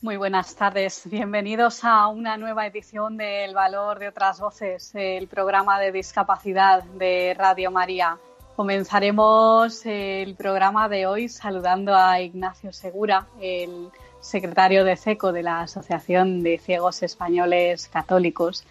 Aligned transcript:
Muy 0.00 0.16
buenas 0.16 0.54
tardes, 0.54 1.02
bienvenidos 1.06 1.82
a 1.82 2.06
una 2.06 2.36
nueva 2.36 2.64
edición 2.68 3.16
de 3.16 3.44
El 3.44 3.52
Valor 3.52 3.98
de 3.98 4.06
otras 4.06 4.38
Voces, 4.38 4.92
el 4.94 5.26
programa 5.26 5.80
de 5.80 5.90
discapacidad 5.90 6.84
de 6.84 7.34
Radio 7.36 7.72
María. 7.72 8.16
Comenzaremos 8.54 9.84
el 9.86 10.36
programa 10.36 10.88
de 10.88 11.06
hoy 11.06 11.28
saludando 11.28 11.96
a 11.96 12.20
Ignacio 12.20 12.72
Segura, 12.72 13.26
el 13.40 13.88
secretario 14.20 14.84
de 14.84 14.96
CECO 14.96 15.32
de 15.32 15.42
la 15.42 15.62
Asociación 15.62 16.44
de 16.44 16.58
Ciegos 16.58 17.02
Españoles 17.02 17.88
Católicos, 17.88 18.62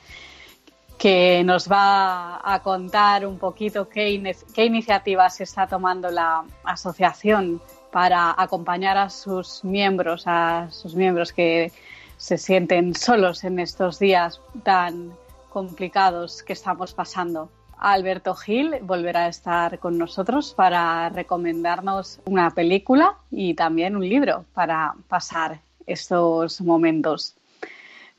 que 0.97 1.44
nos 1.44 1.69
va 1.69 2.39
a 2.41 2.62
contar 2.64 3.25
un 3.25 3.38
poquito 3.38 3.89
qué, 3.89 4.34
qué 4.56 4.64
iniciativas 4.64 5.41
está 5.41 5.67
tomando 5.67 6.09
la 6.09 6.45
asociación 6.64 7.62
para 7.98 8.36
acompañar 8.38 8.95
a 8.95 9.09
sus 9.09 9.64
miembros, 9.64 10.28
a 10.28 10.70
sus 10.70 10.94
miembros 10.94 11.34
que 11.34 11.72
se 12.17 12.38
sienten 12.38 12.94
solos 12.94 13.44
en 13.44 13.58
estos 13.58 13.98
días 13.98 14.40
tan 14.62 15.14
complicados 15.50 16.44
que 16.44 16.53
estamos 16.53 16.94
pasando. 16.94 17.50
Alberto 17.80 18.36
Gil 18.36 18.75
volverá 18.84 19.25
a 19.25 19.30
estar 19.30 19.80
con 19.80 19.98
nosotros 19.98 20.53
para 20.53 21.09
recomendarnos 21.09 22.20
una 22.25 22.52
película 22.52 23.16
y 23.31 23.56
también 23.56 23.95
un 23.95 24.08
libro 24.08 24.45
para 24.53 24.94
pasar 25.08 25.62
estos 25.88 26.62
momentos. 26.62 27.34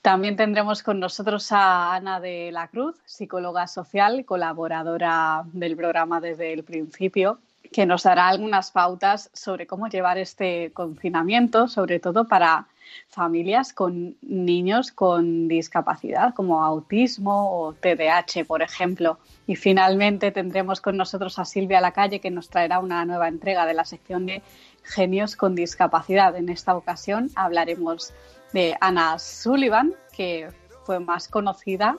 También 0.03 0.34
tendremos 0.34 0.83
con 0.83 0.99
nosotros 0.99 1.53
a 1.53 1.95
Ana 1.95 2.19
de 2.19 2.51
la 2.51 2.67
Cruz, 2.67 2.97
psicóloga 3.05 3.69
social, 3.69 4.25
colaboradora 4.25 5.45
del 5.53 5.77
programa 5.77 6.21
desde 6.21 6.53
el 6.53 6.65
principio, 6.65 7.39
que 7.72 7.86
nos 7.86 8.02
dará 8.02 8.28
algunas 8.28 8.70
pautas 8.70 9.30
sobre 9.33 9.66
cómo 9.66 9.88
llevar 9.88 10.19
este 10.19 10.72
confinamiento, 10.72 11.69
sobre 11.69 12.00
todo 12.00 12.27
para 12.27 12.66
familias 13.08 13.72
con 13.72 14.16
niños 14.22 14.92
con 14.92 15.48
discapacidad 15.48 16.34
como 16.34 16.64
autismo 16.64 17.50
o 17.60 17.75
TDAH, 17.75 18.44
por 18.47 18.62
ejemplo. 18.62 19.19
Y 19.47 19.56
finalmente 19.56 20.30
tendremos 20.30 20.80
con 20.80 20.97
nosotros 20.97 21.38
a 21.38 21.44
Silvia 21.44 21.80
Lacalle 21.80 22.20
que 22.20 22.30
nos 22.30 22.48
traerá 22.48 22.78
una 22.78 23.05
nueva 23.05 23.28
entrega 23.28 23.66
de 23.66 23.75
la 23.75 23.84
sección 23.84 24.27
de 24.27 24.42
Genios 24.82 25.36
con 25.36 25.55
Discapacidad. 25.55 26.37
En 26.37 26.48
esta 26.48 26.76
ocasión 26.76 27.31
hablaremos 27.34 28.12
de 28.53 28.76
Ana 28.81 29.19
Sullivan, 29.19 29.94
que 30.12 30.48
fue 30.84 31.00
más 31.00 31.28
conocida 31.28 31.98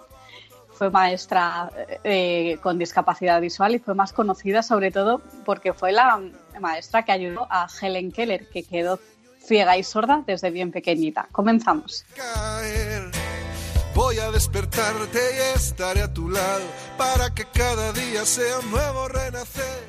fue 0.79 0.89
maestra 0.89 1.69
eh, 2.05 2.57
con 2.63 2.79
discapacidad 2.79 3.41
visual 3.41 3.75
y 3.75 3.79
fue 3.79 3.95
más 3.95 4.13
conocida 4.13 4.63
sobre 4.63 4.91
todo 4.91 5.21
porque 5.43 5.73
fue 5.73 5.91
la 5.91 6.21
maestra 6.61 7.03
que 7.03 7.11
ayudó 7.11 7.47
a 7.49 7.67
Helen 7.81 8.13
Keller, 8.13 8.47
que 8.49 8.63
quedó 8.63 8.97
ciega 9.45 9.77
y 9.77 9.83
sorda 9.83 10.23
desde 10.25 10.51
bien 10.51 10.71
pequeñita. 10.71 11.27
Comenzamos. 11.33 12.05
Voy 13.93 14.19
a 14.19 14.31
despertarte 14.31 15.19
y 15.19 15.57
estaré 15.57 16.01
a 16.01 16.13
tu 16.13 16.29
lado 16.29 16.65
para 16.97 17.29
que 17.33 17.43
cada 17.43 17.91
día 17.91 18.23
sea 18.23 18.59
nuevo 18.71 19.09
renacer. 19.09 19.83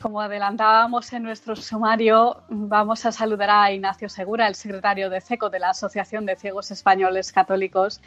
Como 0.00 0.20
adelantábamos 0.20 1.12
en 1.12 1.22
nuestro 1.22 1.54
sumario, 1.54 2.38
vamos 2.48 3.04
a 3.04 3.12
saludar 3.12 3.50
a 3.50 3.72
Ignacio 3.72 4.08
Segura, 4.08 4.48
el 4.48 4.54
secretario 4.54 5.10
de 5.10 5.20
CECO 5.20 5.50
de 5.50 5.58
la 5.58 5.70
Asociación 5.70 6.26
de 6.26 6.36
Ciegos 6.36 6.70
Españoles 6.70 7.32
Católicos, 7.32 8.00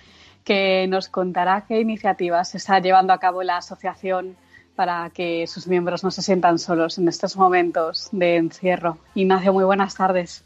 que 0.44 0.88
nos 0.88 1.08
contará 1.08 1.66
qué 1.68 1.80
iniciativas 1.80 2.56
está 2.56 2.80
llevando 2.80 3.14
a 3.14 3.20
cabo 3.20 3.44
la 3.44 3.58
asociación 3.58 4.36
para 4.76 5.12
que 5.12 5.46
sus 5.46 5.68
miembros 5.68 6.04
no 6.04 6.10
se 6.10 6.24
sientan 6.24 6.58
solos 6.58 6.98
en 6.98 7.08
estos 7.08 7.38
momentos 7.38 8.10
de 8.12 8.38
encierro. 8.38 8.98
Ignacio, 9.14 9.54
muy 9.54 9.64
buenas 9.64 9.96
tardes. 9.96 10.44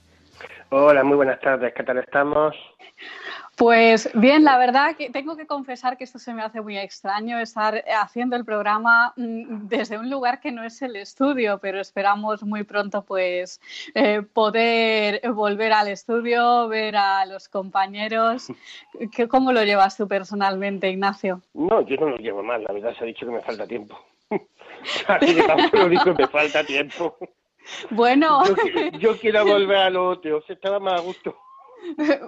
Hola, 0.70 1.04
muy 1.04 1.16
buenas 1.16 1.40
tardes. 1.40 1.74
¿Qué 1.74 1.84
tal 1.84 2.00
estamos? 2.00 2.54
Pues 3.58 4.08
bien, 4.14 4.44
la 4.44 4.60
verdad 4.60 4.96
que 4.96 5.10
tengo 5.10 5.36
que 5.36 5.48
confesar 5.48 5.98
que 5.98 6.04
esto 6.04 6.20
se 6.20 6.32
me 6.32 6.44
hace 6.44 6.62
muy 6.62 6.78
extraño, 6.78 7.40
estar 7.40 7.84
haciendo 8.00 8.36
el 8.36 8.46
programa 8.46 9.14
mm, 9.16 9.68
desde 9.68 9.98
un 9.98 10.12
lugar 10.12 10.40
que 10.40 10.52
no 10.52 10.64
es 10.64 10.80
el 10.84 10.96
estudio, 10.96 11.58
pero 11.58 11.80
esperamos 11.80 12.44
muy 12.44 12.64
pronto 12.64 13.04
pues 13.04 13.60
eh, 13.96 14.22
poder 14.22 15.22
volver 15.32 15.74
al 15.74 15.88
estudio, 15.88 16.68
ver 16.68 16.98
a 16.98 17.26
los 17.26 17.50
compañeros. 17.50 18.46
¿Cómo 19.30 19.52
lo 19.52 19.64
llevas 19.64 19.98
tú 19.98 20.08
personalmente, 20.08 20.92
Ignacio? 20.92 21.42
No, 21.56 21.82
yo 21.82 21.96
no 21.96 22.10
lo 22.10 22.18
llevo 22.18 22.44
mal, 22.44 22.64
la 22.64 22.72
verdad 22.72 22.96
se 22.96 23.06
ha 23.06 23.08
dicho 23.08 23.26
que 23.26 23.32
me 23.32 23.42
falta 23.42 23.66
tiempo. 23.66 24.00
Así 25.08 25.34
que 25.34 25.42
tampoco 25.42 25.90
digo 25.90 26.04
que 26.04 26.14
me 26.14 26.28
falta 26.28 26.64
tiempo. 26.64 27.18
Bueno. 27.90 28.44
Yo, 28.98 29.18
quiero 29.18 29.46
volver 29.46 29.76
a 29.76 29.90
lo 29.90 30.12
otro, 30.12 30.42
se 30.48 30.54
estaba 30.54 30.80
más 30.80 31.02
a 31.02 31.04
gusto. 31.04 31.36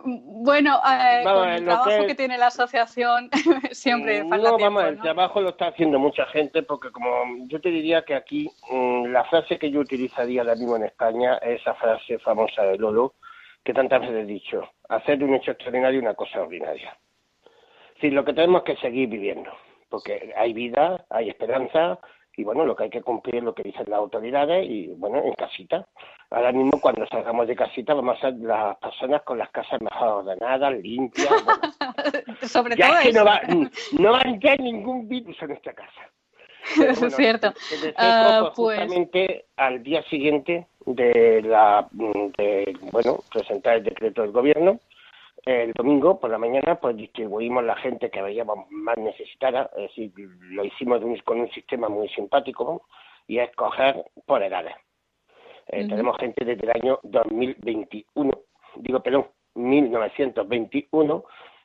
Bueno, 0.05 0.79
eh, 0.87 1.23
con 1.23 1.49
el 1.49 1.65
trabajo 1.65 2.05
que... 2.07 2.15
tiene 2.15 2.37
la 2.37 2.47
asociación 2.47 3.29
siempre 3.71 4.23
mm, 4.23 4.29
falta 4.29 4.51
no, 4.51 4.57
tiempo, 4.57 4.75
vamos, 4.75 4.91
el 4.91 5.01
trabajo 5.01 5.41
lo 5.41 5.49
está 5.49 5.67
haciendo 5.67 5.99
mucha 5.99 6.25
gente 6.27 6.63
porque 6.63 6.91
como 6.91 7.09
yo 7.47 7.59
te 7.59 7.69
diría 7.69 8.03
que 8.03 8.15
aquí 8.15 8.49
mm, 8.69 9.07
la 9.07 9.25
frase 9.25 9.57
que 9.57 9.71
yo 9.71 9.79
utilizaría 9.79 10.41
ahora 10.41 10.55
mismo 10.55 10.75
en 10.75 10.85
España 10.85 11.37
es 11.37 11.61
esa 11.61 11.73
frase 11.75 12.19
famosa 12.19 12.63
de 12.63 12.77
Lolo 12.77 13.15
que 13.63 13.73
tantas 13.73 14.01
veces 14.01 14.15
he 14.15 14.25
dicho, 14.25 14.69
hacer 14.87 15.17
de 15.19 15.25
un 15.25 15.35
hecho 15.35 15.51
extraordinario 15.51 15.99
una 15.99 16.13
cosa 16.13 16.41
ordinaria. 16.41 16.97
Es 18.01 18.13
lo 18.13 18.23
que 18.23 18.33
tenemos 18.33 18.63
que 18.63 18.77
seguir 18.77 19.09
viviendo, 19.09 19.51
porque 19.89 20.33
hay 20.35 20.53
vida, 20.53 21.05
hay 21.09 21.29
esperanza, 21.29 21.99
y 22.35 22.43
bueno, 22.43 22.65
lo 22.65 22.75
que 22.75 22.85
hay 22.85 22.89
que 22.89 23.01
cumplir 23.01 23.35
es 23.35 23.43
lo 23.43 23.53
que 23.53 23.63
dicen 23.63 23.85
las 23.89 23.99
autoridades 23.99 24.65
y 24.65 24.87
bueno, 24.87 25.21
en 25.23 25.33
casita. 25.33 25.85
Ahora 26.31 26.51
mismo 26.51 26.79
cuando 26.79 27.07
salgamos 27.07 27.47
de 27.47 27.55
casita 27.55 27.93
vamos 27.93 28.17
a 28.17 28.21
ser 28.21 28.33
las 28.35 28.77
personas 28.77 29.23
con 29.23 29.39
las 29.39 29.49
casas 29.49 29.81
mejor 29.81 30.25
ordenadas, 30.25 30.73
limpias. 30.73 31.27
Sobre 32.43 32.75
todo 32.75 32.97
es 32.97 32.99
que 32.99 33.13
no 33.13 33.25
va, 33.25 33.41
no 33.97 34.11
va 34.11 34.19
a 34.19 34.29
entrar 34.29 34.59
ningún 34.59 35.07
virus 35.07 35.41
en 35.41 35.51
esta 35.51 35.73
casa. 35.73 36.09
eso 36.87 37.07
es 37.07 37.15
cierto. 37.15 37.47
Uh, 37.49 38.53
pues... 38.55 38.79
Justamente 38.79 39.45
al 39.57 39.81
día 39.81 40.03
siguiente 40.03 40.67
de 40.85 41.41
la 41.41 41.87
de, 41.91 42.77
bueno 42.91 43.19
presentar 43.31 43.77
el 43.77 43.83
decreto 43.83 44.21
del 44.21 44.31
gobierno 44.31 44.79
el 45.45 45.71
domingo 45.73 46.19
por 46.19 46.29
la 46.29 46.37
mañana 46.37 46.75
pues 46.75 46.95
distribuimos 46.95 47.63
la 47.63 47.75
gente 47.77 48.09
que 48.09 48.21
veíamos 48.21 48.69
más 48.69 48.97
necesitada, 48.97 49.69
es 49.77 49.89
decir, 49.89 50.11
lo 50.15 50.65
hicimos 50.65 51.01
con 51.23 51.39
un 51.39 51.49
sistema 51.51 51.89
muy 51.89 52.09
simpático 52.09 52.83
y 53.27 53.39
es 53.39 53.49
coger 53.55 54.03
por 54.25 54.43
edades. 54.43 54.75
Eh, 55.71 55.87
tenemos 55.87 56.17
gente 56.17 56.43
desde 56.45 56.63
el 56.63 56.71
año 56.71 56.99
2021, 57.03 58.31
digo, 58.77 58.99
perdón, 59.01 59.27
1921, 59.55 61.23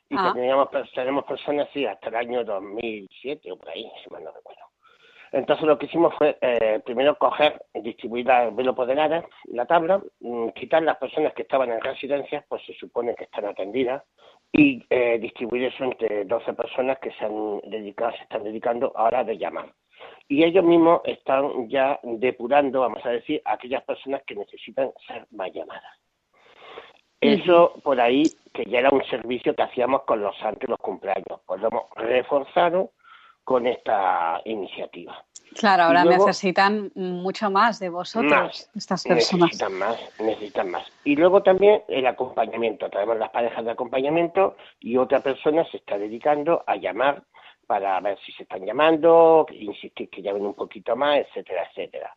y 0.09 0.15
ah. 0.17 0.31
teníamos, 0.33 0.69
tenemos 0.93 1.25
personas, 1.25 1.67
sí, 1.73 1.85
hasta 1.85 2.09
el 2.09 2.15
año 2.15 2.43
2007 2.43 3.51
o 3.51 3.57
por 3.57 3.69
ahí, 3.69 3.91
si 4.03 4.09
mal 4.11 4.23
no 4.23 4.31
recuerdo. 4.31 4.61
Entonces 5.31 5.65
lo 5.65 5.77
que 5.77 5.87
hicimos 5.87 6.13
fue 6.15 6.37
eh, 6.39 6.79
primero 6.85 7.17
coger, 7.17 7.61
distribuir 7.73 8.29
el 8.29 8.51
velo 8.51 8.75
la 9.51 9.65
tabla, 9.65 10.01
mm, 10.19 10.49
quitar 10.49 10.83
las 10.83 10.97
personas 10.97 11.33
que 11.33 11.41
estaban 11.41 11.71
en 11.71 11.81
residencias, 11.81 12.45
pues 12.47 12.63
se 12.65 12.73
supone 12.75 13.15
que 13.15 13.25
están 13.25 13.45
atendidas, 13.45 14.03
y 14.53 14.85
eh, 14.89 15.17
distribuir 15.19 15.65
eso 15.65 15.83
entre 15.83 16.23
12 16.25 16.53
personas 16.53 16.99
que 16.99 17.11
se 17.11 17.25
han 17.25 17.59
dedicado, 17.65 18.11
se 18.13 18.23
están 18.23 18.43
dedicando 18.43 18.93
ahora 18.95 19.23
de 19.23 19.37
llamar. 19.37 19.73
Y 20.27 20.43
ellos 20.43 20.63
mismos 20.63 21.01
están 21.05 21.69
ya 21.69 21.99
depurando, 22.03 22.81
vamos 22.81 23.05
a 23.05 23.09
decir, 23.09 23.41
a 23.45 23.53
aquellas 23.53 23.83
personas 23.83 24.23
que 24.25 24.35
necesitan 24.35 24.91
ser 25.07 25.27
más 25.31 25.53
llamadas. 25.53 25.99
Eso 27.21 27.73
por 27.83 27.99
ahí, 27.99 28.23
que 28.53 28.65
ya 28.65 28.79
era 28.79 28.89
un 28.91 29.03
servicio 29.05 29.55
que 29.55 29.63
hacíamos 29.63 30.03
con 30.03 30.21
los 30.21 30.37
santos 30.37 30.69
los 30.69 30.79
cumpleaños, 30.79 31.39
pues 31.45 31.61
lo 31.61 31.69
hemos 31.69 31.89
reforzado 31.95 32.91
con 33.43 33.67
esta 33.67 34.41
iniciativa. 34.45 35.23
Claro, 35.53 35.83
ahora 35.83 36.03
necesitan 36.03 36.91
mucho 36.95 37.49
más 37.49 37.79
de 37.79 37.89
vosotros, 37.89 38.69
estas 38.75 39.03
personas. 39.03 39.47
Necesitan 39.47 39.73
más, 39.77 40.19
necesitan 40.19 40.71
más. 40.71 40.91
Y 41.03 41.15
luego 41.15 41.43
también 41.43 41.83
el 41.87 42.05
acompañamiento. 42.07 42.89
Tenemos 42.89 43.17
las 43.17 43.29
parejas 43.29 43.63
de 43.63 43.71
acompañamiento 43.71 44.57
y 44.79 44.97
otra 44.97 45.21
persona 45.21 45.63
se 45.71 45.77
está 45.77 45.97
dedicando 45.97 46.63
a 46.67 46.75
llamar 46.75 47.23
para 47.65 47.99
ver 47.99 48.17
si 48.25 48.31
se 48.31 48.43
están 48.43 48.65
llamando, 48.65 49.45
insistir 49.51 50.09
que 50.09 50.21
llamen 50.21 50.45
un 50.45 50.53
poquito 50.53 50.95
más, 50.95 51.19
etcétera, 51.19 51.67
etcétera. 51.69 52.15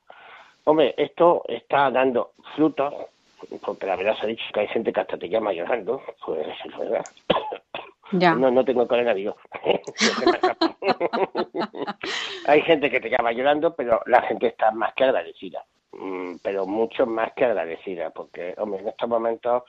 Hombre, 0.65 0.95
esto 0.97 1.43
está 1.49 1.91
dando 1.91 2.33
frutos, 2.55 2.95
porque 3.65 3.87
la 3.87 3.97
verdad 3.97 4.17
se 4.19 4.27
ha 4.27 4.29
dicho 4.29 4.45
que 4.53 4.61
hay 4.61 4.69
gente 4.69 4.93
que 4.93 5.01
hasta 5.01 5.17
te 5.17 5.29
llama 5.29 5.53
llorando, 5.53 6.03
pues 6.25 6.47
es 6.65 6.79
verdad. 6.79 7.05
No, 8.13 8.51
no 8.51 8.65
tengo 8.65 8.89
coronavirus. 8.89 9.35
Hay 12.47 12.63
gente 12.63 12.91
que 12.91 13.01
te 13.01 13.11
llama 13.11 13.33
llorando, 13.33 13.75
pero 13.75 14.01
la 14.07 14.23
gente 14.23 14.47
está 14.47 14.71
más 14.71 14.95
que 14.95 15.05
agradecida. 15.05 15.63
Mm, 15.93 16.37
pero 16.43 16.67
mucho 16.67 17.07
más 17.07 17.33
que 17.35 17.45
agradecida, 17.45 18.09
porque, 18.11 18.55
hombre, 18.59 18.81
en 18.81 18.89
estos 18.89 19.09
momentos, 19.09 19.63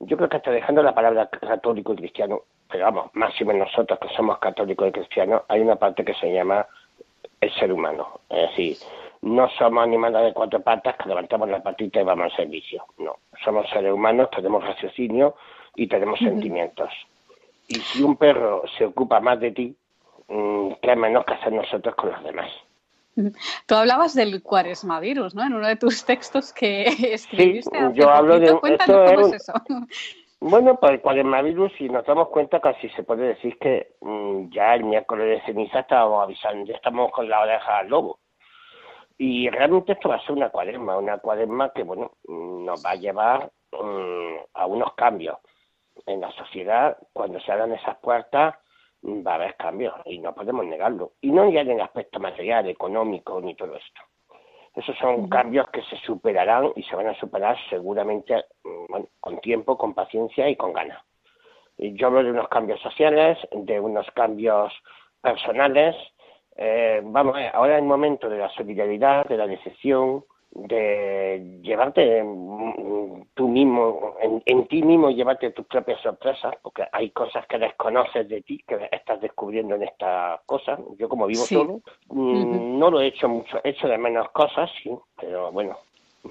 yo 0.00 0.16
creo 0.16 0.28
que 0.28 0.36
está 0.36 0.50
dejando 0.50 0.82
la 0.82 0.94
palabra 0.94 1.28
católico 1.28 1.92
y 1.92 1.96
cristiano, 1.96 2.42
pero 2.70 2.84
vamos, 2.84 3.10
máximo 3.14 3.52
nosotros 3.52 3.98
que 3.98 4.08
somos 4.14 4.38
católicos 4.38 4.88
y 4.88 4.92
cristianos, 4.92 5.42
hay 5.48 5.60
una 5.60 5.76
parte 5.76 6.04
que 6.04 6.14
se 6.14 6.32
llama 6.32 6.66
el 7.40 7.52
ser 7.54 7.72
humano. 7.72 8.20
Es 8.28 8.50
decir, 8.50 8.76
no 9.22 9.48
somos 9.50 9.82
animales 9.82 10.22
de 10.24 10.32
cuatro 10.32 10.60
patas 10.60 10.96
que 10.96 11.08
levantamos 11.08 11.48
la 11.48 11.62
patita 11.62 12.00
y 12.00 12.04
vamos 12.04 12.26
al 12.26 12.36
servicio. 12.36 12.84
No, 12.98 13.16
somos 13.44 13.68
seres 13.70 13.92
humanos, 13.92 14.30
tenemos 14.30 14.64
raciocinio 14.64 15.36
y 15.74 15.86
tenemos 15.86 16.18
sentimientos. 16.18 16.90
Y 17.68 17.76
si 17.76 18.02
un 18.02 18.16
perro 18.16 18.62
se 18.78 18.84
ocupa 18.84 19.20
más 19.20 19.40
de 19.40 19.50
ti, 19.50 19.76
mm, 20.28 20.72
¿qué 20.82 20.96
menos 20.96 21.24
que 21.24 21.34
hacer 21.34 21.52
nosotros 21.52 21.94
con 21.94 22.10
los 22.10 22.22
demás? 22.22 22.50
Tú 23.66 23.74
hablabas 23.74 24.14
del 24.14 24.42
cuaresmavirus, 24.42 25.34
¿no? 25.34 25.42
En 25.42 25.54
uno 25.54 25.66
de 25.66 25.76
tus 25.76 26.04
textos 26.04 26.52
que 26.52 26.84
escribiste. 27.14 27.78
Sí, 27.78 27.84
yo 27.94 28.10
hablo 28.10 28.38
de 28.38 28.58
Cuéntanos 28.58 29.10
cómo 29.10 29.26
es 29.28 29.32
eso. 29.34 29.52
Bueno, 30.40 30.78
pues 30.78 30.92
el 30.92 31.00
cuaresmavirus, 31.00 31.72
si 31.78 31.88
nos 31.88 32.04
damos 32.04 32.28
cuenta, 32.28 32.60
casi 32.60 32.88
se 32.90 33.02
puede 33.02 33.28
decir 33.28 33.58
que 33.58 33.94
mm, 34.02 34.50
ya 34.50 34.74
el 34.74 34.84
miércoles 34.84 35.26
de 35.28 35.46
ceniza 35.46 35.80
estábamos 35.80 36.22
avisando, 36.22 36.66
ya 36.66 36.76
estamos 36.76 37.10
con 37.10 37.28
la 37.28 37.40
oreja 37.40 37.78
al 37.78 37.88
lobo. 37.88 38.20
Y 39.18 39.48
realmente 39.48 39.92
esto 39.92 40.10
va 40.10 40.16
a 40.16 40.20
ser 40.20 40.32
una 40.32 40.50
cuaresma, 40.50 40.98
una 40.98 41.16
cuaresma 41.18 41.72
que, 41.72 41.84
bueno, 41.84 42.12
nos 42.28 42.84
va 42.84 42.90
a 42.90 42.96
llevar 42.96 43.50
mm, 43.72 44.36
a 44.52 44.66
unos 44.66 44.92
cambios 44.94 45.38
en 46.04 46.20
la 46.20 46.30
sociedad, 46.32 46.98
cuando 47.14 47.40
se 47.40 47.50
abran 47.50 47.72
esas 47.72 47.96
puertas, 47.98 48.56
va 49.02 49.32
a 49.32 49.34
haber 49.36 49.56
cambios 49.56 49.94
y 50.04 50.18
no 50.18 50.34
podemos 50.34 50.64
negarlo. 50.66 51.12
Y 51.20 51.30
no 51.30 51.50
ya 51.50 51.60
en 51.60 51.70
el 51.70 51.80
aspecto 51.80 52.18
material, 52.20 52.68
económico, 52.68 53.40
ni 53.40 53.54
todo 53.54 53.76
esto. 53.76 54.00
Esos 54.74 54.96
son 54.98 55.28
cambios 55.28 55.68
que 55.70 55.82
se 55.82 55.96
superarán 55.98 56.70
y 56.76 56.82
se 56.82 56.94
van 56.94 57.08
a 57.08 57.18
superar 57.18 57.56
seguramente 57.70 58.44
mm, 58.62 59.02
con 59.20 59.40
tiempo, 59.40 59.78
con 59.78 59.94
paciencia 59.94 60.48
y 60.48 60.56
con 60.56 60.72
ganas. 60.72 61.02
Yo 61.78 62.06
hablo 62.06 62.22
de 62.22 62.30
unos 62.30 62.48
cambios 62.48 62.80
sociales, 62.80 63.38
de 63.52 63.80
unos 63.80 64.06
cambios 64.12 64.72
personales. 65.20 65.94
Eh, 66.56 67.00
vamos, 67.04 67.36
ahora 67.52 67.74
es 67.74 67.82
el 67.82 67.88
momento 67.88 68.28
de 68.28 68.38
la 68.38 68.48
solidaridad, 68.50 69.26
de 69.26 69.36
la 69.36 69.46
decepción, 69.46 70.24
de 70.64 71.60
llevarte 71.62 72.24
tú 73.34 73.48
mismo, 73.48 74.14
en, 74.44 74.66
ti 74.66 74.82
mismo 74.82 75.10
llevarte 75.10 75.50
tus 75.50 75.66
propias 75.66 76.00
sorpresas, 76.00 76.54
porque 76.62 76.84
hay 76.92 77.10
cosas 77.10 77.46
que 77.46 77.58
desconoces 77.58 78.28
de 78.28 78.40
ti, 78.42 78.62
que 78.66 78.88
estás 78.90 79.20
descubriendo 79.20 79.74
en 79.74 79.82
estas 79.82 80.40
cosas. 80.46 80.80
Yo 80.98 81.08
como 81.08 81.26
vivo 81.26 81.44
solo, 81.44 81.80
mm, 82.08 82.78
no 82.78 82.90
lo 82.90 83.00
he 83.00 83.08
hecho 83.08 83.28
mucho, 83.28 83.58
he 83.62 83.70
hecho 83.70 83.88
de 83.88 83.98
menos 83.98 84.30
cosas, 84.30 84.70
sí, 84.82 84.90
pero 85.20 85.52
bueno, 85.52 85.76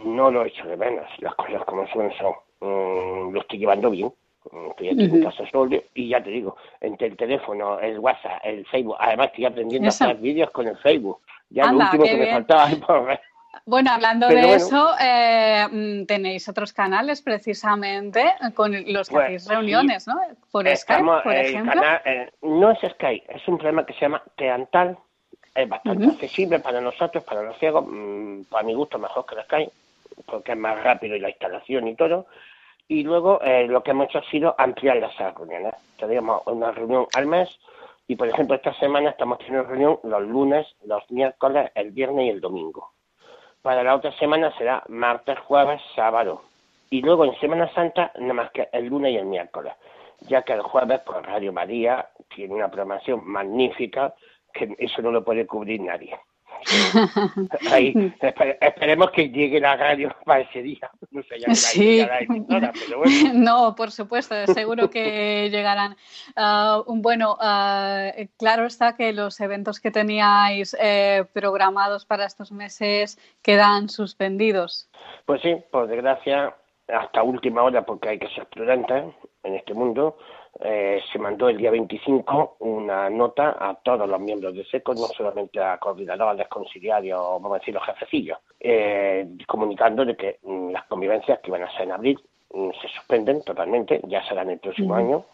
no 0.04 0.32
lo 0.32 0.44
he 0.44 0.48
hecho 0.48 0.68
de 0.68 0.78
menos, 0.78 1.06
las 1.20 1.36
cosas 1.36 1.64
como 1.66 1.88
son 1.88 2.12
son. 2.14 2.34
Mm, 2.62 3.34
lo 3.34 3.42
estoy 3.42 3.60
llevando 3.60 3.92
bien. 3.92 4.12
Mm, 4.52 4.70
estoy 4.72 4.90
aquí 4.90 5.04
en 5.04 5.24
casa 5.24 5.44
solo 5.52 5.82
y 5.94 6.10
ya 6.10 6.24
te 6.24 6.30
digo, 6.30 6.56
entre 6.82 7.08
el 7.08 7.18
teléfono, 7.18 7.80
el 7.80 8.00
WhatsApp, 8.00 8.42
el 8.44 8.66
Facebook, 8.68 8.98
además 9.00 9.28
estoy 9.28 9.46
aprendiendo 9.46 9.88
a 9.88 9.90
hacer 9.90 10.18
vídeos 10.18 10.50
con 10.52 10.68
el 10.68 10.78
Facebook. 10.78 11.20
Ya 11.50 11.72
lo 11.72 11.78
último 11.78 12.04
que 12.04 12.18
me 12.18 12.32
faltaba 12.32 12.70
por 12.88 13.20
bueno, 13.66 13.92
hablando 13.92 14.28
de 14.28 14.56
eso, 14.56 14.90
eh, 15.02 15.66
mm, 15.70 16.06
tenéis 16.06 16.48
otros 16.50 16.74
canales 16.74 17.22
precisamente 17.22 18.34
con 18.54 18.72
los 18.92 19.10
que 19.10 19.14
pues, 19.14 19.26
hacéis 19.26 19.48
reuniones, 19.48 20.08
¿no? 20.08 20.16
Por 20.52 20.68
Skype, 20.76 21.04
por 21.24 21.34
ejemplo. 21.34 21.82
Eh, 22.06 22.32
no 22.42 22.72
es 22.72 22.80
Skype, 22.80 23.26
es 23.36 23.48
un 23.48 23.58
programa 23.58 23.86
que 23.86 23.94
se 23.94 24.02
llama 24.02 24.24
Teantal. 24.36 24.98
Es 25.54 25.70
bastante 25.70 26.06
accesible 26.06 26.60
para 26.60 26.82
nosotros, 26.82 27.24
para 27.24 27.42
los 27.42 27.58
ciegos, 27.58 27.86
mm, 27.88 28.44
para 28.50 28.64
mi 28.64 28.74
gusto 28.74 29.00
mejor 29.00 29.26
que 29.26 29.36
el 29.36 29.44
Skype, 29.44 29.72
porque 30.26 30.52
es 30.52 30.58
más 30.58 30.84
rápido 30.84 31.16
y 31.16 31.20
la 31.20 31.30
instalación 31.30 31.88
y 31.88 31.96
todo. 31.96 32.28
Y 32.88 33.04
luego 33.04 33.42
eh, 33.42 33.66
lo 33.68 33.82
que 33.82 33.92
hemos 33.92 34.10
hecho 34.10 34.20
ha 34.20 34.30
sido 34.30 34.56
ampliar 34.58 34.98
las 34.98 35.18
reuniones. 35.18 35.74
Tenemos 35.98 36.42
una 36.46 36.72
reunión 36.72 37.08
al 37.14 37.26
mes 37.26 37.50
y, 38.08 38.16
por 38.16 38.28
ejemplo, 38.28 38.56
esta 38.56 38.74
semana 38.76 39.12
estamos 39.12 39.40
teniendo 39.40 39.64
reunión 39.64 40.00
los 40.04 40.22
lunes, 40.24 40.68
los 40.86 41.10
miércoles, 41.10 41.72
el 41.74 41.92
viernes 41.92 42.26
y 42.26 42.30
el 42.30 42.42
domingo 42.42 42.95
para 43.66 43.82
la 43.82 43.96
otra 43.96 44.12
semana 44.20 44.56
será 44.60 44.84
martes, 44.90 45.40
jueves, 45.40 45.82
sábado. 45.96 46.44
Y 46.92 47.02
luego 47.02 47.26
en 47.26 47.34
Semana 47.40 47.68
Santa, 47.74 48.12
nada 48.20 48.34
más 48.36 48.52
que 48.52 48.70
el 48.72 48.86
lunes 48.86 49.12
y 49.12 49.18
el 49.18 49.26
miércoles. 49.26 49.74
Ya 50.28 50.44
que 50.44 50.54
el 50.54 50.62
jueves, 50.62 51.02
pues 51.04 51.26
Radio 51.26 51.52
María 51.52 52.08
tiene 52.36 52.54
una 52.54 52.68
programación 52.68 53.28
magnífica, 53.28 54.14
que 54.54 54.76
eso 54.78 55.02
no 55.02 55.10
lo 55.10 55.26
puede 55.26 55.48
cubrir 55.48 55.82
nadie. 55.82 56.16
esperemos 58.62 59.12
que 59.12 59.30
llegue 59.30 59.60
la 59.60 59.76
radio 59.76 60.16
para 60.26 60.42
ese 60.42 60.62
día. 60.62 60.90
No 61.12 61.22
sé, 61.24 61.40
ya 61.40 61.56
sí. 61.56 62.06
No, 63.34 63.76
por 63.76 63.92
supuesto, 63.92 64.36
seguro 64.48 64.90
que 64.90 65.50
llegarán. 65.50 65.96
Ah, 66.36 66.82
bueno, 66.88 67.38
ah, 67.40 68.12
claro 68.38 68.66
está 68.66 68.96
que 68.96 69.14
los 69.14 69.40
eventos 69.40 69.80
que 69.80 69.92
teníais 69.92 70.76
eh, 70.80 71.26
programados 71.34 72.06
para 72.06 72.26
estos 72.26 72.52
meses 72.52 73.20
quedan 73.42 73.90
suspendidos. 73.90 74.90
Pues 75.26 75.42
sí, 75.42 75.56
por 75.72 75.88
desgracia, 75.88 76.56
hasta 76.88 77.24
última 77.24 77.64
hora, 77.64 77.86
porque 77.86 78.10
hay 78.10 78.20
que 78.20 78.30
ser 78.30 78.46
prudente 78.48 79.14
en 79.44 79.56
este 79.56 79.74
mundo, 79.74 80.18
eh, 80.60 81.02
se 81.12 81.20
mandó 81.20 81.50
el 81.50 81.58
día 81.58 81.70
25 81.70 82.58
una 82.60 83.10
nota 83.10 83.58
a 83.60 83.76
todos 83.76 84.08
los 84.08 84.20
miembros 84.22 84.56
de 84.56 84.64
SECO, 84.66 84.94
no 84.94 85.08
solamente 85.08 85.60
a 85.60 85.78
coordinadores, 85.78 86.48
conciliarios, 86.48 87.20
vamos 87.20 87.52
a 87.52 87.60
decir, 87.60 87.74
los 87.74 87.86
jefecillos, 87.86 88.40
eh, 88.60 89.28
comunicando 89.48 90.06
de 90.06 90.16
que 90.16 90.40
mm, 90.44 90.72
las 90.72 90.86
convivencias 90.86 91.40
que 91.40 91.50
iban 91.50 91.64
a 91.64 91.72
ser 91.72 91.84
en 91.84 91.92
abril 91.92 92.20
mm, 92.54 92.70
se 92.82 92.88
suspenden 92.88 93.44
totalmente, 93.44 94.00
ya 94.08 94.24
serán 94.28 94.50
el 94.50 94.60
próximo 94.60 94.96
año. 94.96 95.26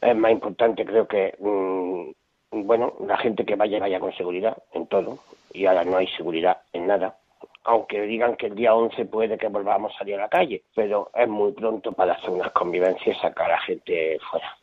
Es 0.00 0.14
más 0.14 0.30
importante, 0.30 0.84
creo 0.84 1.08
que, 1.08 1.34
mm, 1.40 2.66
bueno, 2.66 2.94
la 3.04 3.16
gente 3.16 3.44
que 3.44 3.56
vaya, 3.56 3.80
vaya 3.80 3.98
con 3.98 4.12
seguridad 4.12 4.56
en 4.72 4.86
todo, 4.86 5.18
y 5.52 5.66
ahora 5.66 5.84
no 5.84 5.96
hay 5.96 6.06
seguridad 6.08 6.58
en 6.72 6.86
nada 6.86 7.16
aunque 7.66 8.02
digan 8.02 8.36
que 8.36 8.46
el 8.46 8.54
día 8.54 8.74
11 8.74 9.04
puede 9.06 9.36
que 9.36 9.48
volvamos 9.48 9.94
a 9.94 9.98
salir 9.98 10.14
a 10.14 10.22
la 10.22 10.28
calle, 10.28 10.62
pero 10.74 11.10
es 11.14 11.28
muy 11.28 11.52
pronto 11.52 11.92
para 11.92 12.14
hacer 12.14 12.30
unas 12.30 12.52
convivencias 12.52 13.16
y 13.16 13.20
sacar 13.20 13.50
a 13.50 13.60
gente 13.60 14.18
fuera. 14.30 14.56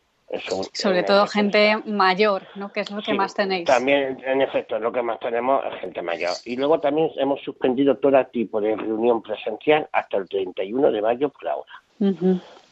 Sobre 0.71 1.03
todo 1.03 1.27
gente 1.27 1.77
mayor, 1.85 2.43
¿no? 2.55 2.71
Que 2.71 2.79
es 2.79 2.89
lo 2.89 3.01
que 3.01 3.13
más 3.13 3.35
tenéis. 3.35 3.65
También, 3.65 4.19
en 4.25 4.41
efecto, 4.41 4.79
lo 4.79 4.91
que 4.91 5.03
más 5.03 5.19
tenemos 5.19 5.63
es 5.65 5.79
gente 5.81 6.01
mayor. 6.01 6.31
Y 6.45 6.55
luego 6.55 6.79
también 6.79 7.11
hemos 7.17 7.39
suspendido 7.41 7.97
todo 7.97 8.25
tipo 8.27 8.59
de 8.59 8.75
reunión 8.75 9.21
presencial 9.21 9.87
hasta 9.91 10.17
el 10.17 10.27
31 10.27 10.91
de 10.91 11.01
mayo 11.01 11.29
por 11.29 11.47
ahora. 11.47 11.71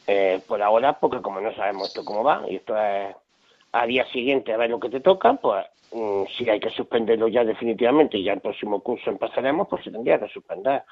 Eh, 0.08 0.42
por 0.48 0.62
ahora, 0.62 0.94
porque 0.94 1.22
como 1.22 1.40
no 1.40 1.54
sabemos 1.54 1.90
esto 1.90 2.04
cómo 2.04 2.24
va, 2.24 2.44
y 2.50 2.56
esto 2.56 2.76
es 2.76 3.16
a 3.72 3.86
día 3.86 4.06
siguiente 4.08 4.54
a 4.54 4.58
ver 4.58 4.70
lo 4.70 4.80
que 4.80 4.90
te 4.90 5.00
toca, 5.00 5.34
pues 5.34 5.66
mm, 5.92 6.24
si 6.38 6.50
hay 6.50 6.60
que 6.60 6.70
suspenderlo 6.70 7.28
ya 7.28 7.44
definitivamente 7.44 8.18
y 8.18 8.24
ya 8.24 8.34
el 8.34 8.42
próximo 8.42 8.82
curso 8.82 9.10
empezaremos, 9.10 9.68
pues 9.68 9.84
se 9.84 9.92
tendría 9.92 10.20
que 10.20 10.30
suspender. 10.30 10.84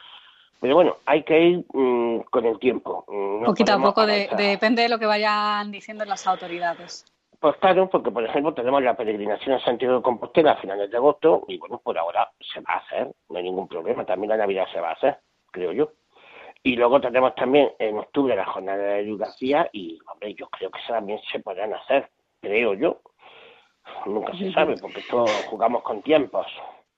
Pero 0.62 0.75
bueno, 0.75 0.98
hay 1.05 1.24
que 1.24 1.39
ir 1.39 1.65
mm, 1.74 2.21
con 2.29 2.45
el 2.45 2.59
tiempo. 2.59 3.05
Mm, 3.07 3.45
Poquito 3.45 3.74
a 3.74 3.81
poco, 3.81 4.05
depende 4.05 4.83
de 4.83 4.89
lo 4.89 5.00
que 5.00 5.05
vayan 5.05 5.71
diciendo 5.71 6.05
las 6.05 6.27
autoridades. 6.27 7.05
Pues 7.39 7.55
claro, 7.55 7.89
porque 7.89 8.12
por 8.12 8.24
ejemplo 8.25 8.53
tenemos 8.53 8.83
la 8.83 8.98
peregrinación 8.98 9.55
a 9.55 9.63
Santiago 9.63 9.95
de 9.95 10.01
Compostela 10.01 10.51
a 10.51 10.57
finales 10.57 10.91
de 10.91 10.98
agosto 10.98 11.45
y 11.48 11.57
bueno, 11.57 11.79
por 11.81 11.98
ahora 11.98 12.29
se 12.53 12.59
va 12.59 12.74
a 12.74 12.77
hacer, 12.79 13.13
no 13.29 13.38
hay 13.38 13.43
ningún 13.43 13.69
problema, 13.69 14.05
también 14.05 14.31
la 14.31 14.38
Navidad 14.38 14.65
se 14.74 14.81
va 14.81 14.89
a 14.89 14.93
hacer, 14.93 15.19
creo 15.50 15.71
yo. 15.71 15.91
Y 16.62 16.75
luego 16.75 17.00
tenemos 17.00 17.33
también 17.36 17.71
en 17.79 17.98
octubre 17.98 18.36
la 18.36 18.43
jornada 18.45 18.83
de 18.83 19.00
educación 19.00 19.69
y 19.71 19.98
hombre, 20.12 20.33
yo 20.33 20.50
creo 20.50 20.69
que 20.69 20.81
también 20.86 21.21
se 21.31 21.39
podrán 21.39 21.74
hacer, 21.74 22.09
creo 22.41 22.74
yo. 22.74 23.01
Nunca 24.05 24.36
se 24.38 24.51
sabe 24.53 24.77
porque 24.77 25.01
todos 25.10 25.29
jugamos 25.50 25.84
con 25.84 26.01
tiempos. 26.01 26.48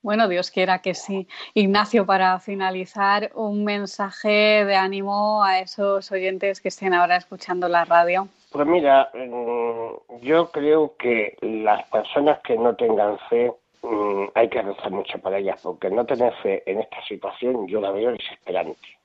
Bueno, 0.04 0.28
Dios 0.28 0.50
quiera 0.50 0.80
que 0.80 0.96
sí. 0.96 1.28
Ignacio, 1.54 2.06
para 2.08 2.40
finalizar, 2.40 3.32
un 3.36 3.64
mensaje 3.64 4.66
de 4.66 4.76
ánimo 4.76 5.44
a 5.44 5.60
esos 5.60 6.12
oyentes 6.12 6.60
que 6.60 6.70
estén 6.70 6.94
ahora 6.94 7.18
escuchando 7.18 7.68
la 7.68 7.86
radio. 7.86 8.28
Pues 8.52 8.66
mira, 8.66 9.12
mm, 9.14 10.22
yo 10.22 10.50
creo 10.52 10.96
que 10.98 11.38
las 11.42 11.88
personas 11.90 12.40
que 12.42 12.58
no 12.58 12.76
tengan 12.76 13.20
fe 13.30 13.54
mm, 13.84 14.26
hay 14.34 14.50
que 14.50 14.62
rezar 14.64 14.92
mucho 14.92 15.20
para 15.20 15.38
ellas, 15.38 15.62
porque 15.62 15.92
no 15.92 16.04
tener 16.06 16.34
fe 16.42 16.64
en 16.66 16.80
esta 16.80 17.02
situación 17.08 17.68
yo 17.68 17.80
la 17.80 17.92
veo 17.92 18.12
desesperante. 18.12 19.01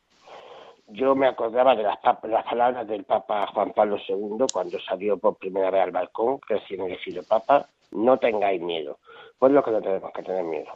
Yo 0.89 1.15
me 1.15 1.27
acordaba 1.27 1.75
de 1.75 1.83
las, 1.83 1.99
las 2.23 2.45
palabras 2.45 2.87
del 2.87 3.05
Papa 3.05 3.47
Juan 3.49 3.73
Pablo 3.73 3.99
II 4.09 4.47
cuando 4.53 4.79
salió 4.81 5.19
por 5.19 5.37
primera 5.37 5.71
vez 5.71 5.83
al 5.83 5.91
balcón, 5.91 6.39
recién 6.49 6.83
elegido 6.83 7.23
Papa, 7.25 7.69
no 7.91 8.19
tengáis 8.19 8.61
miedo. 8.61 8.99
Pues 9.39 9.53
lo 9.53 9.63
que 9.63 9.71
no 9.73 9.83
tenemos 9.83 10.13
que 10.13 10.23
tener 10.23 10.45
miedo 10.45 10.73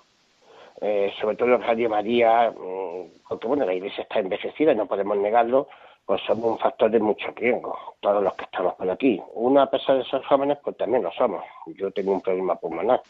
eh, 0.81 1.12
sobre 1.21 1.37
todo 1.37 1.59
Radio 1.59 1.90
María, 1.90 2.50
mm, 2.50 3.26
porque 3.29 3.47
bueno, 3.47 3.64
la 3.67 3.75
iglesia 3.75 4.02
está 4.02 4.19
envejecida 4.19 4.73
y 4.73 4.76
no 4.76 4.87
podemos 4.87 5.17
negarlo, 5.19 5.69
pues 6.07 6.23
somos 6.23 6.52
un 6.52 6.59
factor 6.59 6.90
de 6.90 6.99
mucho 6.99 7.31
riesgo, 7.37 7.76
todos 8.00 8.23
los 8.23 8.35
que 8.35 8.45
estamos 8.45 8.75
por 8.75 8.90
aquí. 8.90 9.21
Una 9.35 9.64
a 9.64 9.71
pesar 9.71 9.99
de 9.99 10.05
ser 10.05 10.23
jóvenes, 10.25 10.59
pues 10.62 10.76
también 10.76 11.02
lo 11.02 11.12
somos. 11.12 11.45
Yo 11.67 11.90
tengo 11.90 12.12
un 12.12 12.21
problema 12.21 12.57
pulmonar. 12.57 13.02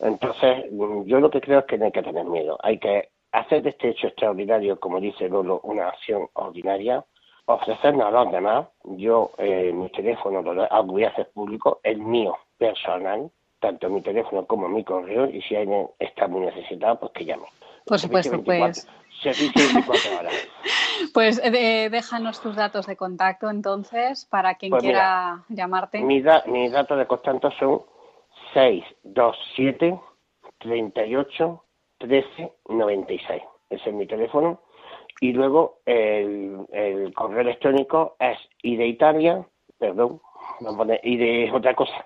Entonces, 0.00 0.66
mm, 0.70 1.04
yo 1.04 1.20
lo 1.20 1.30
que 1.30 1.40
creo 1.40 1.60
es 1.60 1.64
que 1.66 1.78
no 1.78 1.86
hay 1.86 1.92
que 1.92 2.02
tener 2.02 2.24
miedo. 2.24 2.58
Hay 2.62 2.78
que 2.78 3.10
hacer 3.32 3.62
de 3.62 3.70
este 3.70 3.90
hecho 3.90 4.08
extraordinario, 4.08 4.78
como 4.78 5.00
dice 5.00 5.28
Lolo, 5.28 5.60
una 5.62 5.88
acción 5.88 6.28
ordinaria, 6.34 7.04
ofrecernos 7.46 8.06
a 8.06 8.10
los 8.10 8.32
demás. 8.32 8.68
Yo, 8.84 9.30
eh, 9.38 9.72
mi 9.72 9.88
teléfono 9.90 10.42
lo 10.42 10.84
voy 10.84 11.04
a 11.04 11.08
hacer 11.08 11.30
público, 11.30 11.80
el 11.82 11.98
mío 11.98 12.36
personal, 12.58 13.30
tanto 13.60 13.88
mi 13.90 14.02
teléfono 14.02 14.46
como 14.46 14.68
mi 14.68 14.84
correo 14.84 15.26
y 15.26 15.42
si 15.42 15.56
alguien 15.56 15.88
está 15.98 16.28
muy 16.28 16.42
necesitado, 16.46 17.00
pues 17.00 17.12
que 17.12 17.24
llame. 17.24 17.46
Por 17.86 17.98
supuesto, 17.98 18.42
pues. 18.42 18.86
Pues 21.14 21.40
eh, 21.42 21.88
déjanos 21.90 22.40
tus 22.40 22.54
datos 22.56 22.86
de 22.86 22.96
contacto 22.96 23.50
entonces 23.50 24.26
para 24.26 24.54
quien 24.56 24.70
pues 24.70 24.82
quiera 24.82 25.44
llamarte. 25.48 26.00
Mis 26.00 26.22
datos 26.24 26.98
de 26.98 27.06
contacto 27.06 27.50
son 27.52 27.82
627 28.54 29.98
38 30.58 31.64
13 31.98 32.52
96. 32.68 33.42
Ese 33.70 33.88
es 33.88 33.94
mi 33.94 34.06
teléfono. 34.06 34.60
Y 35.20 35.32
luego 35.32 35.80
el, 35.84 36.66
el 36.72 37.12
correo 37.12 37.40
electrónico 37.40 38.16
es 38.20 38.38
y 38.62 38.76
de 38.76 38.86
Italia, 38.86 39.44
perdón, 39.78 40.20
vamos 40.60 40.74
a 40.74 40.78
poner 40.78 41.00
y 41.02 41.16
de 41.16 41.50
otra 41.52 41.74
cosa. 41.74 42.04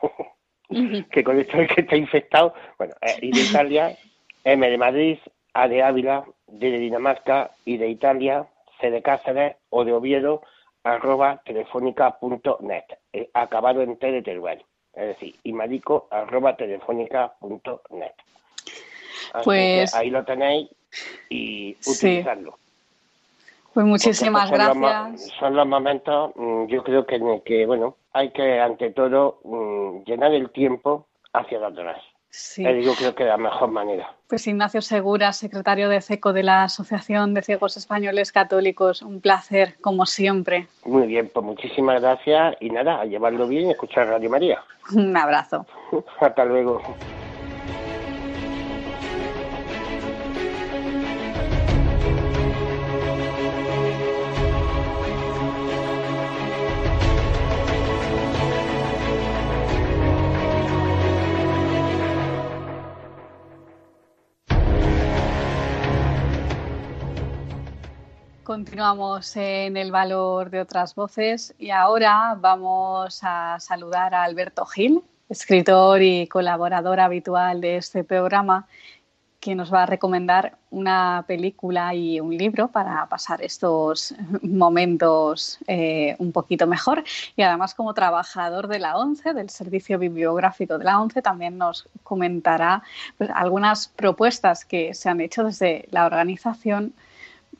que 1.10 1.24
con 1.24 1.38
esto 1.38 1.58
es 1.58 1.72
que 1.72 1.82
está 1.82 1.96
infectado. 1.96 2.54
Bueno, 2.78 2.94
y 3.20 3.30
de 3.32 3.40
Italia, 3.40 3.96
M 4.44 4.68
de 4.68 4.78
Madrid, 4.78 5.18
A 5.54 5.68
de 5.68 5.82
Ávila, 5.82 6.24
D 6.46 6.70
de 6.70 6.78
Dinamarca, 6.78 7.50
y 7.64 7.76
de 7.76 7.88
Italia, 7.88 8.46
C 8.80 8.90
de 8.90 9.02
Cáceres 9.02 9.56
o 9.70 9.84
de 9.84 9.92
Oviedo, 9.92 10.42
arroba 10.84 11.42
telefónica.net, 11.44 12.84
acabado 13.34 13.82
en 13.82 13.96
T 13.98 14.10
de 14.10 14.22
Teruel. 14.22 14.64
Es 14.94 15.08
decir, 15.08 15.34
y 15.42 15.52
marico 15.52 16.08
arroba 16.10 16.56
telefónica.net. 16.56 18.12
Pues 19.44 19.94
ahí 19.94 20.10
lo 20.10 20.24
tenéis 20.24 20.68
y 21.28 21.76
utilizarlo. 21.86 22.58
Pues 23.72 23.86
muchísimas 23.86 24.50
gracias. 24.50 25.32
son 25.38 25.56
los 25.56 25.66
momentos, 25.66 26.32
mm, 26.36 26.66
yo 26.66 26.82
creo 26.84 27.06
que, 27.06 27.40
que, 27.44 27.64
bueno, 27.64 27.96
hay 28.12 28.30
que, 28.30 28.60
ante 28.60 28.90
todo, 28.90 29.40
mm, 29.44 30.04
llenar 30.04 30.34
el 30.34 30.50
tiempo 30.50 31.06
hacia 31.32 31.58
los 31.58 31.74
demás. 31.74 31.96
Sí. 32.34 32.64
yo 32.82 32.94
creo 32.94 33.14
que 33.14 33.24
de 33.24 33.28
la 33.28 33.36
mejor 33.36 33.70
manera. 33.70 34.10
Pues 34.26 34.46
Ignacio 34.46 34.80
Segura, 34.80 35.34
secretario 35.34 35.90
de 35.90 36.00
CECO 36.00 36.32
de 36.32 36.42
la 36.42 36.62
Asociación 36.62 37.34
de 37.34 37.42
Ciegos 37.42 37.76
Españoles 37.76 38.32
Católicos, 38.32 39.02
un 39.02 39.20
placer, 39.20 39.76
como 39.82 40.06
siempre. 40.06 40.66
Muy 40.86 41.06
bien, 41.06 41.30
pues 41.32 41.44
muchísimas 41.44 42.00
gracias 42.00 42.56
y 42.60 42.70
nada, 42.70 43.02
a 43.02 43.04
llevarlo 43.04 43.46
bien 43.46 43.68
y 43.68 43.72
escuchar 43.72 44.06
Radio 44.06 44.30
María. 44.30 44.64
Un 44.94 45.14
abrazo. 45.14 45.66
Hasta 46.20 46.46
luego. 46.46 46.80
Continuamos 68.42 69.36
en 69.36 69.76
el 69.76 69.92
valor 69.92 70.50
de 70.50 70.60
otras 70.60 70.96
voces 70.96 71.54
y 71.60 71.70
ahora 71.70 72.36
vamos 72.36 73.20
a 73.22 73.58
saludar 73.60 74.16
a 74.16 74.24
Alberto 74.24 74.66
Gil, 74.66 75.04
escritor 75.28 76.02
y 76.02 76.26
colaborador 76.26 76.98
habitual 76.98 77.60
de 77.60 77.76
este 77.76 78.02
programa, 78.02 78.66
que 79.38 79.54
nos 79.54 79.72
va 79.72 79.84
a 79.84 79.86
recomendar 79.86 80.56
una 80.72 81.24
película 81.28 81.94
y 81.94 82.18
un 82.18 82.36
libro 82.36 82.66
para 82.66 83.06
pasar 83.08 83.42
estos 83.42 84.12
momentos 84.42 85.60
eh, 85.68 86.16
un 86.18 86.32
poquito 86.32 86.66
mejor. 86.66 87.04
Y 87.36 87.42
además, 87.42 87.74
como 87.76 87.94
trabajador 87.94 88.66
de 88.66 88.80
la 88.80 88.96
ONCE, 88.96 89.34
del 89.34 89.50
Servicio 89.50 90.00
Bibliográfico 90.00 90.78
de 90.78 90.84
la 90.84 91.00
ONCE, 91.00 91.22
también 91.22 91.58
nos 91.58 91.88
comentará 92.02 92.82
pues, 93.18 93.30
algunas 93.32 93.86
propuestas 93.86 94.64
que 94.64 94.94
se 94.94 95.08
han 95.08 95.20
hecho 95.20 95.44
desde 95.44 95.86
la 95.92 96.06
organización 96.06 96.92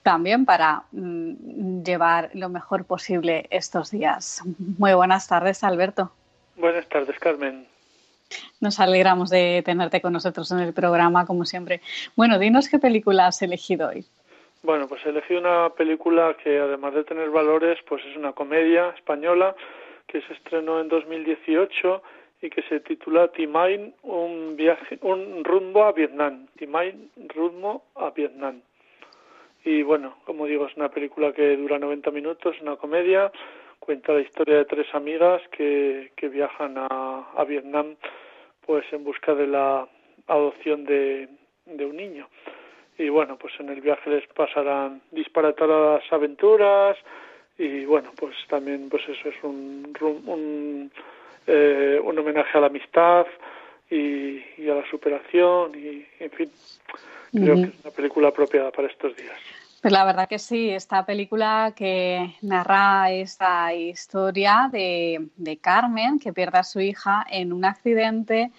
también 0.03 0.45
para 0.45 0.85
mm, 0.93 1.83
llevar 1.83 2.31
lo 2.35 2.49
mejor 2.49 2.85
posible 2.85 3.47
estos 3.51 3.91
días. 3.91 4.43
Muy 4.79 4.95
buenas 4.95 5.29
tardes, 5.29 5.65
Alberto. 5.65 6.13
Buenas 6.57 6.89
tardes, 6.89 7.19
Carmen. 7.19 7.67
Nos 8.61 8.81
alegramos 8.81 9.31
de 9.31 9.63
tenerte 9.65 10.01
con 10.01 10.13
nosotros 10.13 10.51
en 10.53 10.61
el 10.61 10.73
programa, 10.73 11.27
como 11.27 11.45
siempre. 11.45 11.81
Bueno, 12.17 12.39
dinos 12.39 12.69
qué 12.69 12.79
película 12.79 13.27
has 13.27 13.43
elegido 13.43 13.89
hoy. 13.89 14.05
Bueno, 14.63 14.87
pues 14.87 15.05
he 15.05 15.09
elegido 15.09 15.41
una 15.41 15.71
película 15.71 16.37
que 16.43 16.59
además 16.59 16.95
de 16.95 17.05
tener 17.05 17.31
valores, 17.31 17.79
pues 17.89 18.05
es 18.07 18.17
una 18.17 18.33
comedia 18.33 18.91
española 18.91 19.57
que 20.07 20.21
se 20.23 20.33
estrenó 20.35 20.81
en 20.81 20.89
2018 20.89 22.03
y 22.43 22.51
que 22.51 22.63
se 22.63 22.81
titula 22.81 23.29
Timain, 23.29 23.95
un 24.03 24.57
viaje, 24.57 24.99
un 25.03 25.45
rumbo 25.45 25.85
a 25.85 25.93
Vietnam. 25.93 26.47
Timain, 26.57 27.11
rumbo 27.35 27.85
a 27.97 28.11
Vietnam. 28.11 28.61
Y 29.64 29.83
bueno, 29.83 30.16
como 30.25 30.47
digo, 30.47 30.66
es 30.66 30.76
una 30.76 30.90
película 30.90 31.33
que 31.33 31.57
dura 31.57 31.78
90 31.78 32.11
minutos, 32.11 32.57
una 32.61 32.76
comedia, 32.76 33.31
cuenta 33.78 34.12
la 34.12 34.21
historia 34.21 34.59
de 34.59 34.64
tres 34.64 34.87
amigas 34.95 35.42
que, 35.50 36.12
que 36.16 36.28
viajan 36.28 36.75
a, 36.76 37.45
Vietnam 37.49 37.97
pues 38.64 38.85
en 38.92 39.04
busca 39.04 39.35
de 39.35 39.47
la 39.47 39.87
adopción 40.28 40.85
de, 40.85 41.28
de 41.66 41.85
un 41.85 41.97
niño. 41.97 42.28
Y 42.99 43.09
bueno, 43.09 43.37
pues 43.37 43.52
en 43.59 43.69
el 43.69 43.81
viaje 43.81 44.11
les 44.11 44.26
pasarán 44.28 45.02
disparatadas 45.11 46.04
aventuras. 46.11 46.97
Y 47.59 47.85
bueno, 47.85 48.12
pues 48.16 48.37
también 48.49 48.88
pues 48.88 49.02
eso 49.09 49.28
es 49.28 49.35
un, 49.42 49.92
un, 50.00 50.90
eh, 51.47 52.00
un 52.02 52.19
homenaje 52.19 52.57
a 52.57 52.61
la 52.61 52.69
amistad 52.69 53.26
y, 53.90 54.42
y 54.59 54.69
a 54.71 54.75
la 54.75 54.88
superación 54.88 55.73
y 55.75 56.07
en 56.21 56.31
fin, 56.31 56.50
creo 57.33 57.57
que 57.57 57.62
es 57.62 57.85
una 57.85 57.95
película 57.95 58.29
apropiada 58.29 58.71
para 58.71 58.89
estos 58.89 59.17
días. 59.17 59.37
Pues 59.83 59.93
la 59.93 60.05
verdad 60.05 60.29
que 60.29 60.39
sí, 60.39 60.71
esta 60.71 61.05
película 61.05 61.73
que 61.75 62.37
narra 62.41 63.11
esta 63.11 63.75
historia 63.75 64.71
de, 64.71 65.59
Carmen, 65.61 66.21
que 66.21 66.33
pierde 66.33 66.59
a 66.59 66.62
su 66.62 66.79
hija 66.79 67.27
en 67.29 67.53
un 67.53 67.65
accidente 67.65 68.53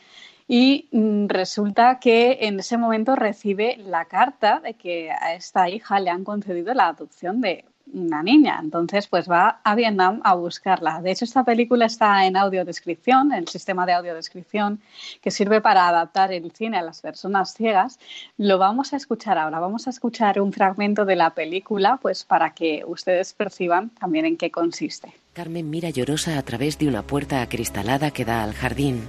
y 0.50 0.90
mm, 0.92 1.28
resulta 1.28 2.00
que 2.00 2.40
en 2.42 2.60
ese 2.60 2.78
momento 2.78 3.16
recibe 3.16 3.78
la 3.78 4.04
carta 4.04 4.60
de 4.60 4.74
que 4.74 5.12
a 5.12 5.34
esta 5.34 5.70
hija 5.70 6.02
le 6.02 6.10
han 6.10 6.26
concedido 6.26 6.74
la 6.74 6.90
adopción 6.90 7.40
de, 7.40 7.64
una 7.94 8.24
niña. 8.24 8.60
Entonces, 8.62 9.08
pues 9.08 9.30
va 9.30 9.60
a 9.64 9.76
Vietnam 9.76 10.22
a 10.24 10.36
buscarla. 10.36 11.02
De 11.02 11.12
hecho, 11.12 11.26
esta 11.26 11.44
película 11.44 11.86
está 11.86 12.26
en 12.26 12.36
audiodescripción, 12.36 13.32
el 13.32 13.48
sistema 13.48 13.86
de 13.86 13.94
audiodescripción 13.94 14.82
que 15.22 15.32
sirve 15.32 15.62
para 15.62 15.88
adaptar 15.88 16.32
el 16.32 16.52
cine 16.52 16.78
a 16.78 16.82
las 16.82 17.02
personas 17.02 17.54
ciegas. 17.54 18.00
Lo 18.38 18.58
vamos 18.58 18.94
a 18.94 18.98
escuchar 18.98 19.38
ahora. 19.38 19.60
Vamos 19.60 19.88
a 19.88 19.92
escuchar 19.92 20.42
un 20.42 20.52
fragmento 20.52 21.06
de 21.06 21.16
la 21.16 21.32
película, 21.32 21.98
pues 22.02 22.24
para 22.24 22.54
que 22.54 22.84
ustedes 22.86 23.34
perciban 23.34 23.90
también 23.90 24.26
en 24.26 24.38
qué 24.38 24.52
consiste. 24.52 25.14
Carmen 25.34 25.70
mira 25.70 25.90
llorosa 25.90 26.38
a 26.38 26.42
través 26.44 26.78
de 26.78 26.88
una 26.88 27.02
puerta 27.04 27.42
acristalada 27.42 28.12
que 28.12 28.26
da 28.26 28.44
al 28.44 28.54
jardín. 28.54 29.02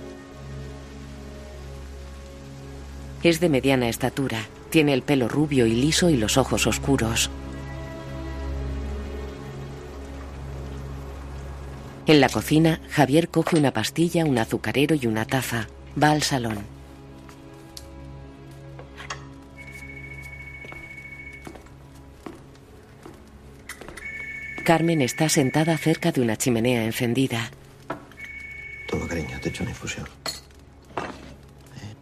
Es 3.23 3.41
de 3.41 3.49
mediana 3.49 3.88
estatura. 3.88 4.38
Tiene 4.71 4.93
el 4.93 5.03
pelo 5.03 5.29
rubio 5.29 5.67
y 5.67 5.73
liso 5.73 6.11
y 6.11 6.17
los 6.17 6.37
ojos 6.37 6.67
oscuros. 6.67 7.31
En 12.06 12.20
la 12.20 12.28
cocina, 12.28 12.80
Javier 12.90 13.30
coge 13.30 13.56
una 13.56 13.73
pastilla, 13.73 14.26
un 14.26 14.37
azucarero 14.37 14.94
y 14.94 15.06
una 15.06 15.25
taza. 15.25 15.68
Va 16.00 16.11
al 16.11 16.23
salón. 16.23 16.58
Carmen 24.64 25.00
está 25.00 25.30
sentada 25.30 25.78
cerca 25.78 26.12
de 26.12 26.20
una 26.20 26.37
chimenea 26.37 26.84
encendida. 26.84 27.50
Todo 28.87 29.06
cariño, 29.08 29.40
te 29.40 29.49
echo 29.49 29.62
una 29.62 29.70
infusión. 29.70 30.06
¿Eh? 30.96 31.94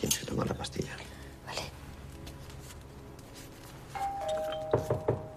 Tienes 0.00 0.18
que 0.18 0.26
tomar 0.26 0.46
la 0.46 0.54
pastilla. 0.54 0.96
Vale. 1.46 1.62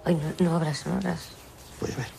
Ay, 0.06 0.16
no, 0.16 0.46
no 0.46 0.56
abras, 0.56 0.86
no 0.88 0.94
abras. 0.94 1.30
Voy 1.82 1.92
a 1.92 1.96
ver. 1.98 2.17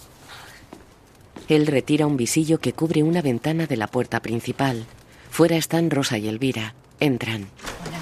Él 1.49 1.67
retira 1.67 2.07
un 2.07 2.19
visillo 2.19 2.61
que 2.61 2.75
cubre 2.75 3.03
una 3.03 3.23
ventana 3.23 3.67
de 3.67 3.79
la 3.79 3.87
puerta 3.87 4.21
principal. 4.21 4.87
Fuera 5.31 5.57
están 5.57 5.91
Rosa 5.91 6.19
y 6.19 6.29
Elvira. 6.29 6.75
Entran. 7.01 7.49
Hola. 7.87 7.99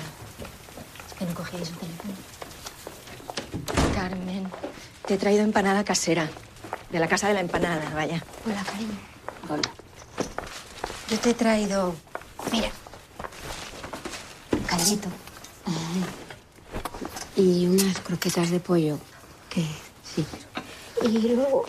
Es 1.07 1.15
que 1.15 1.25
no 1.25 1.35
cogíais 1.35 1.69
el 1.69 1.77
teléfono. 1.77 2.15
Carmen, 3.95 4.49
te 5.07 5.15
he 5.15 5.17
traído 5.17 5.45
empanada 5.45 5.85
casera. 5.85 6.29
De 6.91 6.99
la 6.99 7.07
casa 7.07 7.29
de 7.29 7.35
la 7.35 7.41
empanada, 7.41 7.89
vaya. 7.95 8.23
Hola, 8.45 8.65
cariño. 8.65 8.99
Hola. 9.49 9.71
Yo 11.09 11.19
te 11.21 11.31
he 11.31 11.35
traído. 11.35 11.95
Mira. 12.51 12.71
Caldito. 14.67 15.09
Y 17.37 17.67
unas 17.67 18.01
croquetas 18.01 18.51
de 18.51 18.59
pollo. 18.59 18.99
Que 19.51 19.63
sí. 20.03 20.25
Y 21.03 21.29
luego. 21.29 21.65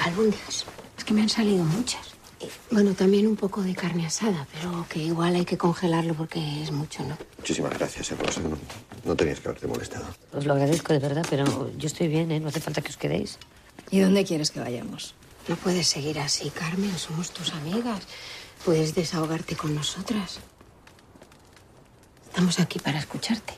albóndigas. 0.00 0.64
Que 1.08 1.14
me 1.14 1.22
han 1.22 1.30
salido 1.30 1.64
muchas. 1.64 2.06
Bueno, 2.70 2.92
también 2.92 3.26
un 3.26 3.34
poco 3.34 3.62
de 3.62 3.74
carne 3.74 4.04
asada, 4.04 4.46
pero 4.52 4.84
que 4.90 4.98
igual 4.98 5.36
hay 5.36 5.46
que 5.46 5.56
congelarlo 5.56 6.12
porque 6.12 6.62
es 6.62 6.70
mucho, 6.70 7.02
¿no? 7.02 7.16
Muchísimas 7.38 7.72
gracias, 7.78 8.12
eh, 8.12 8.14
Rosa. 8.14 8.42
No, 8.42 8.58
no 9.06 9.16
tenías 9.16 9.40
que 9.40 9.48
haberte 9.48 9.66
molestado. 9.66 10.04
Os 10.34 10.44
lo 10.44 10.52
agradezco 10.52 10.92
de 10.92 10.98
verdad, 10.98 11.24
pero 11.30 11.72
yo 11.78 11.86
estoy 11.86 12.08
bien, 12.08 12.30
¿eh? 12.30 12.40
No 12.40 12.48
hace 12.48 12.60
falta 12.60 12.82
que 12.82 12.90
os 12.90 12.98
quedéis. 12.98 13.38
¿Y 13.90 14.00
dónde 14.00 14.22
quieres 14.26 14.50
que 14.50 14.60
vayamos? 14.60 15.14
No 15.48 15.56
puedes 15.56 15.86
seguir 15.86 16.18
así, 16.18 16.50
Carmen. 16.50 16.98
Somos 16.98 17.30
tus 17.30 17.54
amigas. 17.54 18.06
Puedes 18.66 18.94
desahogarte 18.94 19.56
con 19.56 19.74
nosotras. 19.74 20.40
Estamos 22.26 22.60
aquí 22.60 22.80
para 22.80 22.98
escucharte. 22.98 23.54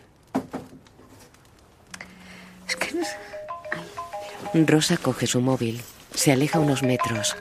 Es 2.69 2.77
que 2.77 2.95
no 2.95 3.05
sé. 3.05 4.67
Rosa 4.67 4.97
coge 4.99 5.27
su 5.27 5.41
móvil. 5.41 5.83
Se 6.15 6.33
aleja 6.33 6.59
unos 6.59 6.83
metros. 6.83 7.37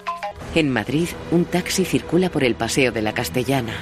En 0.55 0.69
Madrid, 0.69 1.09
un 1.31 1.45
taxi 1.45 1.85
circula 1.85 2.29
por 2.29 2.43
el 2.43 2.55
paseo 2.55 2.91
de 2.91 3.01
la 3.01 3.13
Castellana. 3.13 3.73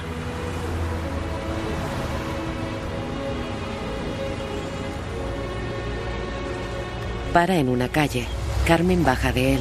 Para 7.32 7.56
en 7.56 7.68
una 7.68 7.88
calle. 7.88 8.26
Carmen 8.66 9.04
baja 9.04 9.32
de 9.32 9.54
él. 9.54 9.60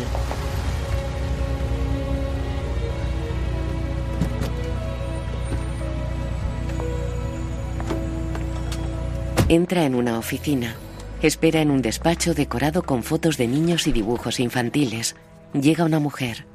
Entra 9.50 9.84
en 9.84 9.96
una 9.96 10.18
oficina. 10.18 10.76
Espera 11.22 11.62
en 11.62 11.72
un 11.72 11.82
despacho 11.82 12.34
decorado 12.34 12.84
con 12.84 13.04
fotos 13.04 13.38
de 13.38 13.48
niños 13.48 13.88
y 13.88 13.92
dibujos 13.92 14.40
infantiles. 14.40 15.16
Llega 15.54 15.84
una 15.84 16.00
mujer. 16.00 16.46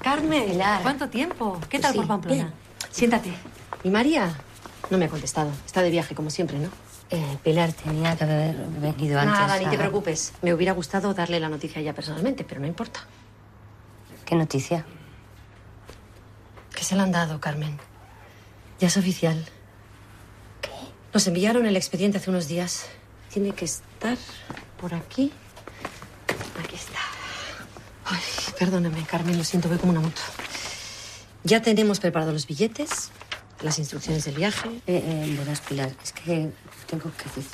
Carmen, 0.00 0.46
Pilar. 0.52 0.82
¿cuánto 0.82 1.08
tiempo? 1.08 1.60
¿Qué 1.68 1.78
tal 1.78 1.92
Sí, 1.92 1.98
por 1.98 2.08
Pamplona? 2.08 2.34
bien. 2.36 2.52
Siéntate. 2.90 3.32
¿Y 3.84 3.90
María? 3.90 4.32
No 4.88 4.96
me 4.96 5.04
ha 5.04 5.08
contestado. 5.08 5.50
Está 5.66 5.82
de 5.82 5.90
viaje, 5.90 6.14
como 6.14 6.30
siempre, 6.30 6.58
¿no? 6.58 6.68
Eh, 7.10 7.36
Pilar, 7.44 7.72
tenía 7.72 8.16
que 8.16 8.24
haber 8.24 8.56
venido 8.80 9.20
antes. 9.20 9.38
Nada, 9.38 9.58
ni 9.58 9.66
te 9.66 9.76
a- 9.76 9.78
preocupes. 9.78 10.32
Me 10.42 10.54
hubiera 10.54 10.72
gustado 10.72 11.12
darle 11.12 11.38
la 11.38 11.48
noticia 11.50 11.78
a 11.78 11.82
ella 11.82 11.92
personalmente, 11.94 12.44
pero 12.44 12.60
no 12.60 12.66
importa. 12.66 13.00
¿Qué 14.24 14.34
noticia? 14.36 14.86
Que 16.74 16.82
se 16.84 16.94
la 16.96 17.02
han 17.02 17.12
dado, 17.12 17.40
Carmen. 17.40 17.78
Ya 18.78 18.86
es 18.86 18.96
oficial. 18.96 19.44
Nos 21.12 21.26
enviaron 21.26 21.66
el 21.66 21.76
expediente 21.76 22.18
hace 22.18 22.30
unos 22.30 22.46
días. 22.46 22.86
Tiene 23.32 23.52
que 23.52 23.64
estar 23.64 24.16
por 24.80 24.94
aquí. 24.94 25.32
Aquí 26.62 26.76
está. 26.76 27.00
Ay, 28.04 28.20
perdóname, 28.58 29.04
Carmen, 29.04 29.36
lo 29.36 29.44
siento, 29.44 29.68
voy 29.68 29.78
como 29.78 29.92
una 29.92 30.00
moto. 30.00 30.20
Ya 31.42 31.62
tenemos 31.62 32.00
preparados 32.00 32.32
los 32.34 32.46
billetes, 32.46 33.10
las 33.62 33.78
instrucciones 33.78 34.24
del 34.24 34.36
viaje. 34.36 34.68
Eh, 34.86 35.02
eh, 35.04 35.36
verás, 35.38 35.60
Pilar, 35.60 35.90
es 36.02 36.12
que 36.12 36.50
tengo 36.86 37.10
que 37.16 37.24
decir. 37.24 37.44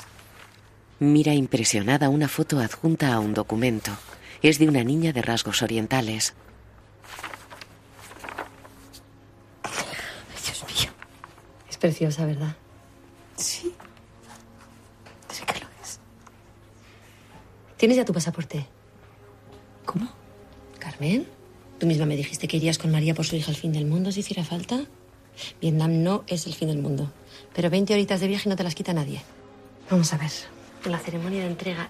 Mira 0.99 1.33
impresionada 1.33 2.09
una 2.09 2.27
foto 2.27 2.59
adjunta 2.59 3.13
a 3.13 3.19
un 3.19 3.33
documento. 3.33 3.91
Es 4.41 4.59
de 4.59 4.67
una 4.67 4.83
niña 4.83 5.13
de 5.13 5.21
rasgos 5.21 5.61
orientales. 5.63 6.33
Dios 10.45 10.63
mío. 10.67 10.91
Es 11.69 11.77
preciosa, 11.77 12.25
¿verdad? 12.25 12.55
Sí. 13.37 13.73
Sí 15.31 15.43
que 15.45 15.59
lo 15.59 15.67
es. 15.81 15.99
¿Tienes 17.77 17.97
ya 17.97 18.05
tu 18.05 18.13
pasaporte? 18.13 18.67
¿Cómo? 19.85 20.09
Carmen, 20.79 21.27
tú 21.79 21.85
misma 21.85 22.05
me 22.05 22.15
dijiste 22.15 22.47
que 22.47 22.57
irías 22.57 22.77
con 22.77 22.91
María 22.91 23.13
por 23.13 23.25
su 23.25 23.35
hija 23.35 23.51
al 23.51 23.57
fin 23.57 23.71
del 23.71 23.85
mundo 23.85 24.11
si 24.11 24.21
hiciera 24.21 24.43
falta. 24.43 24.85
Vietnam 25.61 26.03
no 26.03 26.23
es 26.27 26.47
el 26.47 26.55
fin 26.55 26.67
del 26.67 26.79
mundo, 26.79 27.11
pero 27.53 27.69
20 27.69 27.93
horitas 27.93 28.19
de 28.19 28.27
viaje 28.27 28.49
no 28.49 28.55
te 28.55 28.63
las 28.63 28.73
quita 28.73 28.93
nadie. 28.93 29.21
Vamos 29.89 30.11
a 30.13 30.17
ver. 30.17 30.31
La 30.85 30.99
ceremonia 30.99 31.41
de 31.41 31.47
entrega 31.47 31.89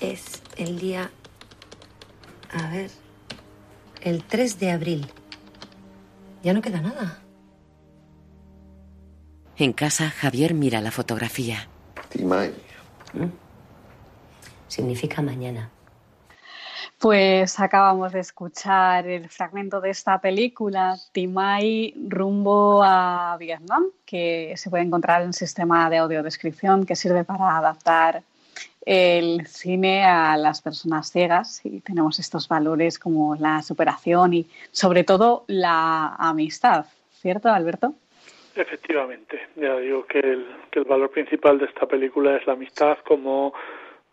es 0.00 0.42
el 0.56 0.78
día... 0.78 1.10
A 2.52 2.70
ver... 2.70 2.90
El 4.00 4.24
3 4.24 4.58
de 4.58 4.70
abril. 4.70 5.06
Ya 6.42 6.52
no 6.52 6.60
queda 6.60 6.80
nada. 6.80 7.21
En 9.58 9.72
casa, 9.72 10.10
Javier 10.10 10.54
mira 10.54 10.80
la 10.80 10.90
fotografía. 10.90 11.68
Timay. 12.08 12.52
Significa 14.68 15.20
mañana. 15.20 15.70
Pues 16.98 17.58
acabamos 17.58 18.12
de 18.12 18.20
escuchar 18.20 19.08
el 19.08 19.28
fragmento 19.28 19.80
de 19.80 19.90
esta 19.90 20.20
película, 20.20 20.96
Timay 21.10 21.94
rumbo 22.08 22.80
a 22.82 23.36
Vietnam, 23.38 23.86
que 24.06 24.54
se 24.56 24.70
puede 24.70 24.84
encontrar 24.84 25.20
en 25.20 25.28
un 25.28 25.32
sistema 25.32 25.90
de 25.90 25.98
audiodescripción 25.98 26.86
que 26.86 26.94
sirve 26.94 27.24
para 27.24 27.58
adaptar 27.58 28.22
el 28.86 29.46
cine 29.46 30.04
a 30.04 30.36
las 30.36 30.62
personas 30.62 31.10
ciegas 31.10 31.60
y 31.64 31.80
tenemos 31.80 32.18
estos 32.18 32.48
valores 32.48 32.98
como 32.98 33.34
la 33.34 33.62
superación 33.62 34.34
y 34.34 34.46
sobre 34.70 35.04
todo 35.04 35.44
la 35.48 36.14
amistad, 36.18 36.86
¿cierto, 37.20 37.48
Alberto? 37.48 37.94
Efectivamente, 38.54 39.40
ya 39.56 39.78
digo 39.78 40.04
que 40.04 40.18
el, 40.18 40.46
que 40.70 40.80
el 40.80 40.84
valor 40.84 41.10
principal 41.10 41.58
de 41.58 41.66
esta 41.66 41.86
película 41.86 42.36
es 42.36 42.46
la 42.46 42.52
amistad, 42.52 42.98
como 43.04 43.54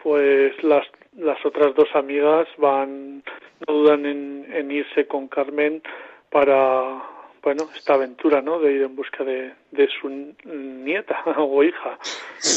pues 0.02 0.64
las, 0.64 0.88
las 1.18 1.46
otras 1.46 1.76
dos 1.76 1.90
amigas 1.94 2.48
van, 2.58 3.22
no 3.68 3.74
dudan 3.74 4.06
en, 4.06 4.48
en 4.50 4.72
irse 4.72 5.08
con 5.08 5.28
Carmen 5.28 5.82
para, 6.30 7.04
bueno, 7.44 7.68
esta 7.76 7.96
aventura, 7.96 8.42
¿no? 8.42 8.60
De 8.60 8.72
ir 8.72 8.84
en 8.84 8.96
busca 8.96 9.24
de, 9.24 9.52
de 9.72 9.90
su 10.00 10.10
nieta 10.46 11.22
o 11.38 11.64
hija, 11.64 11.98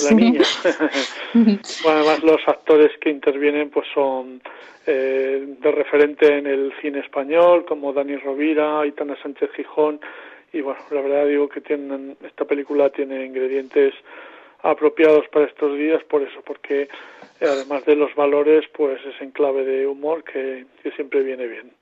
la 0.05 0.11
niña. 0.13 0.43
bueno, 1.35 1.99
además 1.99 2.23
los 2.23 2.41
actores 2.47 2.93
que 3.01 3.11
intervienen 3.11 3.71
pues 3.71 3.87
son 3.93 4.41
eh, 4.87 5.57
de 5.61 5.71
referente 5.73 6.39
en 6.39 6.47
el 6.47 6.73
cine 6.81 7.01
español, 7.01 7.65
como 7.65 7.93
Dani 7.93 8.17
Rovira, 8.17 8.81
Aitana 8.81 9.17
Sánchez 9.23 9.51
Gijón, 9.53 10.01
y 10.53 10.61
bueno, 10.61 10.81
la 10.91 11.01
verdad 11.01 11.27
digo 11.27 11.49
que 11.49 11.61
tienen, 11.61 12.17
esta 12.23 12.45
película 12.45 12.91
tiene 12.91 13.25
ingredientes 13.25 13.95
apropiados 14.63 15.27
para 15.33 15.47
estos 15.47 15.77
días 15.77 16.03
por 16.05 16.23
eso, 16.23 16.41
porque 16.45 16.89
además 17.41 17.85
de 17.85 17.97
los 17.97 18.15
valores, 18.15 18.65
pues 18.77 19.01
es 19.05 19.21
en 19.21 19.31
clave 19.31 19.65
de 19.65 19.87
humor 19.87 20.25
que, 20.25 20.67
siempre 20.95 21.23
viene 21.23 21.47
bien. 21.47 21.73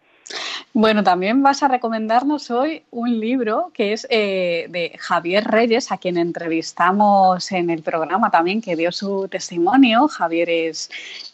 Bueno, 0.72 1.02
también 1.02 1.42
vas 1.42 1.64
a 1.64 1.68
recomendarnos 1.68 2.48
hoy 2.52 2.84
un 2.92 3.18
libro 3.18 3.72
que 3.74 3.92
es 3.92 4.06
eh, 4.08 4.66
de 4.68 4.96
Javier 4.98 5.44
Reyes, 5.44 5.90
a 5.90 5.98
quien 5.98 6.16
entrevistamos 6.16 7.50
en 7.50 7.70
el 7.70 7.82
programa 7.82 8.30
también, 8.30 8.62
que 8.62 8.76
dio 8.76 8.92
su 8.92 9.26
testimonio. 9.28 10.06
Javier 10.06 10.48
es 10.48 10.88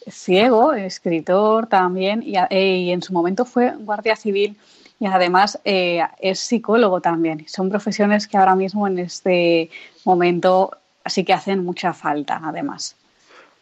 ciego, 0.09 0.73
escritor 0.73 1.67
también, 1.67 2.23
y, 2.23 2.35
eh, 2.35 2.91
en 2.91 3.03
su 3.03 3.13
momento 3.13 3.45
fue 3.45 3.73
guardia 3.77 4.15
civil 4.15 4.55
y 4.99 5.05
además 5.05 5.59
eh, 5.63 6.01
es 6.19 6.39
psicólogo 6.39 7.01
también. 7.01 7.47
Son 7.47 7.69
profesiones 7.69 8.27
que 8.27 8.37
ahora 8.37 8.55
mismo 8.55 8.87
en 8.87 8.99
este 8.99 9.69
momento 10.05 10.71
sí 11.05 11.23
que 11.23 11.33
hacen 11.33 11.63
mucha 11.63 11.93
falta, 11.93 12.41
además. 12.43 12.95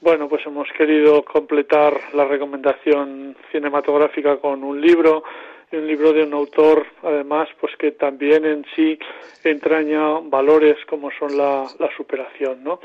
Bueno, 0.01 0.29
pues 0.29 0.45
hemos 0.45 0.67
querido 0.77 1.23
completar 1.23 1.93
la 2.13 2.25
recomendación 2.25 3.35
cinematográfica 3.51 4.37
con 4.37 4.63
un 4.63 4.79
libro, 4.79 5.23
un 5.71 5.87
libro 5.87 6.13
de 6.13 6.23
un 6.23 6.33
autor, 6.33 6.85
además, 7.01 7.49
pues 7.59 7.75
que 7.77 7.91
también 7.91 8.45
en 8.45 8.65
sí 8.75 8.99
entraña 9.43 10.19
valores 10.23 10.77
como 10.87 11.09
son 11.11 11.37
la, 11.37 11.65
superación, 11.97 12.63
¿no? 12.63 12.79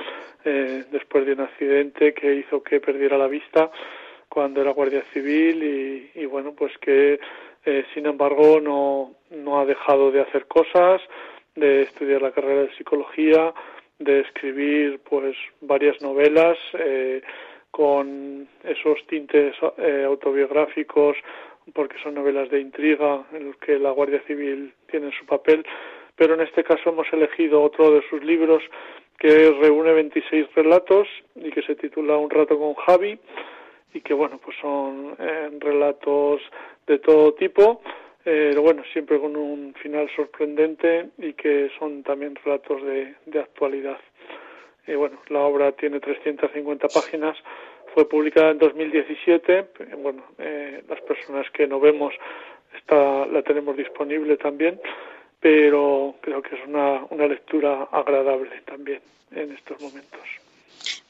Eh, 0.44 0.84
después 0.90 1.26
de 1.26 1.34
un 1.34 1.40
accidente 1.40 2.14
que 2.14 2.36
hizo 2.36 2.62
que 2.62 2.80
perdiera 2.80 3.18
la 3.18 3.26
vista 3.26 3.70
cuando 4.28 4.62
era 4.62 4.72
guardia 4.72 5.04
civil 5.12 5.62
y, 6.14 6.20
y 6.20 6.24
bueno, 6.24 6.52
pues 6.56 6.72
que 6.78 7.20
eh, 7.64 7.84
sin 7.94 8.06
embargo 8.06 8.60
no, 8.60 9.14
no 9.30 9.60
ha 9.60 9.64
dejado 9.64 10.10
de 10.10 10.20
hacer 10.20 10.46
cosas, 10.46 11.00
de 11.54 11.82
estudiar 11.82 12.22
la 12.22 12.32
carrera 12.32 12.62
de 12.62 12.76
psicología, 12.76 13.52
de 13.98 14.20
escribir 14.20 15.00
pues 15.08 15.36
varias 15.60 16.00
novelas 16.00 16.58
eh, 16.74 17.22
con 17.70 18.48
esos 18.64 19.06
tintes 19.06 19.54
eh, 19.78 20.04
autobiográficos 20.06 21.16
porque 21.74 21.96
son 22.02 22.14
novelas 22.14 22.50
de 22.50 22.60
intriga 22.60 23.24
en 23.32 23.46
los 23.46 23.56
que 23.56 23.78
la 23.78 23.90
Guardia 23.90 24.22
Civil 24.26 24.72
tiene 24.90 25.12
su 25.16 25.26
papel. 25.26 25.64
Pero 26.16 26.34
en 26.34 26.40
este 26.40 26.64
caso 26.64 26.90
hemos 26.90 27.06
elegido 27.12 27.62
otro 27.62 27.92
de 27.92 28.02
sus 28.08 28.24
libros 28.24 28.62
que 29.18 29.52
reúne 29.60 29.92
26 29.92 30.46
relatos 30.54 31.06
y 31.36 31.50
que 31.50 31.62
se 31.62 31.76
titula 31.76 32.16
Un 32.16 32.30
rato 32.30 32.58
con 32.58 32.74
Javi 32.74 33.18
y 33.92 34.00
que 34.00 34.14
bueno 34.14 34.38
pues 34.42 34.56
son 34.60 35.14
eh, 35.18 35.50
relatos 35.58 36.40
de 36.90 36.98
todo 36.98 37.34
tipo 37.34 37.80
eh, 38.24 38.54
bueno, 38.60 38.82
siempre 38.92 39.18
con 39.18 39.34
un 39.34 39.74
final 39.74 40.10
sorprendente 40.14 41.08
y 41.18 41.32
que 41.32 41.70
son 41.78 42.02
también 42.02 42.36
relatos 42.36 42.82
de, 42.82 43.14
actualidad. 43.38 43.98
Eh, 44.86 44.94
bueno, 44.94 45.18
la 45.28 45.40
obra 45.40 45.72
tiene 45.72 46.00
350 46.00 46.88
páginas, 46.88 47.36
fue 47.94 48.08
publicada 48.08 48.50
en 48.50 48.58
2017. 48.58 49.68
Bueno, 49.98 50.24
eh, 50.38 50.82
las 50.88 51.00
personas 51.00 51.50
que 51.50 51.66
no 51.66 51.80
vemos 51.80 52.12
está, 52.76 53.26
la 53.26 53.42
tenemos 53.42 53.76
disponible 53.76 54.36
también, 54.36 54.78
pero 55.40 56.16
creo 56.20 56.42
que 56.42 56.56
es 56.56 56.66
una, 56.66 57.06
una 57.08 57.26
lectura 57.26 57.88
agradable 57.90 58.60
también 58.66 59.00
en 59.34 59.52
estos 59.52 59.80
momentos. 59.80 60.20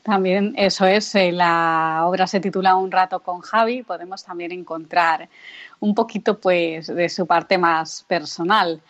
También 0.03 0.55
eso 0.57 0.87
es, 0.87 1.15
eh, 1.15 1.31
la 1.33 2.03
obra 2.07 2.27
se 2.27 2.41
titula 2.41 2.75
Un 2.77 2.91
rato 2.91 3.21
con 3.21 3.41
Javi, 3.41 3.83
podemos 3.83 4.25
también 4.25 4.53
encontrar 4.53 5.29
un 5.81 5.95
poquito 5.95 6.39
pues 6.41 6.87
de 6.87 7.09
su 7.09 7.27
parte 7.27 7.59
más 7.59 8.05
personal. 8.09 8.81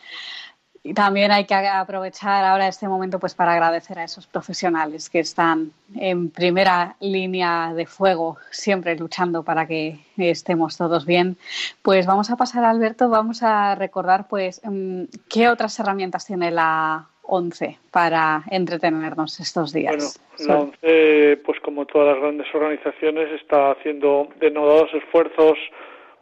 Y 0.82 0.94
también 0.94 1.30
hay 1.30 1.44
que 1.44 1.54
aprovechar 1.54 2.42
ahora 2.42 2.66
este 2.66 2.88
momento 2.88 3.18
pues 3.18 3.34
para 3.34 3.52
agradecer 3.52 3.98
a 3.98 4.04
esos 4.04 4.26
profesionales 4.26 5.10
que 5.10 5.20
están 5.20 5.72
en 5.94 6.30
primera 6.30 6.96
línea 7.00 7.74
de 7.74 7.84
fuego, 7.84 8.38
siempre 8.50 8.96
luchando 8.96 9.42
para 9.42 9.66
que 9.66 10.00
estemos 10.16 10.78
todos 10.78 11.04
bien. 11.04 11.36
Pues 11.82 12.06
vamos 12.06 12.30
a 12.30 12.36
pasar, 12.36 12.64
Alberto, 12.64 13.10
vamos 13.10 13.42
a 13.42 13.74
recordar 13.74 14.26
pues 14.26 14.62
mm, 14.64 15.02
qué 15.28 15.50
otras 15.50 15.78
herramientas 15.78 16.24
tiene 16.24 16.50
la 16.50 17.08
11 17.30 17.78
para 17.90 18.42
entretenernos 18.50 19.40
estos 19.40 19.72
días? 19.72 20.20
Bueno, 20.38 20.52
la 20.52 20.60
11, 20.60 21.36
pues 21.44 21.60
como 21.60 21.86
todas 21.86 22.14
las 22.14 22.22
grandes 22.22 22.46
organizaciones, 22.54 23.30
está 23.40 23.72
haciendo 23.72 24.28
denodados 24.40 24.92
esfuerzos, 24.94 25.58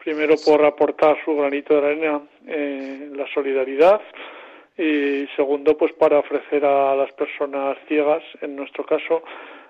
primero 0.04 0.34
por 0.44 0.64
aportar 0.64 1.16
su 1.24 1.34
granito 1.34 1.80
de 1.80 1.86
arena 1.86 2.20
en 2.46 3.16
la 3.16 3.26
solidaridad 3.32 4.00
y 4.78 5.26
segundo, 5.34 5.76
pues 5.76 5.92
para 5.94 6.20
ofrecer 6.20 6.64
a 6.64 6.94
las 6.94 7.10
personas 7.12 7.76
ciegas, 7.88 8.22
en 8.40 8.54
nuestro 8.54 8.86
caso, 8.86 9.24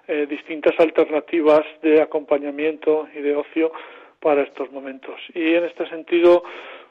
eh, 0.07 0.27
distintas 0.29 0.79
alternativas 0.79 1.65
de 1.83 2.03
acompañamiento 2.03 3.09
y 3.15 3.21
de 3.21 3.35
ocio 3.35 3.73
para 4.21 4.43
estos 4.43 4.71
momentos. 4.71 5.19
Y 5.35 5.55
en 5.55 5.65
este 5.65 5.89
sentido, 5.89 6.45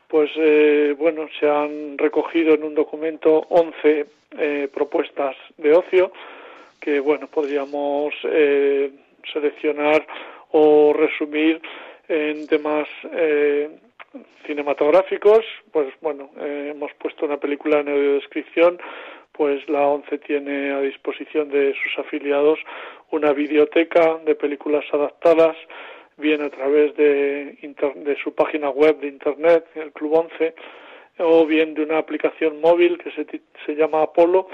pues 0.08 0.32
eh, 0.38 0.96
bueno, 0.98 1.28
se 1.39 1.50
han 1.50 1.98
recogido 1.98 2.54
en 2.54 2.63
un 2.63 2.76
documento 2.76 3.46
11 3.50 4.06
eh, 4.38 4.70
propuestas 4.74 5.36
de 5.58 5.74
ocio 5.74 6.12
que 6.80 7.00
bueno, 7.00 7.28
podríamos 7.28 8.13
eh, 8.24 8.91
seleccionar 9.32 10.08
o 10.52 10.93
resumir 10.93 11.62
en 12.08 12.48
temas 12.48 12.88
cinematográficos, 14.46 15.43
pues 15.74 15.93
bueno, 16.02 16.30
hemos 16.39 16.93
puesto 16.93 17.26
una 17.26 17.36
película 17.36 17.82
en 17.82 17.89
audiodescripción, 17.89 18.80
pues 19.34 19.67
la 19.67 19.86
ONCE 19.86 20.20
tiene 20.20 20.72
a 20.72 20.80
disposición 20.80 21.50
de 21.50 21.74
sus 21.74 22.00
afiliados 22.00 22.60
una 23.12 23.34
biblioteca 23.34 24.17
de 24.26 24.36
películas 24.36 24.86
adaptadas 24.93 25.58
bien 26.17 26.41
a 26.41 26.49
través 26.49 26.95
de, 26.95 27.58
de 27.62 28.17
su 28.23 28.34
página 28.34 28.69
web 28.69 28.99
de 28.99 29.08
Internet, 29.08 29.65
el 29.75 29.91
Club 29.91 30.13
11, 30.13 30.56
o 31.19 31.45
bien 31.45 31.73
de 31.73 31.84
una 31.84 31.97
aplicación 31.97 32.60
móvil 32.62 32.97
que 32.97 33.12
se, 33.12 33.25
se 33.65 33.75
llama 33.75 34.01
Apolo, 34.01 34.47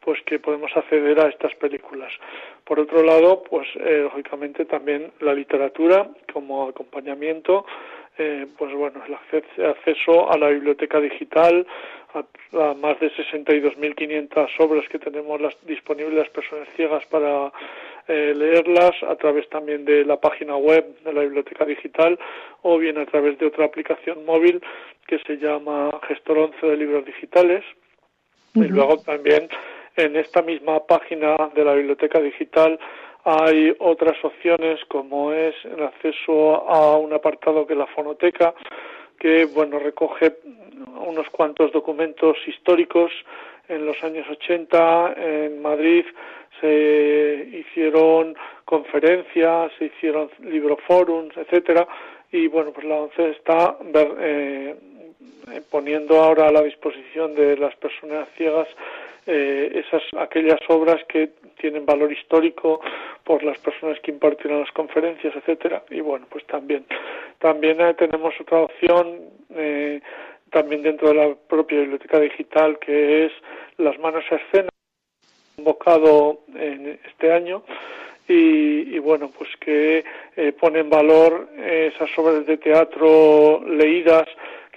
pues 0.00 0.22
que 0.22 0.38
podemos 0.38 0.74
acceder 0.74 1.20
a 1.20 1.28
estas 1.28 1.54
películas. 1.56 2.12
Por 2.64 2.80
otro 2.80 3.02
lado, 3.02 3.42
pues 3.42 3.68
eh, 3.76 4.00
lógicamente 4.04 4.64
también 4.64 5.12
la 5.20 5.34
literatura 5.34 6.08
como 6.32 6.68
acompañamiento, 6.68 7.66
eh, 8.18 8.46
pues 8.56 8.74
bueno, 8.74 9.00
el 9.06 9.14
acceso 9.64 10.30
a 10.30 10.36
la 10.36 10.48
biblioteca 10.48 11.00
digital, 11.00 11.66
a, 12.14 12.74
más 12.74 12.98
de 13.00 13.10
62.500 13.12 14.48
obras 14.58 14.88
que 14.88 14.98
tenemos 14.98 15.40
las, 15.40 15.54
disponibles 15.66 16.14
las 16.14 16.28
personas 16.30 16.68
ciegas 16.74 17.04
para 17.06 17.52
eh, 18.08 18.32
leerlas 18.34 18.92
a 19.06 19.14
través 19.16 19.48
también 19.50 19.84
de 19.84 20.04
la 20.04 20.18
página 20.18 20.56
web 20.56 20.84
de 21.04 21.12
la 21.12 21.22
biblioteca 21.22 21.64
digital 21.64 22.18
o 22.62 22.78
bien 22.78 22.98
a 22.98 23.06
través 23.06 23.38
de 23.38 23.46
otra 23.46 23.66
aplicación 23.66 24.24
móvil 24.24 24.62
que 25.06 25.18
se 25.20 25.36
llama 25.36 25.90
Gestor 26.08 26.38
11 26.38 26.66
de 26.66 26.76
libros 26.76 27.04
digitales. 27.04 27.64
Y 28.54 28.64
luego 28.64 28.98
también 29.02 29.48
en 29.96 30.16
esta 30.16 30.42
misma 30.42 30.84
página 30.86 31.36
de 31.54 31.64
la 31.64 31.74
biblioteca 31.74 32.18
digital 32.20 32.78
hay 33.24 33.74
otras 33.78 34.16
opciones 34.24 34.80
como 34.88 35.32
es 35.32 35.54
el 35.64 35.82
acceso 35.82 36.68
a 36.68 36.96
un 36.96 37.12
apartado 37.12 37.66
que 37.66 37.74
es 37.74 37.78
la 37.78 37.86
fonoteca 37.86 38.54
que 39.18 39.46
bueno 39.46 39.78
recoge 39.78 40.36
unos 41.06 41.28
cuantos 41.30 41.72
documentos 41.72 42.36
históricos. 42.46 43.10
En 43.68 43.84
los 43.84 44.02
años 44.02 44.26
80 44.30 45.14
en 45.16 45.60
Madrid 45.60 46.04
se 46.60 47.48
hicieron 47.52 48.36
conferencias, 48.64 49.72
se 49.78 49.86
hicieron 49.86 50.30
libroforums, 50.40 51.36
etcétera, 51.36 51.86
y 52.32 52.46
bueno, 52.48 52.72
pues 52.72 52.86
la 52.86 52.96
ONCE 52.96 53.30
está 53.30 53.76
eh, 53.94 54.74
poniendo 55.70 56.20
ahora 56.22 56.48
a 56.48 56.52
la 56.52 56.62
disposición 56.62 57.34
de 57.34 57.56
las 57.56 57.74
personas 57.76 58.28
ciegas 58.36 58.68
eh, 59.30 59.84
esas 59.84 60.02
aquellas 60.18 60.58
obras 60.68 61.04
que 61.06 61.32
tienen 61.60 61.84
valor 61.84 62.10
histórico 62.10 62.80
por 63.24 63.42
las 63.42 63.58
personas 63.58 64.00
que 64.00 64.10
imparten 64.10 64.58
las 64.58 64.72
conferencias, 64.72 65.36
etcétera, 65.36 65.82
y 65.90 66.00
bueno, 66.00 66.26
pues 66.30 66.46
también 66.46 66.86
también 67.38 67.78
eh, 67.80 67.94
tenemos 67.94 68.32
otra 68.40 68.62
opción 68.62 69.20
eh, 69.54 70.00
también 70.50 70.82
dentro 70.82 71.08
de 71.08 71.14
la 71.14 71.34
propia 71.34 71.80
biblioteca 71.80 72.18
digital 72.20 72.78
que 72.78 73.26
es 73.26 73.32
las 73.76 73.98
manos 73.98 74.24
a 74.30 74.36
escena 74.36 74.68
convocado 75.56 76.40
en 76.54 76.98
este 77.04 77.32
año. 77.32 77.62
Y, 78.30 78.98
bueno 78.98 79.30
pues 79.36 79.48
que 79.58 80.04
eh, 80.36 80.52
pone 80.52 80.80
en 80.80 80.90
valor 80.90 81.48
esas 81.56 82.10
obras 82.18 82.44
de 82.44 82.58
teatro 82.58 83.62
leídas 83.66 84.28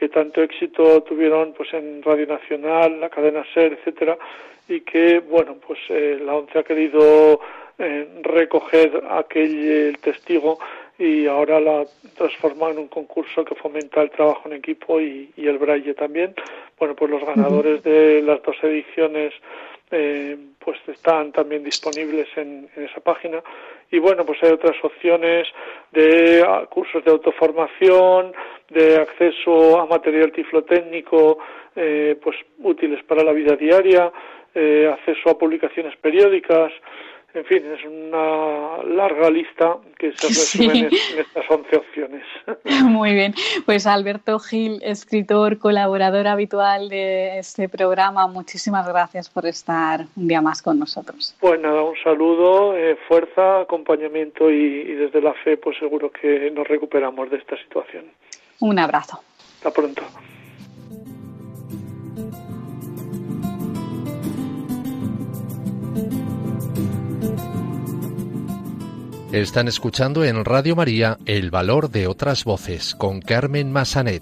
que 0.01 0.09
tanto 0.09 0.41
éxito 0.41 1.03
tuvieron 1.03 1.53
pues 1.53 1.71
en 1.75 2.01
Radio 2.01 2.25
Nacional, 2.25 2.99
la 2.99 3.09
cadena 3.11 3.45
SER, 3.53 3.73
etcétera, 3.73 4.17
y 4.67 4.81
que 4.81 5.19
bueno 5.19 5.57
pues 5.67 5.77
eh, 5.89 6.19
la 6.25 6.33
ONCE 6.33 6.57
ha 6.57 6.63
querido 6.63 7.39
eh, 7.77 8.07
recoger 8.23 9.03
aquel 9.11 9.95
testigo 10.01 10.57
y 10.97 11.27
ahora 11.27 11.59
la 11.59 11.85
transforma 12.17 12.71
en 12.71 12.79
un 12.79 12.87
concurso 12.87 13.45
que 13.45 13.53
fomenta 13.53 14.01
el 14.01 14.09
trabajo 14.09 14.49
en 14.49 14.53
equipo 14.53 14.99
y, 14.99 15.29
el 15.37 15.59
braille 15.59 15.93
también. 15.93 16.33
Bueno, 16.79 16.95
pues 16.95 17.11
los 17.11 17.23
ganadores 17.23 17.83
de 17.83 18.23
las 18.23 18.41
dos 18.41 18.55
ediciones 18.63 19.33
eh, 19.91 20.35
pues 20.63 20.77
están 20.87 21.31
también 21.31 21.63
disponibles 21.63 22.27
en, 22.35 22.69
esa 22.75 23.01
página. 23.01 23.41
Y 23.91 23.99
bueno 23.99 24.25
pues 24.25 24.41
hay 24.43 24.51
otras 24.51 24.75
opciones 24.83 25.47
de 25.91 26.43
ah, 26.47 26.65
cursos 26.69 27.03
de 27.03 27.11
autoformación 27.11 28.33
de 28.69 28.97
acceso 28.97 29.79
a 29.79 29.85
material 29.85 30.31
tiflotécnico 30.31 31.39
eh, 31.75 32.17
pues 32.23 32.37
útiles 32.59 33.03
para 33.03 33.23
la 33.23 33.33
vida 33.33 33.55
diaria 33.55 34.11
eh, 34.53 34.89
acceso 34.91 35.29
a 35.29 35.37
publicaciones 35.37 35.95
periódicas 35.97 36.71
en 37.33 37.45
fin, 37.45 37.63
es 37.71 37.83
una 37.85 38.83
larga 38.83 39.29
lista 39.29 39.77
que 39.97 40.11
se 40.13 40.27
resume 40.67 40.79
en 40.87 41.19
estas 41.19 41.45
11 41.49 41.75
opciones. 41.77 42.23
Muy 42.83 43.13
bien. 43.13 43.33
Pues 43.65 43.87
Alberto 43.87 44.39
Gil, 44.39 44.79
escritor, 44.83 45.57
colaborador 45.57 46.27
habitual 46.27 46.89
de 46.89 47.39
este 47.39 47.69
programa, 47.69 48.27
muchísimas 48.27 48.87
gracias 48.87 49.29
por 49.29 49.45
estar 49.45 50.05
un 50.15 50.27
día 50.27 50.41
más 50.41 50.61
con 50.61 50.79
nosotros. 50.79 51.35
Pues 51.39 51.59
nada, 51.59 51.81
un 51.83 51.95
saludo, 52.03 52.75
eh, 52.75 52.97
fuerza, 53.07 53.61
acompañamiento 53.61 54.49
y 54.49 54.93
desde 54.95 55.21
la 55.21 55.33
fe, 55.33 55.57
pues 55.57 55.77
seguro 55.77 56.11
que 56.11 56.51
nos 56.51 56.67
recuperamos 56.67 57.29
de 57.29 57.37
esta 57.37 57.57
situación. 57.57 58.05
Un 58.59 58.77
abrazo. 58.79 59.21
Hasta 59.55 59.71
pronto. 59.71 60.03
Están 69.31 69.69
escuchando 69.69 70.25
en 70.25 70.43
Radio 70.43 70.75
María 70.75 71.17
El 71.25 71.51
Valor 71.51 71.89
de 71.89 72.05
otras 72.05 72.43
Voces 72.43 72.93
con 72.95 73.21
Carmen 73.21 73.71
Massanet. 73.71 74.21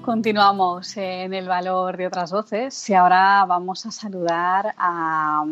Continuamos 0.00 0.96
en 0.96 1.34
el 1.34 1.46
valor 1.46 1.98
de 1.98 2.06
otras 2.06 2.32
voces 2.32 2.88
y 2.88 2.94
ahora 2.94 3.44
vamos 3.44 3.84
a 3.84 3.90
saludar 3.90 4.74
a 4.78 5.44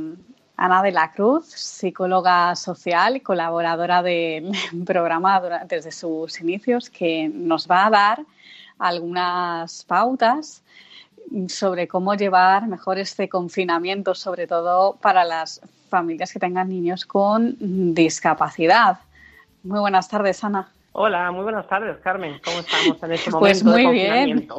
Ana 0.57 0.83
de 0.83 0.93
la 0.93 1.13
Cruz, 1.13 1.51
psicóloga 1.51 2.57
social 2.57 3.17
y 3.17 3.21
colaboradora 3.21 4.03
del 4.03 4.53
programa 4.87 5.43
desde 5.69 5.93
sus 5.93 6.41
inicios, 6.41 6.89
que 6.89 7.29
nos 7.29 7.69
va 7.69 7.85
a 7.85 7.91
dar 7.91 8.27
algunas 8.79 9.85
pautas 9.85 10.63
sobre 11.49 11.89
cómo 11.89 12.15
llevar 12.15 12.67
mejor 12.67 12.99
este 12.99 13.29
confinamiento, 13.29 14.15
sobre 14.15 14.47
todo 14.47 14.97
para 15.01 15.25
las 15.25 15.61
familias 15.89 16.33
que 16.33 16.39
tengan 16.39 16.69
niños 16.69 17.05
con 17.05 17.57
discapacidad. 17.95 18.99
Muy 19.63 19.81
buenas 19.81 20.09
tardes, 20.09 20.43
Ana. 20.45 20.69
Hola, 20.93 21.31
muy 21.31 21.43
buenas 21.43 21.67
tardes, 21.69 21.97
Carmen. 21.99 22.41
¿Cómo 22.45 22.61
estamos 22.61 23.03
en 23.03 23.13
este 23.13 23.31
pues 23.31 23.63
momento 23.63 23.89
muy 23.89 23.95
Bien. 23.95 24.49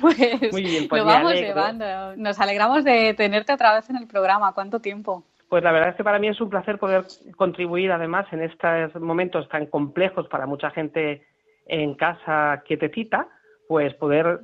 Pues, 0.00 0.52
muy 0.52 0.62
bien, 0.64 0.88
pues 0.88 1.00
lo 1.00 1.06
vamos 1.06 1.34
llevando. 1.34 1.84
Nos 2.16 2.40
alegramos 2.40 2.82
de 2.82 3.14
tenerte 3.14 3.52
otra 3.52 3.72
vez 3.72 3.88
en 3.88 3.94
el 3.96 4.08
programa. 4.08 4.52
¿Cuánto 4.52 4.80
tiempo? 4.80 5.22
Pues 5.48 5.62
la 5.62 5.70
verdad 5.70 5.90
es 5.90 5.96
que 5.96 6.02
para 6.02 6.18
mí 6.18 6.26
es 6.26 6.40
un 6.40 6.50
placer 6.50 6.80
poder 6.80 7.04
contribuir 7.36 7.92
además 7.92 8.26
en 8.32 8.42
estos 8.42 9.00
momentos 9.00 9.48
tan 9.48 9.66
complejos 9.66 10.26
para 10.26 10.46
mucha 10.46 10.70
gente 10.70 11.24
en 11.66 11.94
casa 11.94 12.64
quietecita 12.66 13.28
pues 13.72 13.94
poder 13.94 14.40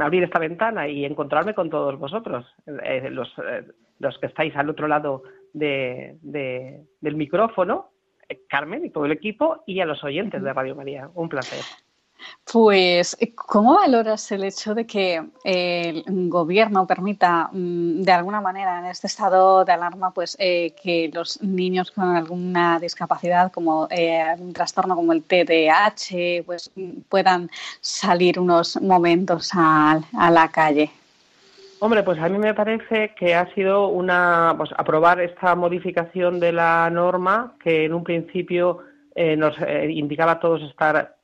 abrir 0.00 0.24
esta 0.24 0.40
ventana 0.40 0.88
y 0.88 1.04
encontrarme 1.04 1.54
con 1.54 1.70
todos 1.70 1.96
vosotros, 2.00 2.44
eh, 2.82 3.10
los, 3.10 3.28
eh, 3.38 3.64
los, 4.00 4.18
que 4.18 4.26
estáis 4.26 4.56
al 4.56 4.68
otro 4.68 4.88
lado 4.88 5.22
de, 5.52 6.16
del 7.00 7.14
micrófono, 7.14 7.92
eh, 8.28 8.40
Carmen 8.48 8.84
y 8.84 8.90
todo 8.90 9.04
el 9.04 9.12
equipo, 9.12 9.62
y 9.68 9.78
a 9.78 9.86
los 9.86 10.02
oyentes 10.02 10.42
de 10.42 10.52
Radio 10.52 10.74
María. 10.74 11.08
Un 11.14 11.28
placer. 11.28 11.60
Pues, 12.50 13.16
¿cómo 13.34 13.74
valoras 13.74 14.30
el 14.32 14.44
hecho 14.44 14.74
de 14.74 14.86
que 14.86 15.22
el 15.44 16.04
gobierno 16.28 16.86
permita, 16.86 17.48
mm, 17.52 18.02
de 18.02 18.12
alguna 18.12 18.40
manera, 18.40 18.80
en 18.80 18.86
este 18.86 19.06
estado 19.06 19.64
de 19.64 19.72
alarma, 19.72 20.10
pues 20.12 20.36
eh, 20.38 20.74
que 20.82 21.10
los 21.12 21.42
niños 21.42 21.90
con 21.90 22.16
alguna 22.16 22.78
discapacidad, 22.80 23.52
como 23.52 23.88
eh, 23.90 24.24
un 24.38 24.52
trastorno 24.52 24.96
como 24.96 25.12
el 25.12 25.22
TDAH, 25.22 26.44
pues 26.44 26.70
puedan 27.08 27.48
salir 27.80 28.38
unos 28.38 28.80
momentos 28.82 29.50
a, 29.54 30.00
la 30.30 30.48
calle? 30.48 30.90
Hombre, 31.78 32.02
pues 32.02 32.18
a 32.18 32.28
mí 32.28 32.38
me 32.38 32.54
parece 32.54 33.14
que 33.14 33.34
ha 33.34 33.52
sido 33.54 33.88
una, 33.88 34.54
pues 34.56 34.70
aprobar 34.76 35.20
esta 35.20 35.54
modificación 35.54 36.38
de 36.38 36.52
la 36.52 36.90
norma 36.90 37.54
que 37.62 37.84
en 37.84 37.94
un 37.94 38.04
principio 38.04 38.78
eh, 39.14 39.36
nos 39.36 39.56
indicaba 39.88 40.32
a 40.32 40.40
todos 40.40 40.62
estar 40.62 41.16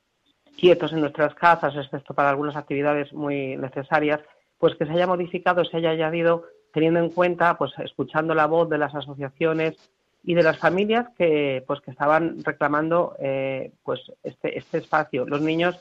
quietos 0.59 0.92
en 0.92 1.01
nuestras 1.01 1.35
casas, 1.35 1.75
excepto 1.77 2.14
para 2.14 2.31
algunas 2.31 2.57
actividades 2.57 3.12
muy 3.12 3.57
necesarias, 3.57 4.21
pues 4.59 4.75
que 4.75 4.87
se 4.87 4.92
haya 4.92 5.07
modificado, 5.07 5.64
se 5.64 5.77
haya 5.77 5.90
añadido 5.90 6.44
teniendo 6.73 7.01
en 7.01 7.11
cuenta, 7.11 7.57
pues 7.57 7.73
escuchando 7.79 8.35
la 8.35 8.47
voz 8.47 8.68
de 8.68 8.79
las 8.79 8.94
asociaciones 8.94 9.77
y 10.25 10.35
de 10.35 10.42
las 10.42 10.59
familias 10.59 11.07
que, 11.16 11.64
pues, 11.66 11.81
que 11.81 11.92
estaban 11.92 12.42
reclamando 12.44 13.14
eh, 13.21 13.73
pues 13.85 14.01
este, 14.23 14.59
este 14.59 14.79
espacio. 14.79 15.25
Los 15.27 15.40
niños 15.40 15.79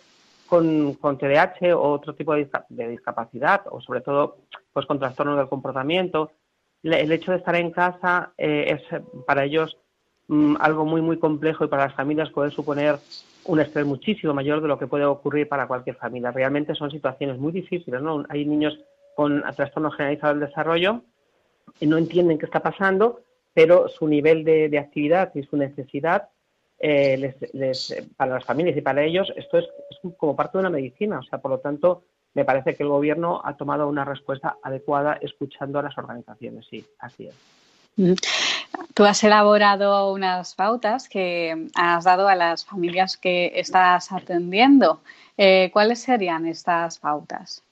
con, 0.47 0.93
con 0.93 1.17
TDAH 1.17 1.75
o 1.75 1.91
otro 1.91 2.13
tipo 2.13 2.33
de, 2.35 2.47
discapacidad, 2.69 3.63
o 3.69 3.81
sobre 3.81 4.01
todo 4.01 4.37
pues 4.71 4.85
con 4.85 4.99
trastornos 4.99 5.37
del 5.37 5.49
comportamiento, 5.49 6.31
el 6.83 7.11
hecho 7.11 7.31
de 7.31 7.37
estar 7.37 7.55
en 7.55 7.71
casa 7.71 8.33
eh, 8.37 8.77
es 8.77 9.01
para 9.25 9.43
ellos 9.43 9.75
mm, 10.27 10.55
algo 10.59 10.85
muy, 10.85 11.01
muy 11.01 11.17
complejo 11.17 11.65
y 11.65 11.67
para 11.67 11.85
las 11.85 11.95
familias 11.95 12.29
puede 12.31 12.51
suponer 12.51 12.99
un 13.45 13.59
estrés 13.59 13.85
muchísimo 13.85 14.33
mayor 14.33 14.61
de 14.61 14.67
lo 14.67 14.77
que 14.77 14.87
puede 14.87 15.05
ocurrir 15.05 15.47
para 15.47 15.67
cualquier 15.67 15.95
familia. 15.95 16.31
Realmente 16.31 16.75
son 16.75 16.91
situaciones 16.91 17.37
muy 17.37 17.51
difíciles, 17.51 18.01
¿no? 18.01 18.25
Hay 18.29 18.45
niños 18.45 18.77
con 19.15 19.43
trastorno 19.55 19.89
generalizado 19.89 20.33
del 20.35 20.47
desarrollo 20.47 21.01
y 21.79 21.87
no 21.87 21.97
entienden 21.97 22.37
qué 22.37 22.45
está 22.45 22.59
pasando, 22.59 23.21
pero 23.53 23.87
su 23.87 24.07
nivel 24.07 24.43
de, 24.43 24.77
actividad 24.77 25.33
y 25.33 25.43
su 25.43 25.57
necesidad 25.57 26.29
eh, 26.79 27.33
para 28.15 28.35
las 28.35 28.45
familias 28.45 28.77
y 28.77 28.81
para 28.81 29.03
ellos 29.03 29.33
esto 29.35 29.57
es, 29.57 29.65
como 30.17 30.35
parte 30.35 30.57
de 30.57 30.61
una 30.61 30.69
medicina. 30.69 31.19
O 31.19 31.23
sea, 31.23 31.39
por 31.39 31.51
lo 31.51 31.59
tanto, 31.59 32.03
me 32.33 32.45
parece 32.45 32.75
que 32.75 32.83
el 32.83 32.89
gobierno 32.89 33.41
ha 33.43 33.57
tomado 33.57 33.87
una 33.87 34.05
respuesta 34.05 34.57
adecuada 34.61 35.17
escuchando 35.21 35.79
a 35.79 35.83
las 35.83 35.97
organizaciones. 35.97 36.67
Sí, 36.69 36.85
así 36.99 37.27
es. 37.27 37.35
Tú 38.93 39.05
has 39.05 39.23
elaborado 39.23 40.11
unas 40.11 40.55
pautas 40.55 41.07
que 41.07 41.67
has 41.75 42.03
dado 42.03 42.27
a 42.27 42.35
las 42.35 42.65
familias 42.65 43.15
que 43.17 43.51
estás 43.55 44.11
atendiendo. 44.11 45.01
Eh, 45.37 45.69
¿Cuáles 45.71 45.99
serían 45.99 46.47
estas 46.47 46.97
pautas? 46.99 47.63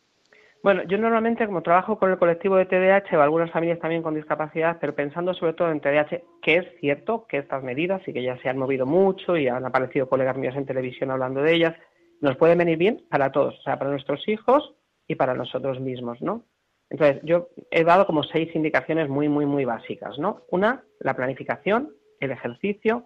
Bueno, 0.66 0.82
yo 0.84 0.98
normalmente 0.98 1.46
como 1.46 1.62
trabajo 1.62 2.00
con 2.00 2.10
el 2.10 2.18
colectivo 2.18 2.56
de 2.56 2.66
TDAH 2.66 3.18
o 3.18 3.22
algunas 3.22 3.52
familias 3.52 3.80
también 3.80 4.02
con 4.02 4.16
discapacidad, 4.16 4.78
pero 4.82 4.96
pensando 4.96 5.34
sobre 5.36 5.54
todo 5.54 5.70
en 5.70 5.80
TDAH, 5.80 6.22
que 6.42 6.58
es 6.58 6.66
cierto 6.80 7.28
que 7.28 7.38
estas 7.38 7.62
medidas 7.64 8.02
y 8.08 8.14
que 8.14 8.24
ya 8.24 8.36
se 8.38 8.50
han 8.50 8.58
movido 8.58 8.88
mucho 8.88 9.38
y 9.38 9.48
han 9.48 9.64
aparecido 9.64 10.10
colegas 10.10 10.38
míos 10.38 10.56
en 10.56 10.66
televisión 10.66 11.12
hablando 11.12 11.42
de 11.42 11.54
ellas, 11.54 11.76
nos 12.20 12.36
pueden 12.38 12.58
venir 12.58 12.80
bien 12.80 13.04
para 13.12 13.32
todos, 13.32 13.60
o 13.60 13.62
sea, 13.62 13.78
para 13.78 13.92
nuestros 13.92 14.28
hijos 14.28 14.74
y 15.08 15.14
para 15.14 15.36
nosotros 15.36 15.80
mismos, 15.80 16.20
¿no? 16.22 16.44
Entonces, 16.90 17.22
yo 17.24 17.50
he 17.72 17.84
dado 17.84 18.06
como 18.06 18.24
seis 18.24 18.54
indicaciones 18.56 19.10
muy, 19.10 19.28
muy, 19.28 19.46
muy 19.46 19.66
básicas, 19.66 20.18
¿no? 20.20 20.44
Una, 20.50 20.84
la 21.00 21.16
planificación, 21.16 21.92
el 22.20 22.32
ejercicio, 22.32 23.06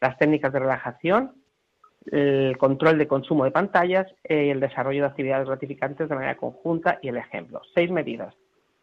las 0.00 0.18
técnicas 0.18 0.52
de 0.52 0.58
relajación, 0.58 1.32
el 2.10 2.56
control 2.58 2.98
de 2.98 3.08
consumo 3.08 3.44
de 3.44 3.50
pantallas, 3.50 4.06
eh, 4.24 4.50
el 4.50 4.60
desarrollo 4.60 5.02
de 5.02 5.08
actividades 5.08 5.46
gratificantes 5.46 6.08
de 6.08 6.14
manera 6.14 6.36
conjunta 6.36 6.98
y 7.00 7.08
el 7.08 7.16
ejemplo. 7.16 7.62
Seis 7.74 7.90
medidas. 7.90 8.34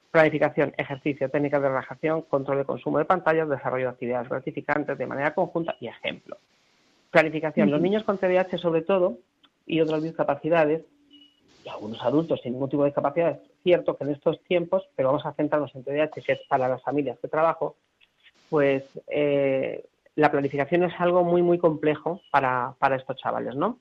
Planificación, 0.09 0.73
ejercicio, 0.77 1.29
técnicas 1.29 1.61
de 1.61 1.69
relajación, 1.69 2.23
control 2.23 2.57
de 2.57 2.65
consumo 2.65 2.97
de 2.97 3.05
pantallas, 3.05 3.47
desarrollo 3.47 3.85
de 3.85 3.91
actividades 3.91 4.27
gratificantes 4.27 4.97
de 4.97 5.07
manera 5.07 5.33
conjunta 5.33 5.75
y 5.79 5.87
ejemplo. 5.87 6.37
Planificación. 7.11 7.69
Los 7.69 7.81
niños 7.81 8.03
con 8.03 8.17
TDAH 8.17 8.57
sobre 8.57 8.81
todo 8.81 9.19
y 9.65 9.79
otras 9.79 10.01
discapacidades 10.01 10.83
y 11.63 11.69
algunos 11.69 12.01
adultos 12.01 12.41
sin 12.41 12.53
ningún 12.53 12.69
tipo 12.69 12.83
de 12.83 12.89
discapacidad, 12.89 13.31
es 13.31 13.50
cierto 13.63 13.97
que 13.97 14.03
en 14.03 14.11
estos 14.11 14.41
tiempos, 14.43 14.87
pero 14.95 15.09
vamos 15.09 15.25
a 15.25 15.33
centrarnos 15.33 15.73
en 15.75 15.83
TDAH, 15.83 16.21
que 16.25 16.33
es 16.33 16.39
para 16.47 16.67
las 16.67 16.81
familias 16.81 17.17
que 17.19 17.27
trabajo, 17.27 17.77
pues 18.49 18.83
eh, 19.07 19.85
la 20.15 20.31
planificación 20.31 20.83
es 20.83 20.93
algo 20.99 21.23
muy, 21.23 21.41
muy 21.41 21.57
complejo 21.57 22.21
para, 22.31 22.75
para 22.79 22.97
estos 22.97 23.17
chavales, 23.17 23.55
¿no? 23.55 23.79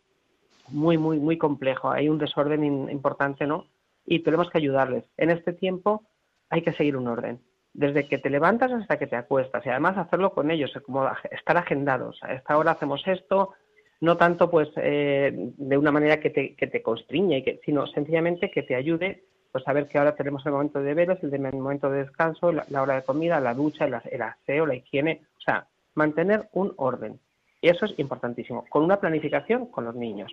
Muy, 0.68 0.96
muy, 0.96 1.18
muy 1.18 1.36
complejo. 1.36 1.90
Hay 1.90 2.08
un 2.08 2.18
desorden 2.18 2.64
importante, 2.90 3.46
¿no? 3.46 3.66
Y 4.06 4.20
tenemos 4.20 4.48
que 4.50 4.58
ayudarles. 4.58 5.04
En 5.16 5.30
este 5.30 5.52
tiempo 5.52 6.04
hay 6.48 6.62
que 6.62 6.72
seguir 6.72 6.96
un 6.96 7.08
orden. 7.08 7.40
Desde 7.72 8.08
que 8.08 8.18
te 8.18 8.30
levantas 8.30 8.72
hasta 8.72 8.98
que 8.98 9.06
te 9.06 9.16
acuestas. 9.16 9.64
Y 9.66 9.68
además 9.68 9.98
hacerlo 9.98 10.32
con 10.32 10.50
ellos, 10.50 10.72
como 10.84 11.08
estar 11.30 11.56
agendados. 11.56 12.18
A 12.22 12.34
esta 12.34 12.56
hora 12.56 12.72
hacemos 12.72 13.02
esto, 13.06 13.54
no 14.00 14.16
tanto 14.16 14.50
pues 14.50 14.68
eh, 14.76 15.32
de 15.34 15.78
una 15.78 15.92
manera 15.92 16.20
que 16.20 16.30
te, 16.30 16.54
que 16.54 16.66
te 16.66 16.82
constriñe, 16.82 17.44
que, 17.44 17.60
sino 17.64 17.86
sencillamente 17.88 18.50
que 18.50 18.62
te 18.62 18.74
ayude 18.74 19.24
pues 19.52 19.66
a 19.66 19.72
ver 19.72 19.88
que 19.88 19.98
ahora 19.98 20.14
tenemos 20.14 20.44
el 20.46 20.52
momento 20.52 20.78
de 20.78 20.86
deberes, 20.86 21.22
el, 21.22 21.40
momento 21.52 21.90
de 21.90 22.04
descanso, 22.04 22.52
la, 22.52 22.82
hora 22.82 22.96
de 22.96 23.02
comida, 23.02 23.40
la 23.40 23.54
ducha, 23.54 23.86
el, 23.86 24.22
aseo, 24.22 24.66
la 24.66 24.76
higiene, 24.76 25.22
o 25.38 25.40
sea, 25.42 25.66
mantener 25.94 26.48
un 26.52 26.72
orden. 26.76 27.18
Eso 27.60 27.84
es 27.84 27.98
importantísimo, 27.98 28.64
con 28.68 28.84
una 28.84 29.00
planificación 29.00 29.66
con 29.66 29.84
los 29.84 29.94
niños. 29.94 30.32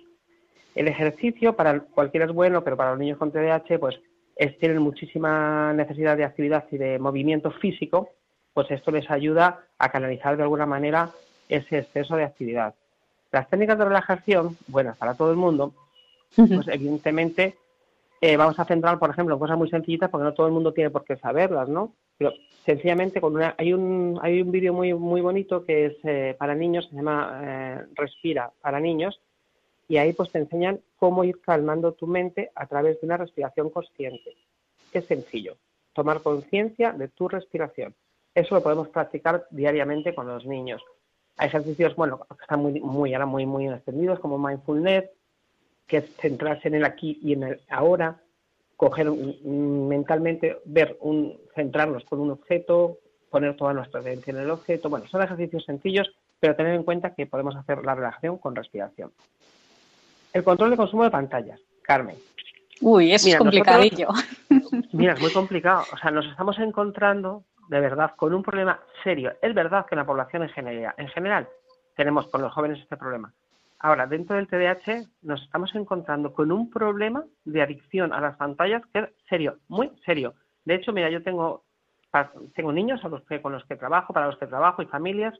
El 0.74 0.88
ejercicio 0.88 1.56
para 1.56 1.80
cualquiera 1.80 2.26
es 2.26 2.32
bueno, 2.32 2.62
pero 2.62 2.76
para 2.76 2.90
los 2.90 2.98
niños 2.98 3.18
con 3.18 3.32
TDAH, 3.32 3.78
pues 3.80 4.00
tienen 4.60 4.78
muchísima 4.78 5.72
necesidad 5.72 6.16
de 6.16 6.24
actividad 6.24 6.64
y 6.70 6.78
de 6.78 6.98
movimiento 6.98 7.50
físico, 7.50 8.10
pues 8.54 8.70
esto 8.70 8.92
les 8.92 9.10
ayuda 9.10 9.64
a 9.78 9.90
canalizar 9.90 10.36
de 10.36 10.44
alguna 10.44 10.66
manera 10.66 11.10
ese 11.48 11.78
exceso 11.78 12.16
de 12.16 12.24
actividad. 12.24 12.74
Las 13.32 13.48
técnicas 13.48 13.78
de 13.78 13.84
relajación, 13.84 14.56
buenas 14.68 14.96
para 14.96 15.14
todo 15.14 15.32
el 15.32 15.36
mundo, 15.36 15.74
pues 16.36 16.68
evidentemente 16.68 17.56
eh, 18.20 18.36
vamos 18.36 18.58
a 18.58 18.64
centrar, 18.64 18.98
por 18.98 19.10
ejemplo, 19.10 19.34
en 19.34 19.38
cosas 19.38 19.58
muy 19.58 19.70
sencillitas 19.70 20.10
porque 20.10 20.24
no 20.24 20.34
todo 20.34 20.46
el 20.46 20.52
mundo 20.52 20.72
tiene 20.72 20.90
por 20.90 21.04
qué 21.04 21.16
saberlas, 21.16 21.68
¿no? 21.68 21.94
Pero 22.16 22.32
sencillamente 22.64 23.20
con 23.20 23.40
hay 23.40 23.72
un 23.72 24.18
hay 24.22 24.42
un 24.42 24.50
vídeo 24.50 24.72
muy 24.72 24.92
muy 24.92 25.20
bonito 25.20 25.64
que 25.64 25.86
es 25.86 25.96
eh, 26.02 26.34
para 26.38 26.54
niños, 26.54 26.88
se 26.90 26.96
llama 26.96 27.40
eh, 27.44 27.86
Respira 27.94 28.50
para 28.60 28.80
niños 28.80 29.20
y 29.86 29.98
ahí 29.98 30.12
pues 30.12 30.32
te 30.32 30.38
enseñan 30.38 30.80
cómo 30.96 31.22
ir 31.22 31.40
calmando 31.40 31.92
tu 31.92 32.06
mente 32.06 32.50
a 32.54 32.66
través 32.66 33.00
de 33.00 33.06
una 33.06 33.16
respiración 33.16 33.70
consciente. 33.70 34.36
Es 34.92 35.06
sencillo, 35.06 35.56
tomar 35.92 36.20
conciencia 36.20 36.92
de 36.92 37.08
tu 37.08 37.28
respiración. 37.28 37.94
Eso 38.34 38.54
lo 38.54 38.62
podemos 38.62 38.88
practicar 38.88 39.46
diariamente 39.50 40.14
con 40.14 40.26
los 40.26 40.44
niños. 40.44 40.82
Hay 41.38 41.48
ejercicios, 41.48 41.94
bueno, 41.94 42.18
que 42.18 42.42
están 42.42 42.60
muy, 42.60 42.80
muy, 42.80 43.14
ahora 43.14 43.26
muy, 43.26 43.46
muy 43.46 43.68
extendidos, 43.68 44.18
como 44.18 44.38
mindfulness, 44.38 45.08
que 45.88 45.96
es 45.98 46.16
centrarse 46.16 46.68
en 46.68 46.74
el 46.74 46.84
aquí 46.84 47.18
y 47.22 47.32
en 47.32 47.42
el 47.42 47.60
ahora, 47.68 48.20
coger 48.76 49.10
mentalmente, 49.10 50.58
ver 50.66 50.96
un, 51.00 51.36
centrarnos 51.54 52.04
con 52.04 52.20
un 52.20 52.30
objeto, 52.30 52.98
poner 53.30 53.56
toda 53.56 53.72
nuestra 53.72 54.00
atención 54.00 54.36
en 54.36 54.44
el 54.44 54.50
objeto. 54.50 54.88
Bueno, 54.88 55.06
son 55.08 55.22
ejercicios 55.22 55.64
sencillos, 55.64 56.12
pero 56.38 56.54
tener 56.54 56.74
en 56.74 56.84
cuenta 56.84 57.14
que 57.14 57.26
podemos 57.26 57.56
hacer 57.56 57.84
la 57.84 57.94
relajación 57.94 58.38
con 58.38 58.54
respiración. 58.54 59.10
El 60.32 60.44
control 60.44 60.70
de 60.70 60.76
consumo 60.76 61.04
de 61.04 61.10
pantallas, 61.10 61.58
Carmen. 61.82 62.16
Uy, 62.80 63.12
es 63.12 63.36
complicadillo. 63.36 64.08
mira, 64.92 65.14
es 65.14 65.20
muy 65.20 65.32
complicado. 65.32 65.84
O 65.92 65.96
sea, 65.96 66.10
nos 66.10 66.26
estamos 66.26 66.58
encontrando 66.58 67.44
de 67.68 67.80
verdad 67.80 68.12
con 68.16 68.34
un 68.34 68.42
problema 68.42 68.78
serio. 69.02 69.32
Es 69.42 69.54
verdad 69.54 69.86
que 69.86 69.94
en 69.94 70.00
la 70.00 70.06
población 70.06 70.42
en 70.42 70.50
general, 70.50 70.94
en 70.96 71.08
general 71.08 71.48
tenemos 71.96 72.28
con 72.28 72.42
los 72.42 72.52
jóvenes 72.52 72.78
este 72.78 72.96
problema. 72.96 73.32
Ahora, 73.80 74.06
dentro 74.06 74.36
del 74.36 74.48
TDAH 74.48 75.04
nos 75.22 75.42
estamos 75.42 75.74
encontrando 75.74 76.32
con 76.32 76.50
un 76.50 76.68
problema 76.68 77.24
de 77.44 77.62
adicción 77.62 78.12
a 78.12 78.20
las 78.20 78.36
pantallas 78.36 78.82
que 78.92 79.00
es 79.00 79.08
serio, 79.28 79.58
muy 79.68 79.90
serio. 80.04 80.34
De 80.64 80.74
hecho, 80.74 80.92
mira, 80.92 81.10
yo 81.10 81.22
tengo, 81.22 81.64
tengo 82.54 82.72
niños 82.72 83.04
a 83.04 83.08
los 83.08 83.22
que, 83.22 83.40
con 83.40 83.52
los 83.52 83.64
que 83.66 83.76
trabajo, 83.76 84.12
para 84.12 84.26
los 84.26 84.36
que 84.38 84.46
trabajo 84.46 84.82
y 84.82 84.86
familias, 84.86 85.38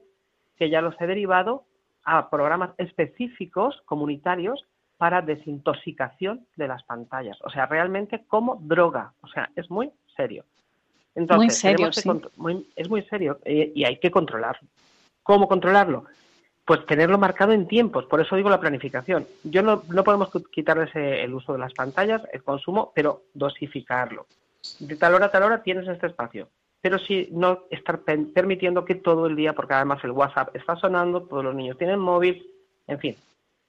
que 0.56 0.70
ya 0.70 0.80
los 0.80 0.98
he 1.00 1.06
derivado 1.06 1.64
a 2.04 2.30
programas 2.30 2.70
específicos 2.78 3.82
comunitarios 3.86 4.64
para 4.96 5.20
desintoxicación 5.20 6.46
de 6.56 6.68
las 6.68 6.82
pantallas. 6.84 7.38
O 7.42 7.50
sea, 7.50 7.66
realmente 7.66 8.24
como 8.26 8.56
droga. 8.62 9.12
O 9.20 9.28
sea, 9.28 9.50
es 9.56 9.68
muy 9.70 9.90
serio. 10.16 10.44
Entonces, 11.14 11.46
muy 11.46 11.50
serio, 11.50 11.88
es 12.76 12.88
muy 12.88 13.02
serio 13.02 13.40
eh, 13.44 13.72
y 13.74 13.84
hay 13.84 13.98
que 13.98 14.10
controlarlo. 14.10 14.68
¿Cómo 15.24 15.48
controlarlo? 15.48 16.04
Pues 16.68 16.84
tenerlo 16.84 17.16
marcado 17.16 17.52
en 17.52 17.66
tiempos, 17.66 18.04
por 18.04 18.20
eso 18.20 18.36
digo 18.36 18.50
la 18.50 18.60
planificación. 18.60 19.26
Yo 19.42 19.62
no, 19.62 19.84
no 19.88 20.04
podemos 20.04 20.28
quitarles 20.52 20.94
el 20.94 21.32
uso 21.32 21.54
de 21.54 21.58
las 21.58 21.72
pantallas, 21.72 22.20
el 22.30 22.42
consumo, 22.42 22.92
pero 22.94 23.22
dosificarlo. 23.32 24.26
De 24.78 24.96
tal 24.96 25.14
hora 25.14 25.26
a 25.26 25.30
tal 25.30 25.44
hora 25.44 25.62
tienes 25.62 25.88
este 25.88 26.08
espacio, 26.08 26.50
pero 26.82 26.98
sí 26.98 27.30
no 27.32 27.60
estar 27.70 28.00
permitiendo 28.00 28.84
que 28.84 28.96
todo 28.96 29.28
el 29.28 29.34
día, 29.34 29.54
porque 29.54 29.72
además 29.72 30.04
el 30.04 30.10
WhatsApp 30.10 30.54
está 30.54 30.76
sonando, 30.76 31.22
todos 31.22 31.42
los 31.42 31.54
niños 31.54 31.78
tienen 31.78 32.00
móvil, 32.00 32.46
en 32.86 32.98
fin, 32.98 33.16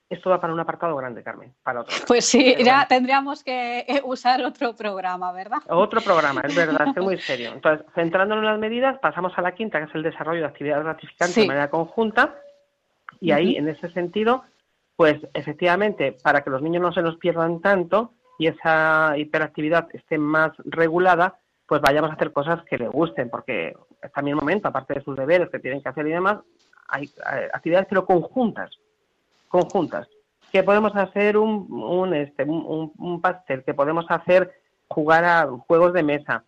esto 0.10 0.30
va 0.30 0.42
para 0.42 0.52
un 0.52 0.60
apartado 0.60 0.94
grande, 0.98 1.24
Carmen, 1.24 1.54
para 1.64 1.80
otro. 1.80 1.96
Pues 2.06 2.26
sí, 2.26 2.54
ya 2.66 2.86
tendríamos 2.86 3.46
que 3.46 3.86
eh, 3.88 4.02
usar 4.04 4.44
otro 4.44 4.76
programa, 4.76 5.32
¿verdad? 5.32 5.60
Otro 5.70 6.02
programa, 6.02 6.42
es 6.42 6.54
verdad, 6.54 6.88
es 6.94 7.02
muy 7.02 7.18
serio. 7.22 7.54
Entonces, 7.54 7.86
centrándonos 7.96 8.44
en 8.44 8.50
las 8.50 8.60
medidas, 8.60 9.00
pasamos 9.00 9.32
a 9.38 9.42
la 9.42 9.56
quinta, 9.56 9.80
que 9.80 9.86
es 9.86 9.96
el 9.96 10.04
desarrollo 10.04 10.42
de 10.42 10.48
actividades 10.48 10.84
gratificantes 10.84 11.36
de 11.38 11.48
manera 11.48 11.70
conjunta. 11.70 12.36
Y 13.21 13.32
ahí, 13.32 13.55
en 13.55 13.67
ese 13.67 13.89
sentido, 13.91 14.43
pues 14.95 15.17
efectivamente, 15.34 16.15
para 16.23 16.41
que 16.41 16.49
los 16.49 16.62
niños 16.62 16.82
no 16.82 16.93
se 16.93 17.01
nos 17.01 17.17
pierdan 17.17 17.62
tanto 17.62 18.13
y 18.38 18.47
esa 18.47 19.17
hiperactividad 19.17 19.88
esté 19.93 20.17
más 20.17 20.51
regulada, 20.65 21.39
pues 21.67 21.82
vayamos 21.82 22.12
a 22.12 22.13
hacer 22.13 22.32
cosas 22.32 22.63
que 22.63 22.77
les 22.77 22.89
gusten, 22.89 23.29
porque 23.29 23.75
es 24.01 24.12
también 24.13 24.36
el 24.36 24.41
momento, 24.41 24.67
aparte 24.67 24.95
de 24.95 25.03
sus 25.03 25.15
deberes 25.15 25.49
que 25.49 25.60
tienen 25.60 25.82
que 25.82 25.89
hacer 25.89 26.08
y 26.08 26.12
demás, 26.12 26.39
hay 26.88 27.05
eh, 27.05 27.49
actividades 27.53 27.88
pero 27.89 28.05
conjuntas 28.05 28.71
conjuntas, 29.49 30.08
que 30.53 30.63
podemos 30.63 30.95
hacer 30.95 31.38
un, 31.38 31.67
un, 31.69 32.13
este, 32.13 32.43
un, 32.45 33.19
pastel, 33.21 33.63
que 33.63 33.73
podemos 33.73 34.05
hacer 34.08 34.51
jugar 34.88 35.25
a 35.25 35.47
juegos 35.67 35.93
de 35.93 36.03
mesa. 36.03 36.43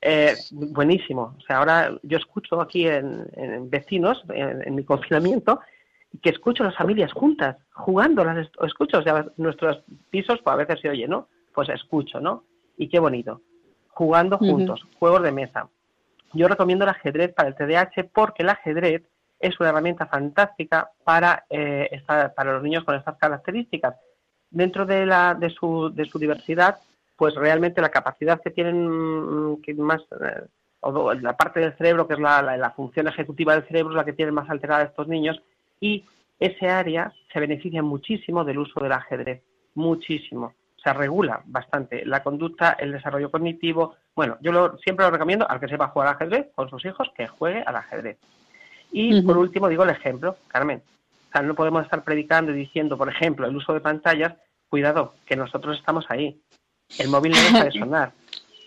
Eh, 0.00 0.34
buenísimo. 0.52 1.34
O 1.36 1.40
sea, 1.40 1.58
ahora 1.58 1.98
yo 2.02 2.18
escucho 2.18 2.60
aquí 2.60 2.86
en, 2.86 3.68
vecinos, 3.68 4.22
en, 4.28 4.74
mi 4.74 4.84
confinamiento, 4.84 5.60
que 6.22 6.30
escucho 6.30 6.64
las 6.64 6.76
familias 6.76 7.12
juntas, 7.12 7.56
jugando, 7.72 8.24
las 8.24 8.48
escucho, 8.62 8.98
o 8.98 9.02
sea, 9.02 9.26
nuestros 9.36 9.82
pisos, 10.10 10.40
pues 10.42 10.54
a 10.54 10.56
veces 10.56 10.80
se 10.80 10.88
oye, 10.88 11.08
¿no? 11.08 11.28
Pues 11.52 11.68
escucho, 11.68 12.20
¿no? 12.20 12.44
Y 12.76 12.88
qué 12.88 12.98
bonito. 12.98 13.40
Jugando 13.88 14.38
juntos, 14.38 14.84
juegos 14.98 15.22
de 15.22 15.32
mesa. 15.32 15.68
Yo 16.32 16.48
recomiendo 16.48 16.84
el 16.84 16.90
ajedrez 16.90 17.32
para 17.32 17.48
el 17.48 17.54
TDAH 17.54 18.10
porque 18.12 18.42
el 18.42 18.48
ajedrez 18.48 19.02
es 19.38 19.58
una 19.60 19.68
herramienta 19.68 20.06
fantástica 20.06 20.90
para, 21.04 21.44
eh, 21.50 22.02
para 22.06 22.52
los 22.52 22.62
niños 22.62 22.84
con 22.84 22.96
estas 22.96 23.16
características. 23.18 23.94
Dentro 24.50 24.86
de, 24.86 25.06
la, 25.06 25.34
de, 25.34 25.50
su, 25.50 25.90
de 25.92 26.04
su 26.06 26.18
diversidad, 26.18 26.78
pues 27.16 27.34
realmente 27.34 27.80
la 27.80 27.90
capacidad 27.90 28.40
que 28.40 28.50
tienen 28.50 29.52
mm, 29.52 29.62
que 29.62 29.74
más, 29.74 30.02
eh, 30.02 30.46
o 30.80 31.14
la 31.14 31.36
parte 31.36 31.60
del 31.60 31.76
cerebro, 31.76 32.06
que 32.06 32.14
es 32.14 32.20
la, 32.20 32.42
la, 32.56 32.70
función 32.70 33.08
ejecutiva 33.08 33.54
del 33.54 33.66
cerebro, 33.66 33.92
es 33.92 33.96
la 33.96 34.04
que 34.04 34.12
tienen 34.12 34.34
más 34.34 34.48
alterada 34.50 34.84
estos 34.84 35.08
niños, 35.08 35.40
y 35.80 36.04
ese 36.38 36.68
área 36.68 37.12
se 37.32 37.40
beneficia 37.40 37.82
muchísimo 37.82 38.44
del 38.44 38.58
uso 38.58 38.80
del 38.80 38.92
ajedrez, 38.92 39.42
muchísimo. 39.74 40.54
Se 40.82 40.92
regula 40.92 41.42
bastante 41.46 42.04
la 42.04 42.22
conducta, 42.22 42.76
el 42.78 42.92
desarrollo 42.92 43.30
cognitivo. 43.30 43.96
Bueno, 44.14 44.36
yo 44.40 44.52
lo, 44.52 44.76
siempre 44.78 45.06
lo 45.06 45.10
recomiendo 45.10 45.48
al 45.48 45.58
que 45.58 45.68
sepa 45.68 45.88
jugar 45.88 46.08
al 46.08 46.14
ajedrez 46.14 46.48
con 46.54 46.68
sus 46.68 46.84
hijos, 46.84 47.10
que 47.16 47.26
juegue 47.26 47.62
al 47.64 47.76
ajedrez. 47.76 48.18
Y 48.92 49.22
por 49.22 49.38
último 49.38 49.68
digo 49.68 49.82
el 49.84 49.90
ejemplo, 49.90 50.36
Carmen. 50.48 50.82
O 51.28 51.32
sea, 51.32 51.42
no 51.42 51.54
podemos 51.54 51.82
estar 51.82 52.04
predicando 52.04 52.52
y 52.52 52.56
diciendo, 52.56 52.96
por 52.96 53.08
ejemplo, 53.08 53.46
el 53.46 53.56
uso 53.56 53.72
de 53.72 53.80
pantallas, 53.80 54.34
cuidado, 54.68 55.14
que 55.26 55.34
nosotros 55.34 55.76
estamos 55.78 56.04
ahí. 56.10 56.40
El 56.98 57.08
móvil 57.08 57.32
no 57.32 57.38
deja 57.38 57.64
de 57.64 57.72
sonar. 57.78 58.12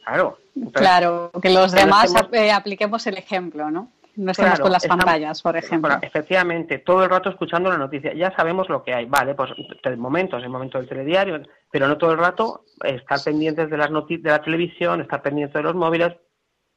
Claro. 0.04 0.38
claro, 0.74 1.32
que 1.42 1.50
los 1.50 1.74
demás 1.74 2.14
eh, 2.32 2.52
apliquemos 2.52 3.06
el 3.08 3.18
ejemplo, 3.18 3.70
¿no? 3.70 3.92
No 4.18 4.32
estemos 4.32 4.60
con 4.60 4.72
las 4.72 4.88
pantallas, 4.88 5.44
por 5.44 5.56
ejemplo. 5.56 5.96
efectivamente, 6.02 6.80
todo 6.80 7.04
el 7.04 7.10
rato 7.10 7.30
escuchando 7.30 7.70
la 7.70 7.78
noticia. 7.78 8.14
Ya 8.14 8.36
sabemos 8.36 8.68
lo 8.68 8.84
que 8.84 8.92
hay. 8.92 9.06
Vale, 9.06 9.36
pues 9.36 9.52
el 9.84 9.98
momento 9.98 10.38
es 10.38 10.44
el 10.44 10.50
momento 10.50 10.80
del 10.80 10.90
telediario, 10.90 11.44
pero 11.72 11.88
no 11.88 12.00
todo 12.00 12.14
el 12.14 12.18
rato 12.18 12.66
estar 12.84 13.20
pendientes 13.24 13.70
de 13.70 13.78
las 13.78 13.92
noticias 13.92 14.24
de 14.24 14.30
la 14.32 14.42
televisión, 14.42 15.02
estar 15.02 15.22
pendientes 15.22 15.54
de 15.54 15.62
los 15.62 15.76
móviles. 15.76 16.16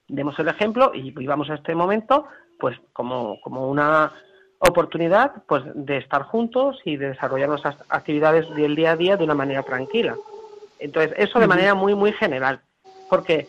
Demos 0.06 0.38
el 0.38 0.48
ejemplo 0.48 0.92
y 0.94 1.12
vamos 1.26 1.48
a 1.48 1.54
este 1.54 1.74
momento 1.74 2.26
pues 2.58 2.78
como, 2.92 3.40
como 3.40 3.70
una 3.70 4.12
oportunidad 4.58 5.32
pues 5.48 5.62
de 5.74 5.96
estar 5.96 6.24
juntos 6.24 6.78
y 6.84 6.98
de 6.98 7.08
desarrollar 7.08 7.48
nuestras 7.48 7.76
actividades 7.88 8.54
del 8.54 8.76
día 8.76 8.92
a 8.92 8.96
día 8.96 9.16
de 9.16 9.24
una 9.24 9.34
manera 9.34 9.62
tranquila. 9.62 10.14
Entonces, 10.78 11.14
eso 11.16 11.38
de 11.38 11.46
manera 11.46 11.74
muy, 11.74 11.94
muy 11.94 12.12
general. 12.12 12.60
Porque 13.08 13.48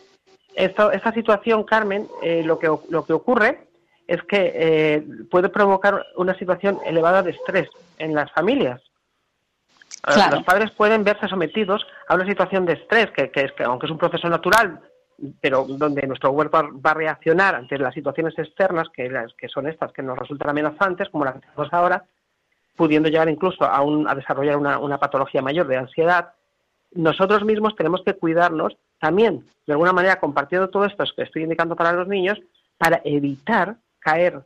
esto, 0.54 0.90
esta 0.92 1.12
situación, 1.12 1.64
Carmen, 1.64 2.08
eh, 2.22 2.42
lo, 2.42 2.58
que, 2.58 2.70
lo 2.88 3.04
que 3.04 3.12
ocurre 3.12 3.71
es 4.14 4.22
que 4.24 4.52
eh, 4.54 5.06
puede 5.30 5.48
provocar 5.48 6.06
una 6.16 6.36
situación 6.38 6.78
elevada 6.84 7.22
de 7.22 7.30
estrés 7.30 7.68
en 7.98 8.14
las 8.14 8.30
familias. 8.32 8.80
Los 10.30 10.42
padres 10.42 10.70
pueden 10.72 11.04
verse 11.04 11.28
sometidos 11.28 11.86
a 12.08 12.14
una 12.16 12.26
situación 12.26 12.66
de 12.66 12.72
estrés, 12.74 13.10
que, 13.12 13.30
que, 13.30 13.42
es, 13.42 13.52
que 13.52 13.62
aunque 13.62 13.86
es 13.86 13.92
un 13.92 13.98
proceso 13.98 14.28
natural 14.28 14.80
pero 15.40 15.64
donde 15.64 16.06
nuestro 16.06 16.32
cuerpo 16.32 16.58
va 16.84 16.90
a 16.90 16.94
reaccionar 16.94 17.54
ante 17.54 17.78
las 17.78 17.94
situaciones 17.94 18.36
externas, 18.38 18.88
que, 18.92 19.10
que 19.38 19.48
son 19.48 19.68
estas 19.68 19.92
que 19.92 20.02
nos 20.02 20.18
resultan 20.18 20.50
amenazantes, 20.50 21.08
como 21.10 21.24
la 21.24 21.34
que 21.34 21.40
tenemos 21.40 21.72
ahora, 21.72 22.04
pudiendo 22.76 23.08
llegar 23.08 23.28
incluso 23.28 23.64
a, 23.64 23.78
a 23.78 24.14
desarrollar 24.14 24.56
una, 24.56 24.98
patología 24.98 25.42
mayor 25.42 25.68
de 25.68 25.76
ansiedad, 25.76 26.32
nosotros 26.92 27.44
mismos 27.44 27.76
tenemos 27.76 28.02
que 28.04 28.14
cuidarnos 28.14 28.76
también, 28.98 29.46
de 29.66 29.72
alguna 29.72 29.92
manera, 29.92 30.18
compartiendo 30.18 30.70
todo 30.70 30.84
esto 30.84 31.04
que 31.14 31.22
estoy 31.22 31.44
indicando 31.44 31.76
para 31.76 31.92
los 31.92 32.08
niños, 32.08 32.40
para 32.78 33.00
evitar 33.04 33.76
caer 34.02 34.42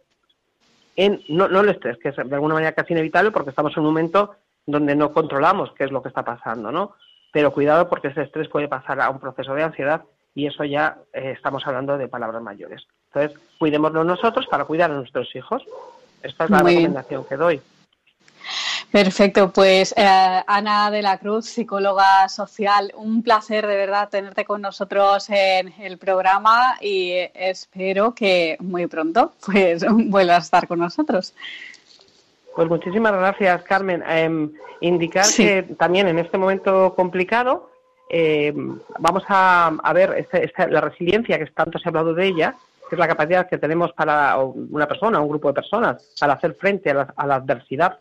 en, 0.96 1.22
no, 1.28 1.48
no 1.48 1.60
el 1.60 1.68
estrés, 1.68 1.98
que 1.98 2.08
es 2.08 2.16
de 2.16 2.34
alguna 2.34 2.54
manera 2.54 2.72
casi 2.72 2.92
inevitable 2.92 3.30
porque 3.30 3.50
estamos 3.50 3.72
en 3.76 3.80
un 3.80 3.86
momento 3.86 4.36
donde 4.66 4.96
no 4.96 5.12
controlamos 5.12 5.72
qué 5.72 5.84
es 5.84 5.92
lo 5.92 6.02
que 6.02 6.08
está 6.08 6.24
pasando, 6.24 6.72
¿no? 6.72 6.94
Pero 7.32 7.52
cuidado 7.52 7.88
porque 7.88 8.08
ese 8.08 8.22
estrés 8.22 8.48
puede 8.48 8.68
pasar 8.68 9.00
a 9.00 9.10
un 9.10 9.20
proceso 9.20 9.54
de 9.54 9.62
ansiedad 9.62 10.02
y 10.34 10.46
eso 10.46 10.64
ya 10.64 10.98
eh, 11.12 11.32
estamos 11.36 11.66
hablando 11.66 11.96
de 11.98 12.08
palabras 12.08 12.42
mayores. 12.42 12.86
Entonces, 13.06 13.38
cuidémonos 13.58 14.04
nosotros 14.04 14.46
para 14.46 14.64
cuidar 14.64 14.90
a 14.90 14.94
nuestros 14.94 15.34
hijos. 15.36 15.64
Esta 16.22 16.44
es 16.44 16.50
la 16.50 16.62
recomendación 16.62 17.24
que 17.24 17.36
doy. 17.36 17.60
Perfecto, 18.90 19.52
pues 19.52 19.92
eh, 19.96 20.42
Ana 20.46 20.90
de 20.90 21.02
la 21.02 21.18
Cruz, 21.18 21.46
psicóloga 21.46 22.28
social, 22.28 22.92
un 22.96 23.22
placer 23.22 23.66
de 23.66 23.76
verdad 23.76 24.08
tenerte 24.08 24.44
con 24.44 24.62
nosotros 24.62 25.28
en 25.28 25.74
el 25.80 25.98
programa 25.98 26.78
y 26.80 27.12
espero 27.34 28.14
que 28.14 28.56
muy 28.60 28.86
pronto 28.86 29.32
pues 29.44 29.84
vuelvas 29.90 30.36
a 30.36 30.40
estar 30.40 30.68
con 30.68 30.78
nosotros. 30.78 31.34
Pues 32.54 32.68
muchísimas 32.68 33.12
gracias, 33.12 33.62
Carmen. 33.64 34.02
Em, 34.08 34.50
indicar 34.80 35.26
que 35.36 35.62
también 35.78 36.08
en 36.08 36.18
este 36.18 36.38
momento 36.38 36.94
complicado 36.94 37.70
em, 38.08 38.78
vamos 38.98 39.24
a, 39.28 39.92
ver 39.92 40.26
este, 40.32 40.70
la 40.70 40.80
resiliencia 40.80 41.38
que 41.38 41.46
tanto 41.46 41.78
se 41.78 41.86
ha 41.86 41.90
hablado 41.90 42.14
de 42.14 42.28
ella, 42.28 42.56
que 42.88 42.94
es 42.94 42.98
la 42.98 43.08
capacidad 43.08 43.48
que 43.48 43.58
tenemos 43.58 43.92
para 43.92 44.38
una 44.38 44.86
persona, 44.86 45.20
un 45.20 45.28
grupo 45.28 45.48
de 45.48 45.54
personas, 45.54 46.14
para 46.18 46.34
hacer 46.34 46.54
frente 46.54 46.90
a 46.90 47.26
la 47.26 47.34
adversidad 47.34 47.98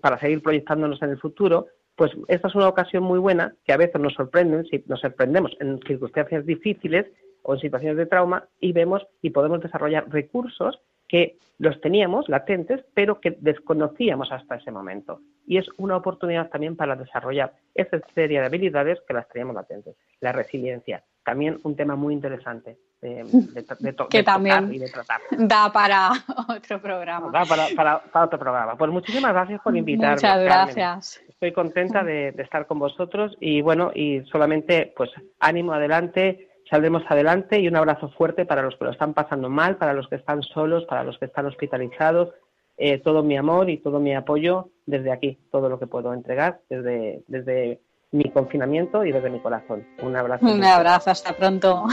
para 0.00 0.18
seguir 0.18 0.42
proyectándonos 0.42 1.02
en 1.02 1.10
el 1.10 1.18
futuro, 1.18 1.66
pues 1.96 2.12
esta 2.28 2.48
es 2.48 2.54
una 2.54 2.68
ocasión 2.68 3.02
muy 3.02 3.18
buena 3.18 3.54
que 3.64 3.72
a 3.72 3.78
veces 3.78 4.00
nos 4.00 4.14
sorprenden, 4.14 4.66
si 4.66 4.84
nos 4.86 5.00
sorprendemos 5.00 5.52
en 5.60 5.80
circunstancias 5.86 6.44
difíciles 6.44 7.06
o 7.42 7.54
en 7.54 7.60
situaciones 7.60 7.96
de 7.96 8.06
trauma 8.06 8.48
y 8.60 8.72
vemos 8.72 9.06
y 9.22 9.30
podemos 9.30 9.60
desarrollar 9.60 10.08
recursos 10.10 10.78
que 11.08 11.38
los 11.58 11.80
teníamos 11.80 12.28
latentes, 12.28 12.84
pero 12.92 13.20
que 13.20 13.36
desconocíamos 13.40 14.30
hasta 14.32 14.56
ese 14.56 14.70
momento. 14.70 15.20
Y 15.46 15.56
es 15.56 15.66
una 15.78 15.96
oportunidad 15.96 16.50
también 16.50 16.76
para 16.76 16.96
desarrollar 16.96 17.54
esa 17.74 17.98
serie 18.14 18.40
de 18.40 18.46
habilidades 18.46 18.98
que 19.06 19.14
las 19.14 19.28
teníamos 19.28 19.54
latentes. 19.54 19.96
La 20.20 20.32
resiliencia, 20.32 21.04
también 21.24 21.60
un 21.62 21.76
tema 21.76 21.96
muy 21.96 22.12
interesante 22.12 22.76
de, 23.00 23.64
que 24.10 24.22
también 24.22 24.72
y 24.72 24.78
de 24.78 24.88
tratar. 24.88 25.20
Da 25.30 25.72
para 25.72 26.12
otro 26.48 26.80
programa. 26.80 27.30
Da 27.30 27.44
para, 27.44 28.02
otro 28.24 28.38
programa. 28.38 28.76
Pues 28.76 28.90
muchísimas 28.90 29.32
gracias 29.32 29.60
por 29.62 29.76
invitarme. 29.76 30.14
Muchas 30.14 30.42
gracias. 30.42 31.22
Estoy 31.28 31.52
contenta 31.52 32.02
de, 32.02 32.28
estar 32.38 32.66
con 32.66 32.78
vosotros 32.78 33.36
y 33.40 33.60
bueno, 33.60 33.92
y 33.94 34.22
solamente 34.32 34.92
pues 34.96 35.10
ánimo 35.40 35.72
adelante, 35.72 36.48
saldremos 36.70 37.02
adelante 37.08 37.60
y 37.60 37.68
un 37.68 37.76
abrazo 37.76 38.08
fuerte 38.10 38.46
para 38.46 38.62
los 38.62 38.76
que 38.76 38.84
lo 38.84 38.90
están 38.90 39.14
pasando 39.14 39.50
mal, 39.50 39.76
para 39.76 39.92
los 39.92 40.08
que 40.08 40.16
están 40.16 40.42
solos, 40.42 40.84
para 40.86 41.04
los 41.04 41.18
que 41.18 41.26
están 41.26 41.46
hospitalizados. 41.46 42.32
Eh, 42.78 42.98
todo 42.98 43.22
mi 43.22 43.38
amor 43.38 43.70
y 43.70 43.78
todo 43.78 44.00
mi 44.00 44.14
apoyo 44.14 44.68
desde 44.84 45.10
aquí, 45.10 45.38
todo 45.50 45.70
lo 45.70 45.78
que 45.78 45.86
puedo 45.86 46.12
entregar 46.12 46.60
desde, 46.68 47.22
desde 47.26 47.80
mi 48.12 48.30
confinamiento 48.30 49.04
y 49.04 49.12
desde 49.12 49.30
mi 49.30 49.40
corazón. 49.40 49.86
Un 50.02 50.16
abrazo. 50.16 50.46
Un 50.46 50.64
abrazo, 50.64 51.10
hasta 51.10 51.32
pronto. 51.32 51.84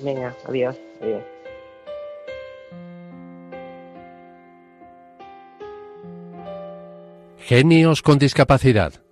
Venga, 0.00 0.34
adiós. 0.46 0.76
adiós. 1.00 1.22
Genios 7.38 8.00
con 8.00 8.18
discapacidad. 8.18 9.03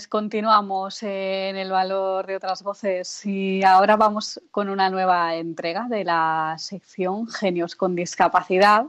Pues 0.00 0.08
continuamos 0.08 1.02
en 1.02 1.58
el 1.58 1.70
valor 1.70 2.26
de 2.26 2.36
otras 2.36 2.62
voces 2.62 3.26
y 3.26 3.62
ahora 3.62 3.98
vamos 3.98 4.40
con 4.50 4.70
una 4.70 4.88
nueva 4.88 5.34
entrega 5.34 5.88
de 5.90 6.04
la 6.04 6.54
sección 6.56 7.28
Genios 7.28 7.76
con 7.76 7.94
Discapacidad. 7.94 8.86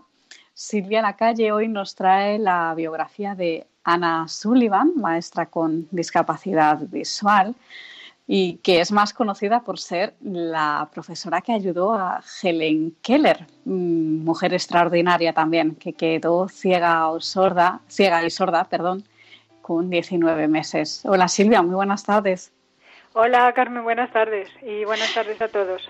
Silvia 0.54 1.02
Lacalle 1.02 1.52
hoy 1.52 1.68
nos 1.68 1.96
trae 1.96 2.40
la 2.40 2.74
biografía 2.76 3.36
de 3.36 3.68
Ana 3.84 4.30
Sullivan, 4.30 4.94
maestra 4.96 5.48
con 5.48 5.86
discapacidad 5.92 6.80
visual 6.80 7.56
y 8.26 8.54
que 8.64 8.80
es 8.80 8.94
más 8.94 9.14
conocida 9.14 9.60
por 9.64 9.80
ser 9.80 10.16
la 10.22 10.88
profesora 10.94 11.42
que 11.42 11.52
ayudó 11.52 11.92
a 11.92 12.24
Helen 12.42 12.96
Keller, 13.02 13.48
mm, 13.66 14.24
mujer 14.24 14.54
extraordinaria 14.54 15.34
también, 15.34 15.76
que 15.76 15.92
quedó 15.92 16.48
ciega 16.48 17.10
o 17.10 17.20
sorda, 17.20 17.82
ciega 17.90 18.24
y 18.24 18.30
sorda, 18.30 18.64
perdón, 18.64 19.04
con 19.72 19.90
19 19.90 20.50
meses. 20.50 21.02
Hola 21.06 21.30
Silvia, 21.30 21.62
muy 21.62 21.76
buenas 21.76 22.04
tardes. 22.04 22.52
Hola 23.14 23.54
Carmen, 23.54 23.86
buenas 23.86 24.12
tardes 24.12 24.50
y 24.62 24.84
buenas 24.84 25.14
tardes 25.14 25.42
a 25.42 25.48
todos. 25.48 25.90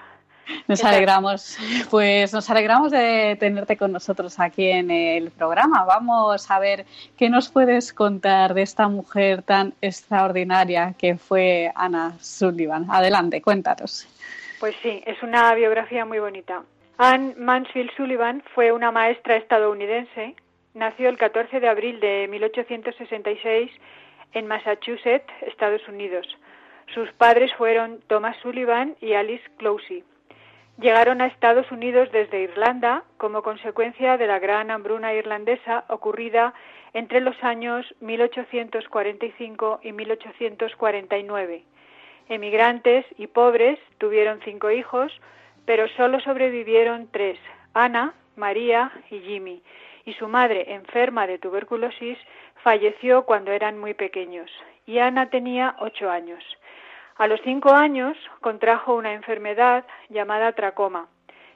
Nos 0.67 0.83
alegramos, 0.83 1.57
pues 1.89 2.31
nos 2.31 2.47
alegramos 2.51 2.91
de 2.91 3.35
tenerte 3.39 3.77
con 3.77 3.91
nosotros 3.91 4.39
aquí 4.39 4.67
en 4.67 4.91
el 4.91 5.31
programa. 5.31 5.83
Vamos 5.83 6.51
a 6.51 6.59
ver 6.59 6.85
qué 7.17 7.27
nos 7.27 7.49
puedes 7.49 7.91
contar 7.91 8.53
de 8.53 8.61
esta 8.61 8.87
mujer 8.87 9.41
tan 9.41 9.73
extraordinaria 9.81 10.93
que 10.95 11.17
fue 11.17 11.71
Ana 11.73 12.13
Sullivan. 12.19 12.85
Adelante, 12.87 13.41
cuéntanos. 13.41 14.07
Pues 14.59 14.75
sí, 14.83 15.01
es 15.07 15.23
una 15.23 15.55
biografía 15.55 16.05
muy 16.05 16.19
bonita. 16.19 16.61
Anne 16.99 17.33
Mansfield 17.35 17.89
Sullivan 17.97 18.43
fue 18.53 18.71
una 18.71 18.91
maestra 18.91 19.37
estadounidense 19.37 20.35
Nació 20.73 21.09
el 21.09 21.17
14 21.17 21.59
de 21.59 21.67
abril 21.67 21.99
de 21.99 22.27
1866 22.29 23.71
en 24.33 24.47
Massachusetts, 24.47 25.31
Estados 25.41 25.85
Unidos. 25.87 26.25
Sus 26.93 27.11
padres 27.13 27.53
fueron 27.55 27.99
Thomas 28.07 28.37
Sullivan 28.41 28.95
y 29.01 29.13
Alice 29.13 29.43
Closey. 29.57 30.03
Llegaron 30.79 31.21
a 31.21 31.27
Estados 31.27 31.69
Unidos 31.71 32.09
desde 32.11 32.41
Irlanda 32.41 33.03
como 33.17 33.43
consecuencia 33.43 34.17
de 34.17 34.27
la 34.27 34.39
gran 34.39 34.71
hambruna 34.71 35.13
irlandesa 35.13 35.83
ocurrida 35.89 36.53
entre 36.93 37.19
los 37.19 37.35
años 37.43 37.85
1845 37.99 39.81
y 39.83 39.91
1849. 39.91 41.63
Emigrantes 42.29 43.05
y 43.17 43.27
pobres 43.27 43.77
tuvieron 43.97 44.39
cinco 44.45 44.71
hijos, 44.71 45.11
pero 45.65 45.87
solo 45.89 46.21
sobrevivieron 46.21 47.09
tres, 47.11 47.37
Ana, 47.73 48.13
María 48.37 48.91
y 49.09 49.19
Jimmy, 49.19 49.61
y 50.05 50.13
su 50.13 50.27
madre, 50.27 50.73
enferma 50.73 51.27
de 51.27 51.37
tuberculosis, 51.37 52.17
falleció 52.63 53.23
cuando 53.23 53.51
eran 53.51 53.77
muy 53.77 53.93
pequeños 53.93 54.49
y 54.85 54.99
Ana 54.99 55.29
tenía 55.29 55.75
ocho 55.79 56.09
años. 56.09 56.43
A 57.17 57.27
los 57.27 57.39
cinco 57.41 57.71
años 57.71 58.17
contrajo 58.39 58.95
una 58.95 59.13
enfermedad 59.13 59.85
llamada 60.09 60.53
tracoma, 60.53 61.07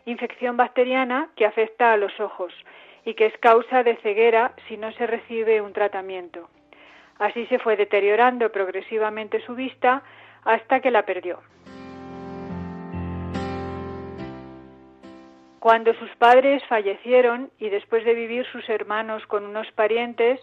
infección 0.05 0.57
bacteriana 0.57 1.29
que 1.35 1.45
afecta 1.45 1.91
a 1.91 1.97
los 1.97 2.19
ojos 2.19 2.53
y 3.03 3.13
que 3.13 3.25
es 3.25 3.37
causa 3.39 3.83
de 3.83 3.95
ceguera 3.97 4.53
si 4.67 4.77
no 4.77 4.91
se 4.93 5.07
recibe 5.07 5.61
un 5.61 5.73
tratamiento. 5.73 6.49
Así 7.19 7.45
se 7.47 7.59
fue 7.59 7.77
deteriorando 7.77 8.51
progresivamente 8.51 9.41
su 9.41 9.55
vista 9.55 10.03
hasta 10.43 10.79
que 10.79 10.91
la 10.91 11.03
perdió. 11.03 11.39
Cuando 15.65 15.95
sus 15.95 16.15
padres 16.17 16.61
fallecieron 16.69 17.49
y 17.57 17.69
después 17.69 18.05
de 18.05 18.13
vivir 18.13 18.45
sus 18.51 18.69
hermanos 18.69 19.25
con 19.25 19.47
unos 19.47 19.65
parientes, 19.71 20.39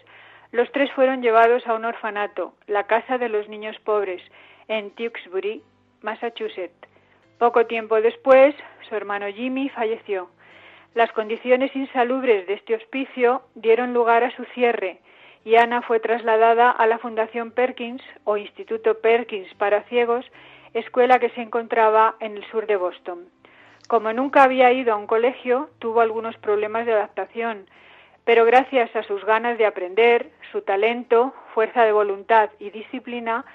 los 0.51 0.69
tres 0.73 0.91
fueron 0.91 1.21
llevados 1.21 1.65
a 1.65 1.75
un 1.75 1.85
orfanato, 1.85 2.55
la 2.67 2.87
Casa 2.87 3.17
de 3.17 3.29
los 3.29 3.47
Niños 3.47 3.79
Pobres, 3.85 4.21
en 4.67 4.91
Tewksbury, 4.91 5.63
Massachusetts. 6.01 6.75
Poco 7.37 7.65
tiempo 7.67 8.01
después, 8.01 8.53
su 8.89 8.95
hermano 8.95 9.27
Jimmy 9.27 9.69
falleció. 9.69 10.29
Las 10.93 11.09
condiciones 11.13 11.73
insalubres 11.73 12.45
de 12.45 12.55
este 12.55 12.75
hospicio 12.75 13.43
dieron 13.55 13.93
lugar 13.93 14.25
a 14.25 14.35
su 14.35 14.43
cierre 14.53 14.99
y 15.45 15.55
Ana 15.55 15.83
fue 15.83 16.01
trasladada 16.01 16.69
a 16.69 16.85
la 16.85 16.97
Fundación 16.97 17.51
Perkins 17.51 18.03
o 18.25 18.35
Instituto 18.35 18.99
Perkins 18.99 19.53
para 19.53 19.83
Ciegos, 19.83 20.29
escuela 20.73 21.19
que 21.19 21.29
se 21.29 21.41
encontraba 21.41 22.17
en 22.19 22.35
el 22.35 22.43
sur 22.51 22.67
de 22.67 22.75
Boston. 22.75 23.29
Como 23.87 24.13
nunca 24.13 24.43
había 24.43 24.71
ido 24.71 24.93
a 24.93 24.97
un 24.97 25.07
colegio, 25.07 25.69
tuvo 25.79 26.01
algunos 26.01 26.37
problemas 26.37 26.85
de 26.85 26.93
adaptación, 26.93 27.67
pero 28.25 28.45
gracias 28.45 28.95
a 28.95 29.03
sus 29.03 29.23
ganas 29.25 29.57
de 29.57 29.65
aprender, 29.65 30.31
su 30.51 30.61
talento, 30.61 31.33
fuerza 31.53 31.83
de 31.83 31.91
voluntad 31.91 32.49
y 32.59 32.69
disciplina, 32.69 33.45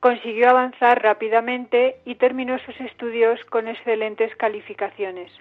consiguió 0.00 0.50
avanzar 0.50 1.02
rápidamente 1.02 2.00
y 2.04 2.16
terminó 2.16 2.58
sus 2.58 2.78
estudios 2.80 3.42
con 3.46 3.68
excelentes 3.68 4.34
calificaciones. 4.36 5.32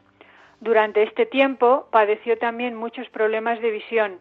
Durante 0.62 1.04
este 1.04 1.26
tiempo 1.26 1.88
padeció 1.92 2.38
también 2.38 2.76
muchos 2.76 3.10
problemas 3.10 3.60
de 3.62 3.72
visión 3.72 4.20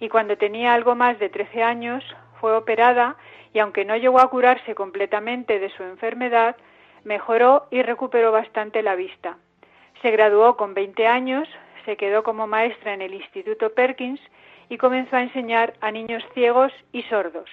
y 0.00 0.08
cuando 0.08 0.36
tenía 0.36 0.74
algo 0.74 0.94
más 0.94 1.18
de 1.18 1.28
13 1.28 1.62
años 1.62 2.04
fue 2.40 2.56
operada 2.56 3.16
y 3.52 3.60
aunque 3.60 3.84
no 3.84 3.96
llegó 3.96 4.20
a 4.20 4.28
curarse 4.28 4.74
completamente 4.74 5.58
de 5.58 5.70
su 5.70 5.82
enfermedad, 5.82 6.56
mejoró 7.04 7.68
y 7.70 7.82
recuperó 7.82 8.32
bastante 8.32 8.82
la 8.82 8.96
vista. 8.96 9.38
Se 10.06 10.12
graduó 10.12 10.56
con 10.56 10.72
20 10.72 11.04
años, 11.08 11.48
se 11.84 11.96
quedó 11.96 12.22
como 12.22 12.46
maestra 12.46 12.94
en 12.94 13.02
el 13.02 13.12
Instituto 13.12 13.74
Perkins 13.74 14.20
y 14.68 14.78
comenzó 14.78 15.16
a 15.16 15.22
enseñar 15.22 15.74
a 15.80 15.90
niños 15.90 16.22
ciegos 16.32 16.72
y 16.92 17.02
sordos. 17.02 17.50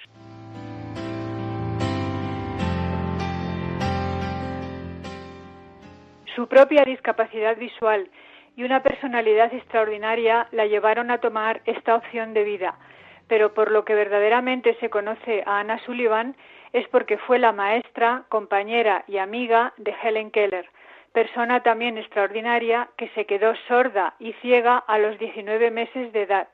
Su 6.36 6.46
propia 6.46 6.84
discapacidad 6.84 7.56
visual 7.56 8.08
y 8.54 8.62
una 8.62 8.84
personalidad 8.84 9.52
extraordinaria 9.52 10.46
la 10.52 10.66
llevaron 10.66 11.10
a 11.10 11.18
tomar 11.18 11.60
esta 11.64 11.96
opción 11.96 12.34
de 12.34 12.44
vida, 12.44 12.78
pero 13.26 13.52
por 13.52 13.72
lo 13.72 13.84
que 13.84 13.96
verdaderamente 13.96 14.76
se 14.78 14.90
conoce 14.90 15.42
a 15.44 15.58
Anna 15.58 15.80
Sullivan 15.80 16.36
es 16.72 16.86
porque 16.86 17.18
fue 17.18 17.40
la 17.40 17.50
maestra, 17.50 18.26
compañera 18.28 19.02
y 19.08 19.18
amiga 19.18 19.72
de 19.76 19.92
Helen 20.00 20.30
Keller, 20.30 20.68
persona 21.14 21.62
también 21.62 21.96
extraordinaria 21.96 22.88
que 22.98 23.08
se 23.10 23.24
quedó 23.24 23.54
sorda 23.68 24.14
y 24.18 24.32
ciega 24.42 24.78
a 24.78 24.98
los 24.98 25.16
19 25.18 25.70
meses 25.70 26.12
de 26.12 26.22
edad 26.22 26.48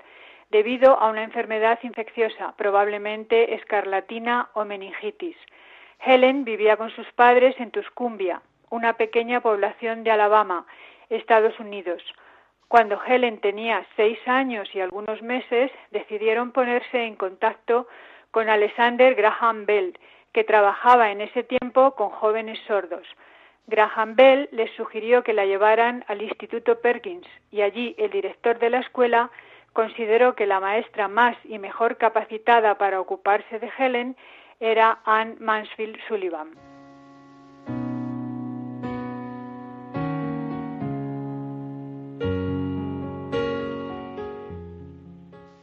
debido 0.50 1.00
a 1.00 1.08
una 1.08 1.22
enfermedad 1.22 1.78
infecciosa, 1.82 2.54
probablemente 2.56 3.54
escarlatina 3.54 4.50
o 4.52 4.66
meningitis. 4.66 5.36
Helen 6.04 6.44
vivía 6.44 6.76
con 6.76 6.90
sus 6.90 7.10
padres 7.12 7.58
en 7.58 7.70
Tuscumbia, 7.70 8.42
una 8.68 8.92
pequeña 8.94 9.40
población 9.40 10.04
de 10.04 10.10
Alabama, 10.10 10.66
Estados 11.08 11.58
Unidos. 11.58 12.02
Cuando 12.68 13.00
Helen 13.02 13.40
tenía 13.40 13.86
seis 13.96 14.18
años 14.26 14.68
y 14.74 14.80
algunos 14.80 15.22
meses, 15.22 15.70
decidieron 15.90 16.52
ponerse 16.52 17.04
en 17.04 17.16
contacto 17.16 17.88
con 18.30 18.50
Alexander 18.50 19.14
Graham 19.14 19.64
Bell, 19.64 19.98
que 20.32 20.44
trabajaba 20.44 21.10
en 21.10 21.22
ese 21.22 21.44
tiempo 21.44 21.92
con 21.92 22.10
jóvenes 22.10 22.58
sordos. 22.66 23.06
Graham 23.70 24.16
Bell 24.16 24.48
les 24.52 24.70
sugirió 24.72 25.22
que 25.22 25.32
la 25.32 25.46
llevaran 25.46 26.04
al 26.08 26.20
Instituto 26.20 26.80
Perkins 26.80 27.26
y 27.50 27.62
allí 27.62 27.94
el 27.98 28.10
director 28.10 28.58
de 28.58 28.68
la 28.68 28.80
escuela 28.80 29.30
consideró 29.72 30.34
que 30.34 30.46
la 30.46 30.58
maestra 30.58 31.06
más 31.06 31.36
y 31.44 31.58
mejor 31.58 31.96
capacitada 31.96 32.76
para 32.76 33.00
ocuparse 33.00 33.60
de 33.60 33.70
Helen 33.78 34.16
era 34.58 34.98
Anne 35.04 35.36
Mansfield 35.38 35.96
Sullivan. 36.08 36.50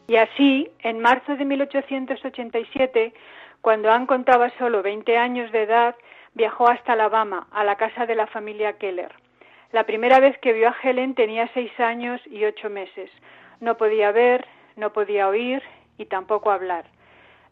Y 0.08 0.16
así, 0.16 0.72
en 0.80 1.02
marzo 1.02 1.36
de 1.36 1.44
1887, 1.44 3.14
cuando 3.60 3.92
Anne 3.92 4.08
contaba 4.08 4.50
solo 4.58 4.82
20 4.82 5.18
años 5.18 5.52
de 5.52 5.64
edad, 5.64 5.96
viajó 6.38 6.70
hasta 6.70 6.94
Alabama, 6.94 7.48
a 7.52 7.64
la 7.64 7.76
casa 7.76 8.06
de 8.06 8.14
la 8.14 8.28
familia 8.28 8.78
Keller. 8.78 9.12
La 9.72 9.86
primera 9.86 10.20
vez 10.20 10.38
que 10.38 10.54
vio 10.54 10.70
a 10.70 10.76
Helen 10.82 11.16
tenía 11.16 11.50
seis 11.54 11.78
años 11.80 12.22
y 12.28 12.46
ocho 12.46 12.70
meses. 12.70 13.10
No 13.60 13.76
podía 13.76 14.12
ver, 14.12 14.46
no 14.76 14.94
podía 14.94 15.28
oír 15.28 15.64
y 15.98 16.06
tampoco 16.06 16.52
hablar. 16.52 16.86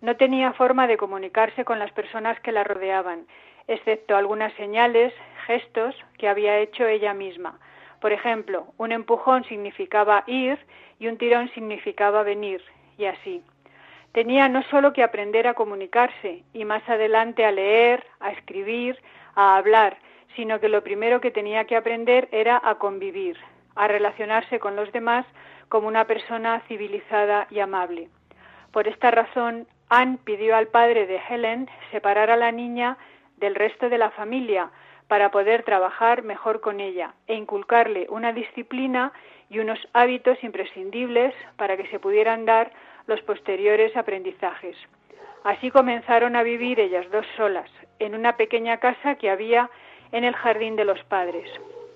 No 0.01 0.15
tenía 0.17 0.53
forma 0.53 0.85
de 0.85 0.97
comunicarse 0.97 1.65
con 1.65 1.79
las 1.79 1.91
personas 1.93 2.39
que 2.41 2.51
la 2.51 2.63
rodeaban, 2.63 3.25
excepto 3.67 4.15
algunas 4.15 4.53
señales, 4.53 5.13
gestos 5.47 5.95
que 6.19 6.29
había 6.29 6.59
hecho 6.59 6.85
ella 6.85 7.15
misma. 7.15 7.59
Por 7.99 8.13
ejemplo, 8.13 8.67
un 8.77 8.91
empujón 8.91 9.45
significaba 9.45 10.23
ir 10.27 10.59
y 10.99 11.07
un 11.07 11.17
tirón 11.17 11.49
significaba 11.55 12.21
venir, 12.21 12.61
y 12.99 13.05
así. 13.05 13.43
Tenía 14.15 14.47
no 14.47 14.63
solo 14.71 14.93
que 14.93 15.03
aprender 15.03 15.45
a 15.45 15.55
comunicarse 15.55 16.43
y 16.53 16.63
más 16.63 16.87
adelante 16.87 17.43
a 17.43 17.51
leer, 17.51 18.01
a 18.21 18.31
escribir, 18.31 18.97
a 19.35 19.57
hablar, 19.57 19.97
sino 20.37 20.61
que 20.61 20.69
lo 20.69 20.85
primero 20.85 21.19
que 21.19 21.31
tenía 21.31 21.65
que 21.65 21.75
aprender 21.75 22.29
era 22.31 22.61
a 22.63 22.75
convivir, 22.75 23.37
a 23.75 23.89
relacionarse 23.89 24.57
con 24.57 24.77
los 24.77 24.89
demás 24.93 25.25
como 25.67 25.89
una 25.89 26.05
persona 26.05 26.61
civilizada 26.69 27.47
y 27.51 27.59
amable. 27.59 28.07
Por 28.71 28.87
esta 28.87 29.11
razón, 29.11 29.67
Anne 29.89 30.17
pidió 30.23 30.55
al 30.55 30.67
padre 30.67 31.07
de 31.07 31.19
Helen 31.29 31.69
separar 31.91 32.31
a 32.31 32.37
la 32.37 32.53
niña 32.53 32.97
del 33.35 33.53
resto 33.53 33.89
de 33.89 33.97
la 33.97 34.11
familia 34.11 34.71
para 35.09 35.29
poder 35.29 35.63
trabajar 35.63 36.23
mejor 36.23 36.61
con 36.61 36.79
ella 36.79 37.15
e 37.27 37.35
inculcarle 37.35 38.07
una 38.09 38.31
disciplina 38.31 39.11
y 39.49 39.59
unos 39.59 39.79
hábitos 39.91 40.41
imprescindibles 40.41 41.33
para 41.57 41.75
que 41.75 41.87
se 41.87 41.99
pudieran 41.99 42.45
dar 42.45 42.71
los 43.07 43.21
posteriores 43.21 43.95
aprendizajes. 43.95 44.75
Así 45.43 45.69
comenzaron 45.69 46.35
a 46.35 46.43
vivir 46.43 46.79
ellas 46.79 47.05
dos 47.11 47.25
solas, 47.37 47.69
en 47.99 48.15
una 48.15 48.35
pequeña 48.35 48.77
casa 48.77 49.15
que 49.15 49.29
había 49.29 49.69
en 50.11 50.23
el 50.23 50.33
jardín 50.33 50.75
de 50.75 50.85
los 50.85 51.03
padres. 51.03 51.49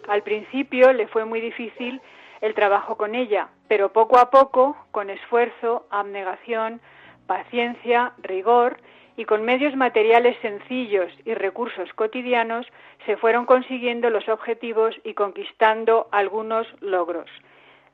Al 0.07 0.23
principio 0.23 0.93
le 0.93 1.07
fue 1.07 1.25
muy 1.25 1.41
difícil 1.41 2.01
el 2.41 2.53
trabajo 2.53 2.95
con 2.95 3.15
ella, 3.15 3.49
pero 3.67 3.91
poco 3.91 4.17
a 4.17 4.29
poco, 4.29 4.75
con 4.91 5.09
esfuerzo, 5.09 5.87
abnegación, 5.89 6.79
paciencia, 7.27 8.13
rigor 8.19 8.77
y 9.17 9.25
con 9.25 9.43
medios 9.43 9.75
materiales 9.75 10.37
sencillos 10.41 11.11
y 11.25 11.33
recursos 11.33 11.91
cotidianos, 11.93 12.65
se 13.05 13.17
fueron 13.17 13.45
consiguiendo 13.45 14.09
los 14.09 14.27
objetivos 14.29 14.95
y 15.03 15.13
conquistando 15.13 16.07
algunos 16.11 16.67
logros. 16.81 17.29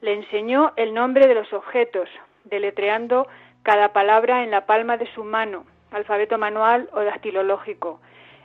Le 0.01 0.13
enseñó 0.13 0.73
el 0.75 0.93
nombre 0.93 1.27
de 1.27 1.35
los 1.35 1.51
objetos, 1.51 2.09
deletreando 2.45 3.27
cada 3.63 3.93
palabra 3.93 4.43
en 4.43 4.51
la 4.51 4.65
palma 4.65 4.97
de 4.97 5.11
su 5.13 5.23
mano, 5.23 5.65
alfabeto 5.91 6.37
manual 6.37 6.89
o 6.93 7.01
dactilológico. 7.01 7.99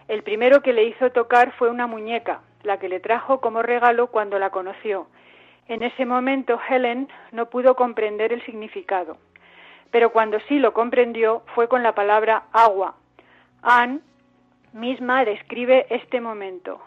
El 0.08 0.22
primero 0.22 0.62
que 0.62 0.72
le 0.72 0.84
hizo 0.84 1.10
tocar 1.12 1.52
fue 1.52 1.70
una 1.70 1.86
muñeca, 1.86 2.40
la 2.62 2.78
que 2.78 2.88
le 2.88 3.00
trajo 3.00 3.40
como 3.40 3.62
regalo 3.62 4.08
cuando 4.08 4.38
la 4.38 4.50
conoció, 4.50 5.06
en 5.70 5.84
ese 5.84 6.04
momento 6.04 6.58
Helen 6.68 7.08
no 7.30 7.48
pudo 7.48 7.76
comprender 7.76 8.32
el 8.32 8.44
significado, 8.44 9.18
pero 9.92 10.10
cuando 10.10 10.40
sí 10.48 10.58
lo 10.58 10.72
comprendió 10.72 11.44
fue 11.54 11.68
con 11.68 11.84
la 11.84 11.94
palabra 11.94 12.42
agua. 12.52 12.96
Anne 13.62 14.00
misma 14.72 15.24
describe 15.24 15.86
este 15.90 16.20
momento. 16.20 16.80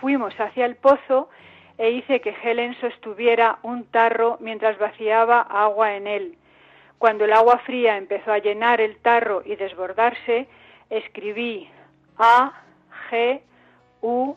Fuimos 0.00 0.34
hacia 0.40 0.64
el 0.64 0.76
pozo 0.76 1.28
e 1.76 1.90
hice 1.90 2.22
que 2.22 2.34
Helen 2.42 2.74
sostuviera 2.80 3.58
un 3.60 3.84
tarro 3.84 4.38
mientras 4.40 4.78
vaciaba 4.78 5.42
agua 5.42 5.94
en 5.94 6.06
él. 6.06 6.38
Cuando 7.04 7.26
el 7.26 7.34
agua 7.34 7.58
fría 7.58 7.98
empezó 7.98 8.32
a 8.32 8.38
llenar 8.38 8.80
el 8.80 8.96
tarro 8.96 9.42
y 9.44 9.56
desbordarse, 9.56 10.48
escribí 10.88 11.68
A, 12.16 12.62
G, 13.10 13.42
U, 14.00 14.34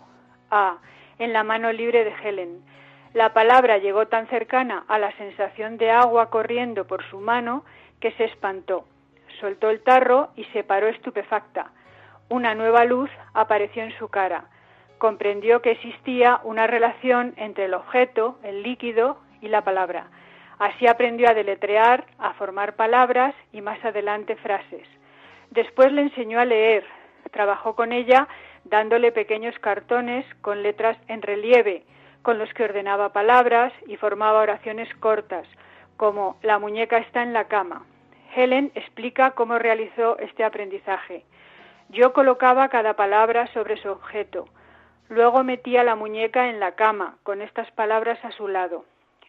A 0.52 0.76
en 1.18 1.32
la 1.32 1.46
mano 1.46 1.72
libre 1.72 2.04
de 2.04 2.14
Helen. 2.22 2.62
La 3.14 3.32
palabra 3.32 3.78
llegó 3.78 4.08
tan 4.08 4.28
cercana 4.28 4.84
a 4.90 5.00
la 5.00 5.14
sensación 5.14 5.78
de 5.78 5.92
agua 5.92 6.30
corriendo 6.30 6.86
por 6.86 7.06
su 7.06 7.22
mano 7.22 7.64
que 8.02 8.12
se 8.12 8.26
espantó. 8.26 8.84
Soltó 9.40 9.70
el 9.70 9.82
tarro 9.82 10.32
y 10.36 10.44
se 10.52 10.66
paró 10.66 10.90
estupefacta. 10.90 11.72
Una 12.28 12.54
nueva 12.54 12.84
luz 12.84 13.10
apareció 13.34 13.82
en 13.82 13.98
su 13.98 14.10
cara. 14.10 14.50
Comprendió 14.98 15.62
que 15.62 15.72
existía 15.72 16.42
una 16.44 16.68
relación 16.68 17.34
entre 17.38 17.64
el 17.64 17.76
objeto, 17.76 18.38
el 18.44 18.62
líquido 18.62 19.22
y 19.40 19.48
la 19.48 19.62
palabra. 19.62 20.08
Así 20.60 20.88
aprendió 20.88 21.30
a 21.30 21.34
deletrear, 21.34 22.06
a 22.18 22.34
formar 22.34 22.76
palabras 22.76 23.36
y 23.52 23.62
más 23.62 23.84
adelante 23.86 24.36
frases. 24.38 24.88
Después 25.52 25.92
le 25.92 26.02
enseñó 26.02 26.40
a 26.40 26.46
leer. 26.46 26.86
Trabajó 27.32 27.76
con 27.76 27.92
ella 27.92 28.28
dándole 28.64 29.12
pequeños 29.12 29.58
cartones 29.60 30.26
con 30.42 30.64
letras 30.64 30.98
en 31.08 31.22
relieve 31.22 31.84
con 32.28 32.40
los 32.40 32.54
que 32.54 32.66
ordenaba 32.66 33.14
palabras 33.14 33.72
y 33.88 33.96
formaba 33.96 34.42
oraciones 34.42 34.94
cortas, 34.96 35.48
como 35.96 36.36
La 36.42 36.60
muñeca 36.60 36.98
está 36.98 37.24
en 37.24 37.32
la 37.32 37.46
cama. 37.46 37.86
Helen 38.36 38.70
explica 38.76 39.32
cómo 39.32 39.58
realizó 39.58 40.18
este 40.20 40.44
aprendizaje. 40.44 41.24
Yo 41.88 42.12
colocaba 42.12 42.68
cada 42.68 42.96
palabra 42.96 43.48
sobre 43.54 43.78
su 43.78 43.90
objeto. 43.90 44.44
Luego 45.08 45.46
metía 45.46 45.86
la 45.86 45.96
muñeca 45.96 46.50
en 46.50 46.60
la 46.60 46.74
cama, 46.74 47.16
con 47.24 47.42
estas 47.42 47.72
palabras 47.72 48.20
a 48.26 48.32
su 48.32 48.50
lado. 48.50 48.84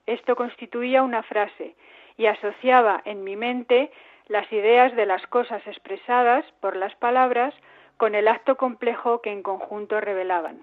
Esto 0.09 0.37
constituía 0.37 1.03
una 1.03 1.23
frase 1.23 1.75
y 2.17 2.25
asociaba 2.25 3.03
en 3.05 3.25
mi 3.25 3.37
mente 3.37 3.91
las 4.27 4.51
ideas 4.51 4.97
de 4.97 5.05
las 5.05 5.27
cosas 5.27 5.61
expresadas 5.67 6.47
por 6.61 6.77
las 6.77 6.95
palabras 6.95 7.53
con 7.99 8.15
el 8.15 8.27
acto 8.27 8.57
complejo 8.57 9.21
que 9.21 9.31
en 9.31 9.43
conjunto 9.43 10.01
revelaban. 10.01 10.63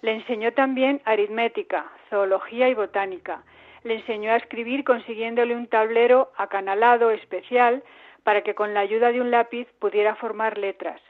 Le 0.00 0.12
enseñó 0.12 0.54
también 0.54 1.02
aritmética, 1.04 1.84
zoología 2.08 2.70
y 2.70 2.74
botánica. 2.74 3.42
Le 3.84 3.96
enseñó 3.96 4.32
a 4.32 4.36
escribir 4.36 4.84
consiguiéndole 4.84 5.54
un 5.54 5.66
tablero 5.66 6.32
acanalado 6.38 7.10
especial 7.10 7.82
para 8.24 8.40
que 8.40 8.54
con 8.54 8.72
la 8.72 8.80
ayuda 8.80 9.12
de 9.12 9.20
un 9.20 9.30
lápiz 9.30 9.68
pudiera 9.80 10.14
formar 10.14 10.56
letras. 10.56 11.02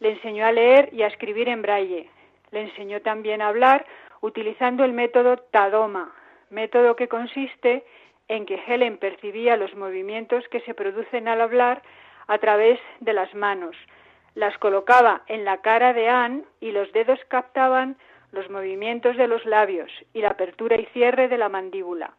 Le 0.00 0.10
enseñó 0.10 0.46
a 0.46 0.50
leer 0.50 0.92
y 0.92 1.02
a 1.02 1.06
escribir 1.06 1.48
en 1.48 1.62
braille. 1.62 2.10
Le 2.50 2.62
enseñó 2.62 3.02
también 3.02 3.40
a 3.40 3.46
hablar 3.46 3.86
utilizando 4.20 4.82
el 4.82 4.92
método 4.92 5.36
Tadoma, 5.36 6.12
método 6.54 6.96
que 6.96 7.08
consiste 7.08 7.84
en 8.28 8.46
que 8.46 8.62
Helen 8.66 8.96
percibía 8.96 9.56
los 9.56 9.74
movimientos 9.74 10.48
que 10.48 10.60
se 10.60 10.72
producen 10.72 11.28
al 11.28 11.40
hablar 11.40 11.82
a 12.26 12.38
través 12.38 12.80
de 13.00 13.12
las 13.12 13.34
manos. 13.34 13.76
Las 14.34 14.56
colocaba 14.58 15.22
en 15.26 15.44
la 15.44 15.58
cara 15.58 15.92
de 15.92 16.08
Anne 16.08 16.44
y 16.60 16.72
los 16.72 16.90
dedos 16.92 17.20
captaban 17.28 17.96
los 18.32 18.48
movimientos 18.50 19.16
de 19.16 19.28
los 19.28 19.44
labios 19.44 19.90
y 20.12 20.20
la 20.20 20.30
apertura 20.30 20.76
y 20.76 20.86
cierre 20.86 21.28
de 21.28 21.38
la 21.38 21.48
mandíbula, 21.48 22.14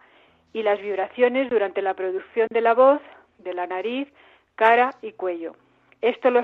y 0.54 0.64
las 0.64 0.80
vibraciones 0.80 1.50
durante 1.50 1.82
la 1.82 1.94
producción 1.94 2.48
de 2.50 2.62
la 2.62 2.74
voz, 2.74 3.02
de 3.40 3.54
la 3.54 3.68
nariz, 3.68 4.08
cara 4.56 4.92
y 5.02 5.12
cuello. 5.12 5.56
Esto 6.02 6.30
lo, 6.30 6.42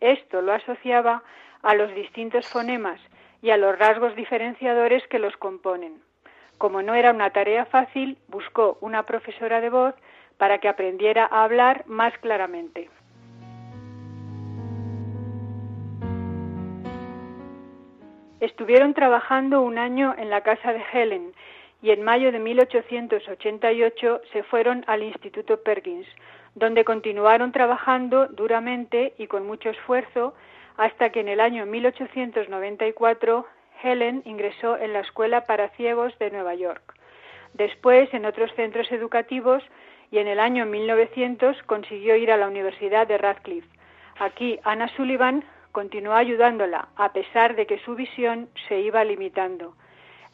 esto 0.00 0.42
lo 0.42 0.52
asociaba 0.52 1.22
a 1.62 1.74
los 1.74 1.94
distintos 1.94 2.48
fonemas 2.48 3.00
y 3.42 3.50
a 3.50 3.56
los 3.56 3.78
rasgos 3.78 4.16
diferenciadores 4.16 5.06
que 5.06 5.20
los 5.20 5.36
componen. 5.36 6.05
Como 6.58 6.82
no 6.82 6.94
era 6.94 7.10
una 7.10 7.30
tarea 7.30 7.66
fácil, 7.66 8.18
buscó 8.28 8.78
una 8.80 9.04
profesora 9.04 9.60
de 9.60 9.70
voz 9.70 9.94
para 10.38 10.58
que 10.58 10.68
aprendiera 10.68 11.28
a 11.30 11.44
hablar 11.44 11.84
más 11.86 12.16
claramente. 12.18 12.90
Estuvieron 18.40 18.94
trabajando 18.94 19.62
un 19.62 19.78
año 19.78 20.14
en 20.16 20.28
la 20.30 20.42
casa 20.42 20.72
de 20.72 20.82
Helen 20.92 21.32
y 21.82 21.90
en 21.90 22.02
mayo 22.02 22.32
de 22.32 22.38
1888 22.38 24.20
se 24.32 24.42
fueron 24.44 24.84
al 24.86 25.02
Instituto 25.02 25.62
Perkins, 25.62 26.06
donde 26.54 26.84
continuaron 26.84 27.52
trabajando 27.52 28.26
duramente 28.28 29.14
y 29.18 29.26
con 29.26 29.46
mucho 29.46 29.70
esfuerzo 29.70 30.34
hasta 30.76 31.10
que 31.10 31.20
en 31.20 31.28
el 31.28 31.40
año 31.40 31.64
1894 31.64 33.46
Helen 33.82 34.22
ingresó 34.24 34.76
en 34.78 34.92
la 34.92 35.00
Escuela 35.00 35.44
para 35.44 35.68
Ciegos 35.70 36.18
de 36.18 36.30
Nueva 36.30 36.54
York. 36.54 36.94
Después 37.54 38.12
en 38.12 38.26
otros 38.26 38.52
centros 38.54 38.90
educativos 38.92 39.62
y 40.10 40.18
en 40.18 40.28
el 40.28 40.40
año 40.40 40.66
1900 40.66 41.62
consiguió 41.64 42.16
ir 42.16 42.30
a 42.30 42.36
la 42.36 42.48
Universidad 42.48 43.06
de 43.06 43.18
Radcliffe. 43.18 43.68
Aquí 44.18 44.58
Anna 44.64 44.88
Sullivan 44.96 45.44
continuó 45.72 46.14
ayudándola, 46.14 46.88
a 46.96 47.12
pesar 47.12 47.54
de 47.54 47.66
que 47.66 47.78
su 47.80 47.94
visión 47.94 48.48
se 48.68 48.80
iba 48.80 49.04
limitando. 49.04 49.74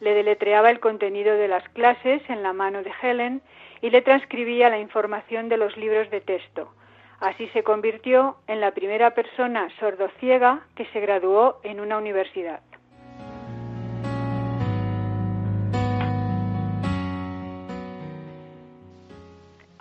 Le 0.00 0.14
deletreaba 0.14 0.70
el 0.70 0.80
contenido 0.80 1.34
de 1.36 1.48
las 1.48 1.68
clases 1.70 2.22
en 2.28 2.42
la 2.42 2.52
mano 2.52 2.82
de 2.82 2.92
Helen 3.02 3.42
y 3.80 3.90
le 3.90 4.02
transcribía 4.02 4.68
la 4.68 4.78
información 4.78 5.48
de 5.48 5.56
los 5.56 5.76
libros 5.76 6.10
de 6.10 6.20
texto. 6.20 6.72
Así 7.20 7.48
se 7.48 7.62
convirtió 7.62 8.36
en 8.48 8.60
la 8.60 8.72
primera 8.72 9.14
persona 9.14 9.68
sordociega 9.78 10.66
que 10.74 10.86
se 10.86 11.00
graduó 11.00 11.60
en 11.62 11.80
una 11.80 11.98
universidad. 11.98 12.60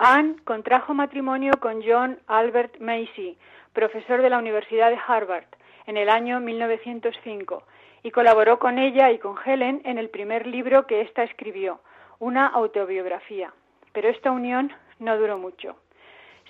Anne 0.04 0.34
contrajo 0.42 0.94
matrimonio 0.94 1.52
con 1.60 1.80
John 1.80 2.18
Albert 2.26 2.80
Macy, 2.80 3.38
profesor 3.72 4.20
de 4.20 4.30
la 4.30 4.38
Universidad 4.38 4.90
de 4.90 4.98
Harvard, 5.06 5.44
en 5.86 5.96
el 5.96 6.08
año 6.08 6.40
1905 6.40 7.62
y 8.02 8.10
colaboró 8.10 8.58
con 8.58 8.80
ella 8.80 9.12
y 9.12 9.20
con 9.20 9.36
Helen 9.44 9.80
en 9.84 9.98
el 9.98 10.10
primer 10.10 10.48
libro 10.48 10.88
que 10.88 11.02
ésta 11.02 11.22
escribió, 11.22 11.78
una 12.18 12.48
autobiografía. 12.48 13.52
Pero 13.92 14.08
esta 14.08 14.32
unión 14.32 14.72
no 14.98 15.16
duró 15.16 15.38
mucho. 15.38 15.76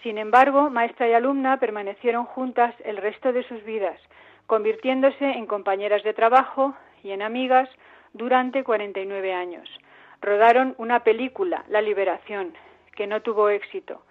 Sin 0.02 0.16
embargo, 0.16 0.70
maestra 0.70 1.06
y 1.08 1.12
alumna 1.12 1.58
permanecieron 1.58 2.24
juntas 2.24 2.74
el 2.86 2.96
resto 2.96 3.34
de 3.34 3.42
sus 3.42 3.62
vidas, 3.64 4.00
convirtiéndose 4.46 5.26
en 5.26 5.44
compañeras 5.44 6.02
de 6.04 6.14
trabajo 6.14 6.74
y 7.04 7.10
en 7.10 7.20
amigas 7.20 7.68
durante 8.14 8.64
49 8.64 9.34
años. 9.34 9.68
Rodaron 10.22 10.74
una 10.78 11.00
película, 11.00 11.64
La 11.68 11.82
Liberación, 11.82 12.54
que 12.94 13.06
no 13.06 13.22
tuvo 13.22 13.48
éxito, 13.48 14.02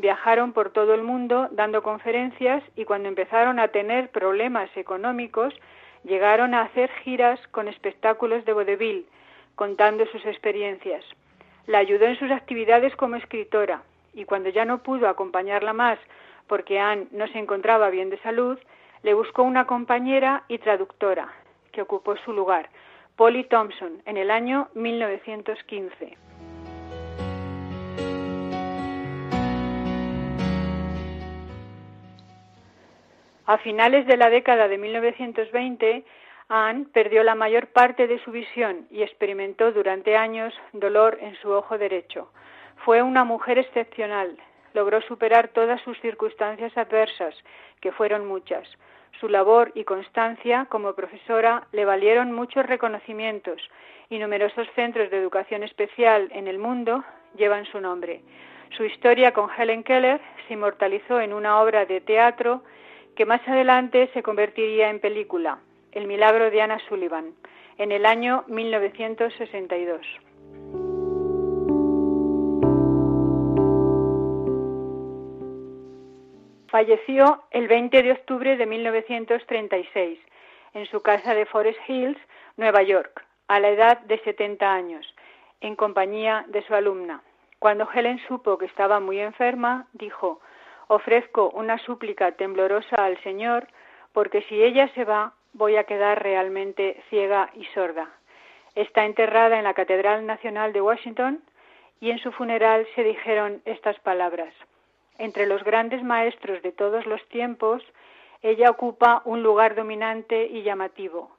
Viajaron 0.00 0.54
por 0.54 0.70
todo 0.70 0.94
el 0.94 1.02
mundo 1.02 1.48
dando 1.50 1.82
conferencias 1.82 2.64
y 2.74 2.86
cuando 2.86 3.10
empezaron 3.10 3.58
a 3.58 3.68
tener 3.68 4.08
problemas 4.08 4.74
económicos, 4.74 5.52
llegaron 6.04 6.54
a 6.54 6.62
hacer 6.62 6.90
giras 7.04 7.38
con 7.48 7.68
espectáculos 7.68 8.46
de 8.46 8.54
vodevil, 8.54 9.06
contando 9.56 10.06
sus 10.06 10.24
experiencias. 10.24 11.04
La 11.66 11.80
ayudó 11.80 12.06
en 12.06 12.18
sus 12.18 12.30
actividades 12.30 12.96
como 12.96 13.16
escritora 13.16 13.82
y 14.14 14.24
cuando 14.24 14.48
ya 14.48 14.64
no 14.64 14.82
pudo 14.82 15.06
acompañarla 15.06 15.74
más 15.74 15.98
porque 16.46 16.80
Anne 16.80 17.08
no 17.10 17.28
se 17.28 17.38
encontraba 17.38 17.90
bien 17.90 18.08
de 18.08 18.16
salud, 18.20 18.58
le 19.02 19.12
buscó 19.12 19.42
una 19.42 19.66
compañera 19.66 20.44
y 20.48 20.56
traductora 20.56 21.28
que 21.72 21.82
ocupó 21.82 22.16
su 22.16 22.32
lugar, 22.32 22.70
Polly 23.16 23.44
Thompson, 23.44 24.00
en 24.06 24.16
el 24.16 24.30
año 24.30 24.70
1915. 24.72 26.29
A 33.50 33.58
finales 33.58 34.06
de 34.06 34.16
la 34.16 34.30
década 34.30 34.68
de 34.68 34.78
1920, 34.78 36.04
Anne 36.48 36.86
perdió 36.92 37.24
la 37.24 37.34
mayor 37.34 37.66
parte 37.66 38.06
de 38.06 38.22
su 38.22 38.30
visión 38.30 38.86
y 38.92 39.02
experimentó 39.02 39.72
durante 39.72 40.16
años 40.16 40.54
dolor 40.72 41.18
en 41.20 41.34
su 41.42 41.50
ojo 41.50 41.76
derecho. 41.76 42.30
Fue 42.84 43.02
una 43.02 43.24
mujer 43.24 43.58
excepcional. 43.58 44.36
Logró 44.72 45.00
superar 45.02 45.48
todas 45.48 45.80
sus 45.80 46.00
circunstancias 46.00 46.78
adversas, 46.78 47.34
que 47.80 47.90
fueron 47.90 48.24
muchas. 48.24 48.68
Su 49.18 49.28
labor 49.28 49.72
y 49.74 49.82
constancia 49.82 50.66
como 50.70 50.94
profesora 50.94 51.66
le 51.72 51.84
valieron 51.84 52.30
muchos 52.30 52.64
reconocimientos 52.66 53.60
y 54.10 54.20
numerosos 54.20 54.68
centros 54.76 55.10
de 55.10 55.18
educación 55.18 55.64
especial 55.64 56.28
en 56.30 56.46
el 56.46 56.60
mundo 56.60 57.02
llevan 57.36 57.64
su 57.64 57.80
nombre. 57.80 58.20
Su 58.76 58.84
historia 58.84 59.32
con 59.32 59.50
Helen 59.50 59.82
Keller 59.82 60.20
se 60.46 60.54
inmortalizó 60.54 61.20
en 61.20 61.32
una 61.32 61.60
obra 61.60 61.84
de 61.84 62.00
teatro 62.00 62.62
que 63.16 63.26
más 63.26 63.46
adelante 63.46 64.10
se 64.14 64.22
convertiría 64.22 64.90
en 64.90 65.00
película, 65.00 65.58
El 65.92 66.06
milagro 66.06 66.50
de 66.50 66.62
Anna 66.62 66.78
Sullivan, 66.88 67.34
en 67.78 67.92
el 67.92 68.06
año 68.06 68.44
1962. 68.48 70.06
Falleció 76.68 77.42
el 77.50 77.66
20 77.66 78.02
de 78.02 78.12
octubre 78.12 78.56
de 78.56 78.64
1936 78.64 80.18
en 80.74 80.86
su 80.86 81.02
casa 81.02 81.34
de 81.34 81.46
Forest 81.46 81.80
Hills, 81.88 82.18
Nueva 82.56 82.82
York, 82.82 83.26
a 83.48 83.58
la 83.58 83.70
edad 83.70 83.98
de 84.02 84.18
70 84.20 84.72
años, 84.72 85.14
en 85.60 85.74
compañía 85.74 86.44
de 86.48 86.62
su 86.62 86.74
alumna. 86.74 87.22
Cuando 87.58 87.88
Helen 87.92 88.20
supo 88.28 88.56
que 88.56 88.66
estaba 88.66 89.00
muy 89.00 89.18
enferma, 89.18 89.88
dijo, 89.92 90.40
ofrezco 90.90 91.50
una 91.50 91.78
súplica 91.78 92.32
temblorosa 92.32 92.96
al 92.96 93.16
Señor, 93.22 93.68
porque 94.12 94.42
si 94.42 94.60
ella 94.60 94.88
se 94.94 95.04
va, 95.04 95.34
voy 95.52 95.76
a 95.76 95.84
quedar 95.84 96.20
realmente 96.20 97.00
ciega 97.08 97.48
y 97.54 97.64
sorda. 97.66 98.10
Está 98.74 99.04
enterrada 99.04 99.56
en 99.58 99.64
la 99.64 99.74
Catedral 99.74 100.26
Nacional 100.26 100.72
de 100.72 100.80
Washington 100.80 101.40
y 102.00 102.10
en 102.10 102.18
su 102.18 102.32
funeral 102.32 102.88
se 102.96 103.04
dijeron 103.04 103.62
estas 103.66 104.00
palabras. 104.00 104.52
Entre 105.16 105.46
los 105.46 105.62
grandes 105.62 106.02
maestros 106.02 106.60
de 106.62 106.72
todos 106.72 107.06
los 107.06 107.24
tiempos, 107.28 107.84
ella 108.42 108.68
ocupa 108.68 109.22
un 109.24 109.44
lugar 109.44 109.76
dominante 109.76 110.46
y 110.46 110.62
llamativo. 110.62 111.30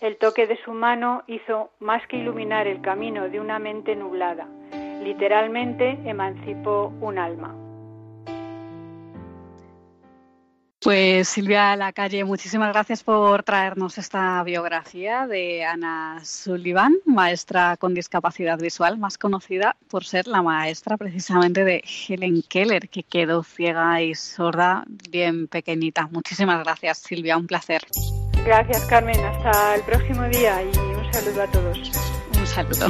El 0.00 0.16
toque 0.16 0.46
de 0.46 0.56
su 0.64 0.72
mano 0.72 1.22
hizo 1.26 1.70
más 1.80 2.06
que 2.06 2.16
iluminar 2.16 2.66
el 2.66 2.80
camino 2.80 3.28
de 3.28 3.40
una 3.40 3.58
mente 3.58 3.94
nublada. 3.94 4.46
Literalmente 5.02 5.98
emancipó 6.06 6.94
un 7.02 7.18
alma. 7.18 7.65
Pues 10.86 11.28
Silvia 11.30 11.74
Lacalle, 11.74 12.22
muchísimas 12.22 12.72
gracias 12.72 13.02
por 13.02 13.42
traernos 13.42 13.98
esta 13.98 14.40
biografía 14.44 15.26
de 15.26 15.64
Ana 15.64 16.20
Sullivan, 16.24 16.94
maestra 17.04 17.76
con 17.76 17.92
discapacidad 17.92 18.56
visual, 18.56 18.96
más 18.96 19.18
conocida 19.18 19.74
por 19.90 20.04
ser 20.04 20.28
la 20.28 20.42
maestra 20.42 20.96
precisamente 20.96 21.64
de 21.64 21.82
Helen 21.82 22.40
Keller, 22.48 22.88
que 22.88 23.02
quedó 23.02 23.42
ciega 23.42 24.00
y 24.00 24.14
sorda 24.14 24.84
bien 25.10 25.48
pequeñita. 25.48 26.06
Muchísimas 26.12 26.62
gracias, 26.62 26.98
Silvia, 26.98 27.36
un 27.36 27.48
placer. 27.48 27.82
Gracias, 28.44 28.86
Carmen. 28.86 29.18
Hasta 29.24 29.74
el 29.74 29.82
próximo 29.82 30.22
día 30.28 30.62
y 30.62 30.66
un 30.68 31.12
saludo 31.12 31.42
a 31.42 31.46
todos. 31.48 31.90
Un 32.38 32.46
saludo. 32.46 32.86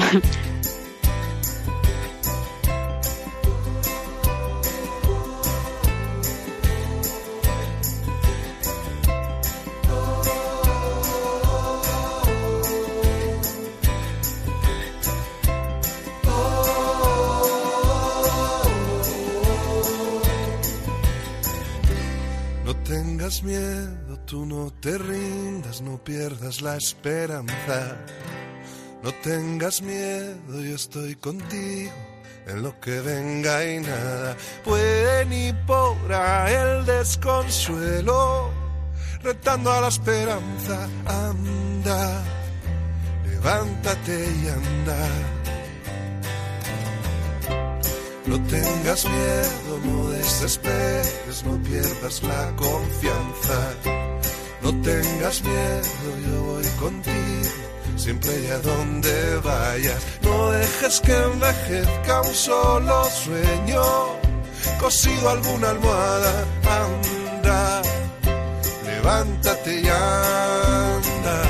Te 24.87 24.99
rindas, 24.99 25.82
no 25.82 25.99
pierdas 25.99 26.62
la 26.62 26.76
esperanza. 26.76 27.97
No 29.03 29.12
tengas 29.14 29.82
miedo, 29.82 30.62
yo 30.62 30.76
estoy 30.76 31.16
contigo 31.16 31.91
en 32.47 32.62
lo 32.62 32.78
que 32.78 33.01
venga 33.01 33.64
y 33.64 33.80
nada 33.80 34.37
puede 34.64 35.24
ni 35.24 35.53
podrá 35.66 36.49
el 36.53 36.87
desconsuelo. 36.87 38.49
Retando 39.24 39.72
a 39.72 39.80
la 39.80 39.89
esperanza, 39.89 40.89
anda, 41.05 42.22
levántate 43.24 44.14
y 44.41 44.49
anda 44.49 45.09
no 48.26 48.43
tengas 48.49 49.05
miedo, 49.05 49.80
no 49.84 50.09
desesperes, 50.11 51.45
no 51.45 51.62
pierdas 51.62 52.22
la 52.24 52.57
confianza. 52.57 54.06
No 54.67 54.75
tengas 54.83 55.45
miedo, 55.45 56.11
yo 56.27 56.43
voy 56.43 56.64
contigo, 56.81 57.51
siempre 57.97 58.33
y 58.43 58.47
a 58.49 58.59
donde 58.59 59.37
vayas. 59.37 60.05
No 60.23 60.51
dejes 60.51 61.01
que 61.03 61.17
envejezca 61.17 62.23
un 62.23 62.35
solo 62.35 63.05
sueño. 63.05 63.81
cosido 64.81 65.31
alguna 65.31 65.71
almohada. 65.71 66.45
Anda, 66.64 67.83
levántate 68.87 69.83
y 69.83 69.87
anda. 69.87 71.43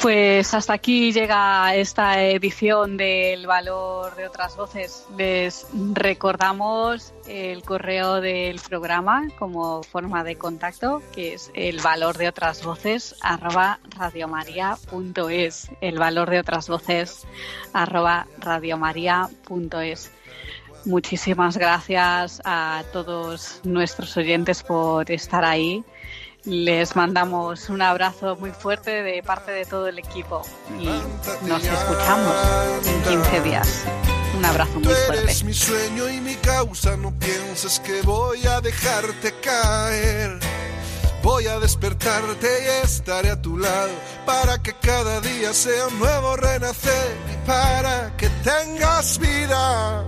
Pues 0.00 0.52
hasta 0.52 0.74
aquí 0.74 1.10
llega 1.10 1.74
esta 1.74 2.22
edición 2.22 2.96
del 2.96 3.46
Valor 3.46 4.14
de 4.14 4.26
otras 4.26 4.54
voces. 4.54 5.06
Les 5.16 5.66
recordamos 5.94 7.14
el 7.26 7.62
correo 7.62 8.20
del 8.20 8.60
programa 8.60 9.26
como 9.38 9.82
forma 9.82 10.22
de 10.22 10.36
contacto, 10.36 11.02
que 11.14 11.34
es 11.34 11.50
el 11.54 11.80
valor 11.80 12.18
de 12.18 12.28
otras 12.28 12.62
voces 12.62 13.16
arroba 13.22 13.80
radiomaria.es. 13.96 15.70
El 15.80 15.98
valor 15.98 16.30
de 16.30 16.40
otras 16.40 16.68
voces 16.68 17.26
arroba 17.72 18.26
radiomaria.es. 18.38 20.12
Muchísimas 20.84 21.56
gracias 21.56 22.40
a 22.44 22.84
todos 22.92 23.60
nuestros 23.64 24.16
oyentes 24.16 24.62
por 24.62 25.10
estar 25.10 25.44
ahí. 25.44 25.82
Les 26.46 26.94
mandamos 26.94 27.68
un 27.70 27.82
abrazo 27.82 28.36
muy 28.36 28.52
fuerte 28.52 29.02
de 29.02 29.20
parte 29.20 29.50
de 29.50 29.64
todo 29.64 29.88
el 29.88 29.98
equipo 29.98 30.42
y 30.78 30.86
nos 31.44 31.64
escuchamos 31.64 32.36
en 32.86 33.02
15 33.02 33.40
días. 33.40 33.84
Un 34.38 34.44
abrazo 34.44 34.74
muy 34.74 34.84
fuerte. 34.84 35.24
eres 35.24 35.42
mi 35.42 35.52
sueño 35.52 36.08
y 36.08 36.20
mi 36.20 36.36
causa, 36.36 36.96
no 36.96 37.12
pienses 37.18 37.80
que 37.80 38.00
voy 38.02 38.46
a 38.46 38.60
dejarte 38.60 39.34
caer. 39.42 40.38
Voy 41.20 41.48
a 41.48 41.58
despertarte 41.58 42.46
y 42.46 42.84
estaré 42.84 43.30
a 43.30 43.42
tu 43.42 43.58
lado 43.58 43.90
para 44.24 44.62
que 44.62 44.72
cada 44.74 45.20
día 45.20 45.52
sea 45.52 45.88
un 45.88 45.98
nuevo 45.98 46.36
renacer 46.36 47.16
y 47.32 47.44
para 47.44 48.16
que 48.16 48.28
tengas 48.44 49.18
vida. 49.18 50.04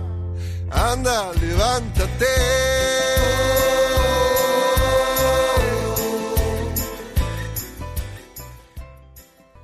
Anda, 0.71 1.33
levántate. 1.33 2.27